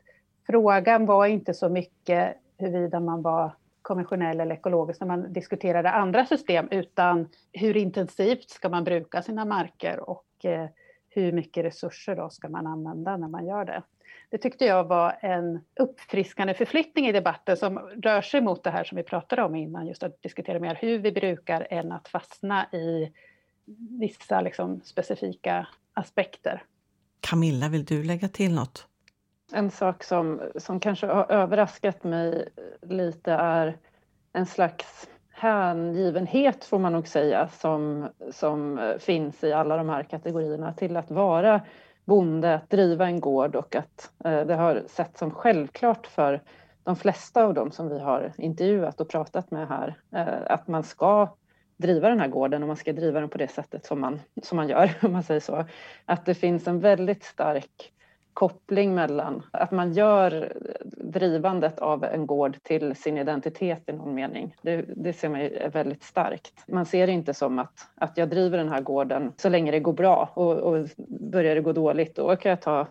frågan 0.47 1.07
var 1.07 1.27
inte 1.27 1.55
så 1.55 1.69
mycket 1.69 2.37
huruvida 2.59 3.01
man 3.01 3.23
var 3.23 3.53
konventionell 3.83 4.41
eller 4.41 4.55
ekologisk 4.55 5.01
när 5.01 5.07
man 5.07 5.33
diskuterade 5.33 5.91
andra 5.91 6.27
system 6.27 6.69
utan 6.71 7.29
hur 7.53 7.77
intensivt 7.77 8.51
ska 8.51 8.69
man 8.69 8.85
bruka 8.85 9.23
sina 9.23 9.45
marker 9.45 10.11
och 10.11 10.45
eh, 10.45 10.67
hur 11.09 11.33
mycket 11.33 11.65
resurser 11.65 12.17
då 12.17 12.31
ska 12.31 12.49
man 12.49 12.67
använda 12.67 13.17
när 13.17 13.29
man 13.29 13.47
gör 13.47 13.65
det. 13.65 13.83
Det 14.31 14.39
tyckte 14.39 14.65
jag 14.65 14.85
var 14.85 15.19
en 15.21 15.65
uppfriskande 15.81 16.55
förflyttning 16.55 17.07
i 17.07 17.13
debatten 17.13 17.57
som 17.57 17.79
rör 17.79 18.23
sig 18.23 18.41
mot 18.41 18.65
det 18.65 18.71
här 18.71 18.85
som 18.85 18.97
vi 18.97 19.03
pratade 19.03 19.43
om 19.43 19.55
innan, 19.55 19.87
just 19.87 20.03
att 20.03 20.23
diskutera 20.23 20.59
mer 20.59 20.75
hur 20.75 20.99
vi 20.99 21.13
brukar 21.13 21.67
än 21.71 21.93
att 21.93 22.09
fastna 22.09 22.67
i 22.73 23.13
vissa 24.01 24.41
liksom, 24.41 24.81
specifika 24.85 25.69
aspekter. 25.95 26.63
Camilla, 27.21 27.69
vill 27.69 27.85
du 27.85 28.05
lägga 28.05 28.29
till 28.29 28.55
något? 28.55 28.87
En 29.53 29.71
sak 29.71 30.05
som, 30.05 30.41
som 30.57 30.81
kanske 30.81 31.07
har 31.07 31.33
överraskat 31.33 32.05
mig 32.05 32.49
lite 32.83 33.33
är 33.33 33.77
en 34.33 34.47
slags 34.47 35.09
hängivenhet 35.31 36.65
får 36.65 36.79
man 36.79 36.93
nog 36.93 37.09
säga 37.09 37.49
som, 37.49 38.09
som 38.31 38.81
finns 38.99 39.45
i 39.45 39.53
alla 39.53 39.77
de 39.77 39.89
här 39.89 40.03
kategorierna 40.03 40.73
till 40.73 40.97
att 40.97 41.11
vara 41.11 41.61
bonde 42.07 42.55
att 42.55 42.71
driva 42.71 43.07
en 43.07 43.21
gård 43.21 43.57
och 43.57 43.75
att 43.75 44.11
eh, 44.25 44.47
det 44.47 44.55
har 44.55 44.83
sett 44.89 45.19
som 45.19 45.31
självklart 45.31 46.07
för 46.07 46.43
de 46.85 46.97
flesta 46.97 47.45
av 47.45 47.55
dem 47.55 47.71
som 47.71 47.89
vi 47.89 47.99
har 47.99 48.33
intervjuat 48.39 49.01
och 49.01 49.09
pratat 49.09 49.51
med 49.51 49.69
här 49.69 49.95
eh, 50.13 50.53
att 50.53 50.69
man 50.69 50.83
ska 50.83 51.37
driva 51.77 52.09
den 52.09 52.21
här 52.21 52.29
gården 52.29 52.63
och 52.63 52.67
man 52.67 52.77
ska 52.77 52.93
driva 52.93 53.21
den 53.21 53.29
på 53.29 53.39
det 53.39 53.49
sättet 53.49 53.85
som 53.85 54.01
man, 54.01 54.21
som 54.43 54.57
man 54.57 54.69
gör, 54.69 54.91
om 55.03 55.13
man 55.13 55.23
säger 55.23 55.41
så. 55.41 55.65
Att 56.05 56.27
det 56.27 56.35
finns 56.35 56.69
en 56.69 56.81
väldigt 56.81 57.25
stark 57.25 57.93
koppling 58.37 58.95
mellan 58.95 59.43
att 59.51 59.71
man 59.71 59.93
gör 59.93 60.53
drivandet 60.97 61.79
av 61.79 62.05
en 62.05 62.27
gård 62.27 62.63
till 62.63 62.97
sin 62.97 63.19
identitet 63.19 63.83
i 63.87 63.93
någon 63.93 64.15
mening. 64.15 64.57
Det, 64.63 64.85
det 64.97 65.13
ser 65.13 65.29
man 65.29 65.41
är 65.41 65.71
väldigt 65.71 66.03
starkt. 66.03 66.53
Man 66.69 66.87
ser 66.87 67.07
det 67.07 67.13
inte 67.13 67.35
som 67.35 67.59
att, 67.59 67.89
att 67.95 68.17
jag 68.17 68.29
driver 68.29 68.59
den 68.59 68.69
här 68.69 68.81
gården 68.81 69.33
så 69.37 69.49
länge 69.49 69.71
det 69.71 69.81
går 69.81 69.93
bra 69.93 70.33
och, 70.35 70.53
och 70.53 70.89
börjar 71.09 71.55
det 71.55 71.61
gå 71.61 71.73
dåligt 71.73 72.17
då 72.17 72.37
kan 72.37 72.51
jag 72.51 72.61
ta 72.61 72.87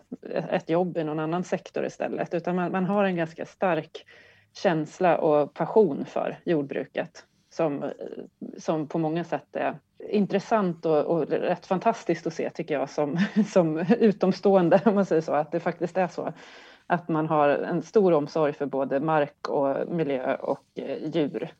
ett 0.50 0.68
jobb 0.68 0.96
i 0.96 1.04
någon 1.04 1.18
annan 1.18 1.44
sektor 1.44 1.86
istället. 1.86 2.34
Utan 2.34 2.56
man, 2.56 2.72
man 2.72 2.84
har 2.84 3.04
en 3.04 3.16
ganska 3.16 3.46
stark 3.46 4.04
känsla 4.52 5.18
och 5.18 5.54
passion 5.54 6.04
för 6.04 6.36
jordbruket 6.44 7.24
som, 7.50 7.90
som 8.58 8.88
på 8.88 8.98
många 8.98 9.24
sätt 9.24 9.56
är 9.56 9.78
intressant 9.98 10.86
och, 10.86 11.04
och 11.04 11.28
rätt 11.28 11.66
fantastiskt 11.66 12.26
att 12.26 12.34
se 12.34 12.50
tycker 12.50 12.74
jag 12.74 12.90
som, 12.90 13.18
som 13.52 13.78
utomstående 13.78 14.82
om 14.84 14.94
man 14.94 15.06
säger 15.06 15.22
så, 15.22 15.32
att 15.32 15.52
det 15.52 15.60
faktiskt 15.60 15.96
är 15.96 16.08
så. 16.08 16.32
Att 16.86 17.08
man 17.08 17.28
har 17.28 17.48
en 17.48 17.82
stor 17.82 18.12
omsorg 18.12 18.52
för 18.52 18.66
både 18.66 19.00
mark 19.00 19.48
och 19.48 19.88
miljö 19.88 20.34
och 20.34 20.64
eh, 20.74 21.08
djur. 21.14 21.52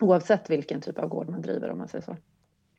Oavsett 0.00 0.50
vilken 0.50 0.80
typ 0.80 0.98
av 0.98 1.08
gård 1.08 1.28
man 1.28 1.42
driver 1.42 1.70
om 1.70 1.78
man 1.78 1.88
säger 1.88 2.04
så. 2.04 2.16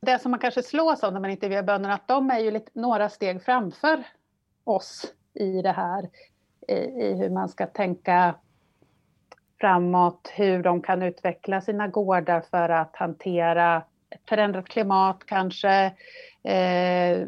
Det 0.00 0.18
som 0.18 0.30
man 0.30 0.40
kanske 0.40 0.62
slås 0.62 1.04
av 1.04 1.12
när 1.12 1.20
man 1.20 1.30
intervjuar 1.30 1.62
bönderna, 1.62 1.94
att 1.94 2.08
de 2.08 2.30
är 2.30 2.38
ju 2.38 2.50
lite, 2.50 2.70
några 2.72 3.08
steg 3.08 3.42
framför 3.42 4.02
oss 4.64 5.12
i 5.34 5.62
det 5.62 5.72
här. 5.72 6.10
I, 6.68 6.74
i 6.74 7.14
hur 7.14 7.30
man 7.30 7.48
ska 7.48 7.66
tänka 7.66 8.34
framåt, 9.60 10.32
hur 10.34 10.62
de 10.62 10.82
kan 10.82 11.02
utveckla 11.02 11.60
sina 11.60 11.88
gårdar 11.88 12.40
för 12.40 12.68
att 12.68 12.96
hantera 12.96 13.82
ett 14.14 14.28
förändrat 14.28 14.68
klimat 14.68 15.26
kanske, 15.26 15.84
eh, 16.42 17.26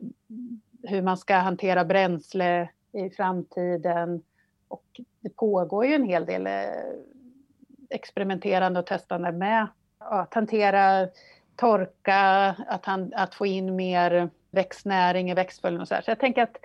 hur 0.82 1.03
man 1.03 1.16
ska 1.16 1.34
hantera 1.34 1.84
bränsle 1.84 2.68
i 2.93 3.11
framtiden. 3.11 4.22
Och 4.68 5.01
det 5.20 5.37
pågår 5.37 5.87
ju 5.87 5.95
en 5.95 6.05
hel 6.05 6.26
del 6.26 6.47
eh, 6.47 6.53
experimenterande 7.91 8.80
och 8.80 8.87
testande 8.87 9.32
med 9.32 9.66
att 9.99 10.34
hantera 10.34 11.09
torka, 11.57 12.55
att, 12.68 12.87
han, 12.87 13.12
att 13.14 13.34
få 13.34 13.47
in 13.47 13.76
mer 13.76 14.30
växtnäring 14.51 15.30
i 15.30 15.34
växtföljden 15.34 15.80
och 15.80 15.89
så 15.89 15.95
här. 15.95 16.03
Så 16.03 16.11
jag 16.11 16.20
tänker 16.20 16.43
att 16.43 16.57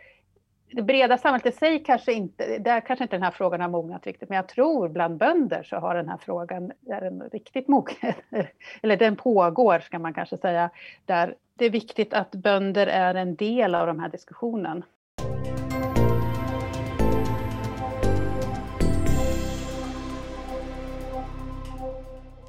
det 0.72 0.82
breda 0.82 1.17
samhället 1.17 1.45
i 1.45 1.51
sig 1.51 1.84
kanske 1.84 2.13
inte, 2.13 2.57
där 2.57 2.82
kanske 2.82 3.03
inte 3.03 3.15
den 3.15 3.24
här 3.24 3.32
frågan 3.32 3.61
har 3.61 3.69
mognat 3.69 4.05
riktigt, 4.05 4.30
men 4.30 4.36
jag 4.36 4.47
tror 4.47 4.89
bland 4.89 5.17
bönder 5.17 5.63
så 5.63 5.76
har 5.76 5.95
den 5.95 6.09
här 6.09 6.17
frågan, 6.17 6.72
är 6.89 7.01
den 7.01 7.22
riktigt 7.22 7.67
mogen, 7.67 8.13
eller 8.82 8.97
den 8.97 9.15
pågår 9.15 9.80
ska 9.80 9.99
man 9.99 10.13
kanske 10.13 10.38
säga, 10.38 10.69
där 11.05 11.36
det 11.55 11.65
är 11.65 11.69
viktigt 11.69 12.13
att 12.13 12.32
bönder 12.32 12.88
är 12.88 13.15
en 13.15 13.36
del 13.36 13.76
av 13.76 13.88
den 13.88 13.99
här 13.99 14.09
diskussionen. 14.09 14.84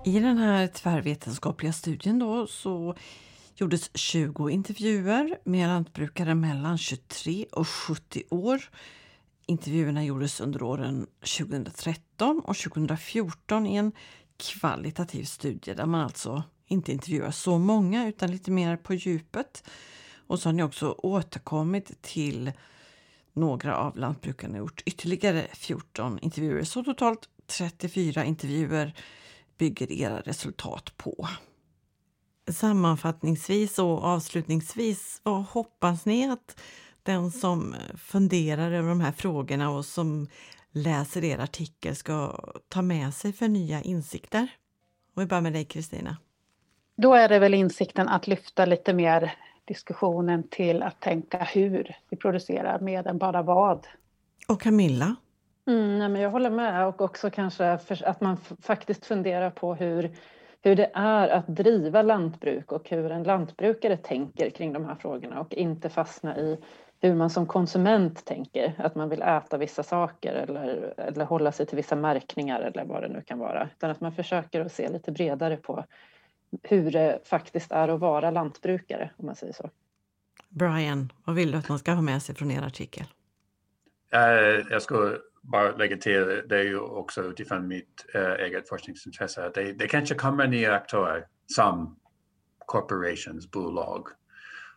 I 0.05 0.19
den 0.19 0.39
här 0.39 0.67
tvärvetenskapliga 0.67 1.73
studien 1.73 2.19
då 2.19 2.47
så 2.47 2.95
gjordes 3.63 3.91
20 3.95 4.51
intervjuer 4.51 5.39
med 5.45 5.69
lantbrukare 5.69 6.35
mellan 6.35 6.79
23 6.79 7.47
och 7.53 7.69
70 7.69 8.23
år. 8.31 8.71
Intervjuerna 9.47 10.05
gjordes 10.05 10.41
under 10.41 10.63
åren 10.63 11.07
2013 11.21 12.41
och 12.45 12.57
2014 12.57 13.67
i 13.67 13.77
en 13.77 13.93
kvalitativ 14.37 15.25
studie 15.25 15.75
där 15.75 15.87
man 15.87 16.01
alltså 16.01 16.43
inte 16.67 16.93
intervjuar 16.93 17.31
så 17.31 17.59
många 17.59 18.09
utan 18.09 18.31
lite 18.31 18.51
mer 18.51 18.77
på 18.77 18.95
djupet. 18.95 19.69
Och 20.27 20.41
så 20.41 20.49
har 20.49 20.55
ni 20.55 20.63
också 20.63 20.95
återkommit 20.99 22.03
till 22.03 22.53
Några 23.33 23.77
av 23.77 23.97
lantbrukarna 23.97 24.59
gjort 24.59 24.83
ytterligare 24.87 25.47
14 25.53 26.19
intervjuer, 26.19 26.65
så 26.65 26.85
totalt 26.85 27.29
34 27.47 28.25
intervjuer 28.25 28.95
bygger 29.59 29.93
era 29.93 30.21
resultat 30.21 30.97
på. 30.97 31.29
Sammanfattningsvis 32.51 33.79
och 33.79 34.05
avslutningsvis, 34.05 35.21
vad 35.23 35.45
hoppas 35.45 36.07
ni 36.07 36.31
att 36.31 36.61
den 37.03 37.31
som 37.31 37.75
funderar 37.97 38.73
över 38.73 38.89
de 38.89 39.01
här 39.01 39.13
frågorna 39.13 39.71
och 39.71 39.85
som 39.85 40.29
läser 40.73 41.25
er 41.25 41.39
artikel 41.39 41.97
ska 41.97 42.41
ta 42.69 42.83
med 42.83 43.15
sig 43.15 43.33
för 43.33 43.49
nya 43.49 43.83
insikter? 43.83 44.49
Och 45.15 45.23
vi 45.23 45.27
börjar 45.27 45.43
med 45.43 45.53
dig 45.53 45.65
Kristina. 45.65 46.17
Då 46.97 47.15
är 47.15 47.29
det 47.29 47.39
väl 47.39 47.55
insikten 47.55 48.09
att 48.09 48.27
lyfta 48.27 48.67
lite 48.67 48.93
mer 48.93 49.33
diskussionen 49.65 50.49
till 50.49 50.83
att 50.83 51.01
tänka 51.01 51.39
hur 51.39 51.97
vi 52.09 52.17
producerar 52.17 52.81
mer 52.81 53.07
än 53.07 53.19
bara 53.19 53.43
vad. 53.43 53.87
Och 54.49 54.61
Camilla? 54.61 55.17
Mm, 55.67 55.99
nej, 55.99 56.09
men 56.09 56.23
jag 56.23 56.31
håller 56.31 56.51
med 56.51 56.87
och 56.87 57.01
också 57.01 57.31
kanske 57.31 57.79
att 58.05 58.21
man 58.21 58.37
faktiskt 58.63 59.07
funderar 59.07 59.51
på 59.51 59.75
hur, 59.75 60.17
hur 60.63 60.77
det 60.77 60.91
är 60.95 61.29
att 61.29 61.47
driva 61.47 62.03
lantbruk 62.03 62.73
och 62.73 62.91
hur 62.91 63.11
en 63.11 63.23
lantbrukare 63.23 63.97
tänker 63.97 64.51
kring 64.51 64.73
de 64.73 64.85
här 64.85 64.95
frågorna 64.95 65.41
och 65.41 65.55
inte 65.55 65.89
fastna 65.89 66.39
i 66.39 66.59
hur 67.01 67.15
man 67.15 67.31
som 67.31 67.47
konsument 67.47 68.25
tänker, 68.25 68.75
att 68.79 68.95
man 68.95 69.09
vill 69.09 69.23
äta 69.23 69.59
vissa 69.59 69.83
saker 69.83 70.35
eller, 70.35 70.95
eller 70.97 71.25
hålla 71.25 71.53
sig 71.53 71.67
till 71.67 71.77
vissa 71.77 71.97
märkningar 71.97 72.61
eller 72.61 72.85
vad 72.85 73.03
det 73.03 73.09
nu 73.09 73.23
kan 73.23 73.39
vara, 73.39 73.69
utan 73.77 73.91
att 73.91 74.01
man 74.01 74.13
försöker 74.13 74.61
att 74.61 74.73
se 74.73 74.89
lite 74.89 75.13
bredare 75.13 75.57
på 75.57 75.85
hur 76.63 76.91
det 76.91 77.21
faktiskt 77.25 77.73
är 77.73 77.89
att 77.89 78.01
vara 78.01 78.31
lantbrukare, 78.31 79.11
om 79.17 79.27
man 79.27 79.37
säger 79.37 79.53
så. 79.53 79.71
Brian, 80.49 81.13
vad 81.25 81.37
vill 81.37 81.51
du 81.51 81.59
att 81.59 81.69
man 81.69 81.79
ska 81.79 81.93
ha 81.93 82.03
med 82.03 82.23
sig 82.23 82.35
från 82.35 82.51
er 82.51 82.63
artikel? 82.63 83.05
Uh, 84.15 84.67
jag 84.71 84.83
skulle 84.83 85.19
bara 85.43 85.77
lägga 85.77 85.97
till, 85.97 86.43
det 86.49 86.59
är 86.59 86.63
ju 86.63 86.79
också 86.79 87.23
utifrån 87.23 87.69
mitt 87.69 88.07
uh, 88.15 88.21
eget 88.21 88.69
forskningsintresse, 88.69 89.47
att 89.47 89.55
det, 89.55 89.73
det 89.73 89.89
kanske 89.89 90.15
kommer 90.15 90.47
nya 90.47 90.75
aktörer 90.75 91.27
som 91.47 91.97
corporations, 92.67 93.51
bolag, 93.51 94.09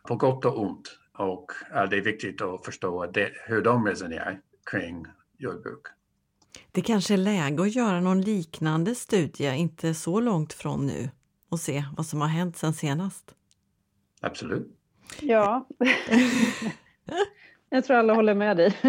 på 0.08 0.16
gott 0.16 0.44
och 0.44 0.62
ont. 0.62 0.98
Och 1.12 1.52
uh, 1.74 1.84
det 1.90 1.96
är 1.96 2.00
viktigt 2.00 2.40
att 2.40 2.64
förstå 2.64 3.06
det, 3.06 3.30
hur 3.46 3.62
de 3.62 3.86
resonerar 3.86 4.40
kring 4.70 5.06
jordbruk. 5.38 5.86
Det 6.72 6.80
kanske 6.80 7.14
är 7.14 7.18
läge 7.18 7.62
att 7.62 7.74
göra 7.74 8.00
någon 8.00 8.20
liknande 8.20 8.94
studie, 8.94 9.54
inte 9.56 9.94
så 9.94 10.20
långt 10.20 10.52
från 10.52 10.86
nu, 10.86 11.10
och 11.48 11.60
se 11.60 11.84
vad 11.96 12.06
som 12.06 12.20
har 12.20 12.28
hänt 12.28 12.56
sen 12.56 12.74
senast. 12.74 13.34
Absolut. 14.20 14.78
Ja. 15.20 15.68
Jag 17.70 17.84
tror 17.84 17.96
alla 17.96 18.14
håller 18.14 18.34
med 18.34 18.56
dig. 18.56 18.72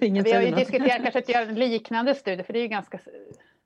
vi 0.00 0.32
har 0.32 0.42
ju 0.42 0.54
diskuterat 0.54 1.02
kanske 1.02 1.18
att 1.18 1.28
göra 1.28 1.42
en 1.42 1.54
liknande 1.54 2.14
studie, 2.14 2.42
för 2.42 2.52
det 2.52 2.58
är 2.58 2.62
ju 2.62 2.68
ganska... 2.68 2.98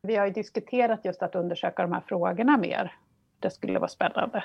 Vi 0.02 0.16
har 0.16 0.26
ju 0.26 0.32
diskuterat 0.32 1.00
just 1.04 1.22
att 1.22 1.34
undersöka 1.34 1.82
de 1.82 1.92
här 1.92 2.02
frågorna 2.06 2.56
mer. 2.56 2.92
Det 3.40 3.50
skulle 3.50 3.78
vara 3.78 3.88
spännande. 3.88 4.44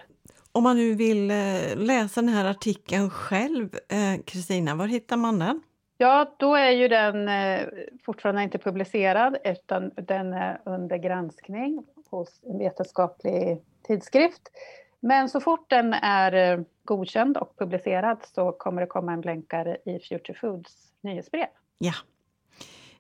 Om 0.52 0.64
man 0.64 0.78
nu 0.78 0.96
vill 0.96 1.32
eh, 1.32 1.38
läsa 1.76 2.22
den 2.22 2.30
här 2.30 2.46
artikeln 2.46 3.10
själv, 3.10 3.70
eh, 3.74 4.24
Kristina, 4.26 4.76
var 4.76 4.88
hittar 4.88 5.18
man 5.18 5.40
den? 5.40 5.62
Ja, 5.98 6.36
då 6.40 6.56
är 6.56 6.72
ju 6.72 6.88
den 6.88 7.30
eh, 7.30 7.68
fortfarande 8.06 8.44
inte 8.44 8.58
publicerad 8.58 9.38
utan 9.44 9.92
den 9.96 10.34
är 10.34 10.62
under 10.66 10.98
granskning 10.98 11.84
hos 12.10 12.42
en 12.44 12.58
vetenskaplig 12.58 13.62
tidskrift. 13.88 14.42
Men 15.02 15.30
så 15.30 15.40
fort 15.40 15.70
den 15.70 15.94
är 15.94 16.58
eh, 16.58 16.64
godkänd 16.84 17.38
och 17.38 17.58
publicerad 17.58 18.18
så 18.36 18.52
kommer 18.52 18.82
det 18.82 18.88
komma 18.88 19.14
en 19.14 19.22
blänkare 19.22 19.78
i 19.86 20.00
Future 20.00 20.38
Foods 20.42 20.74
nyhetsbrev. 21.02 21.48
Ja. 21.78 21.94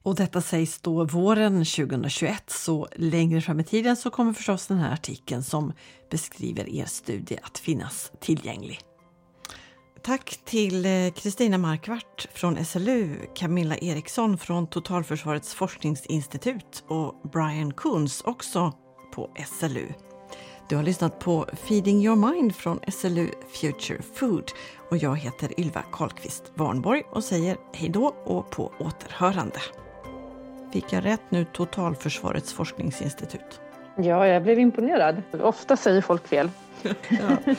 Och 0.03 0.15
detta 0.15 0.41
sägs 0.41 0.81
då 0.81 1.05
våren 1.05 1.53
2021, 1.65 2.49
så 2.49 2.87
längre 2.95 3.41
fram 3.41 3.59
i 3.59 3.63
tiden 3.63 3.95
så 3.95 4.09
kommer 4.09 4.33
förstås 4.33 4.67
den 4.67 4.77
här 4.77 4.93
artikeln 4.93 5.43
som 5.43 5.73
beskriver 6.09 6.69
er 6.69 6.85
studie 6.85 7.37
att 7.43 7.57
finnas 7.57 8.11
tillgänglig. 8.19 8.79
Tack 10.03 10.39
till 10.45 10.85
eh, 10.85 11.11
Kristina 11.15 11.57
Markvart 11.57 12.27
från 12.33 12.65
SLU, 12.65 13.15
Camilla 13.35 13.77
Eriksson 13.77 14.37
från 14.37 14.67
Totalförsvarets 14.67 15.53
forskningsinstitut 15.53 16.83
och 16.87 17.29
Brian 17.31 17.73
Kunz 17.73 18.21
också 18.21 18.73
på 19.15 19.31
SLU. 19.45 19.87
Du 20.69 20.75
har 20.75 20.83
lyssnat 20.83 21.19
på 21.19 21.45
Feeding 21.53 22.05
your 22.05 22.33
mind 22.33 22.55
från 22.55 22.79
SLU 22.87 23.29
Future 23.61 24.01
Food 24.13 24.51
och 24.89 24.97
jag 24.97 25.17
heter 25.17 25.59
Ylva 25.59 25.83
Karlqvist 25.91 26.51
Warnborg 26.53 27.03
och 27.09 27.23
säger 27.23 27.57
hej 27.73 27.89
då 27.89 28.15
och 28.23 28.49
på 28.49 28.71
återhörande. 28.79 29.59
Fick 30.73 30.93
jag 30.93 31.05
rätt 31.05 31.21
nu, 31.29 31.45
Totalförsvarets 31.45 32.53
forskningsinstitut? 32.53 33.61
Ja, 33.97 34.27
jag 34.27 34.43
blev 34.43 34.59
imponerad. 34.59 35.21
Ofta 35.41 35.77
säger 35.77 36.01
folk 36.01 36.27
fel. 36.27 36.49
ja. 37.09 37.53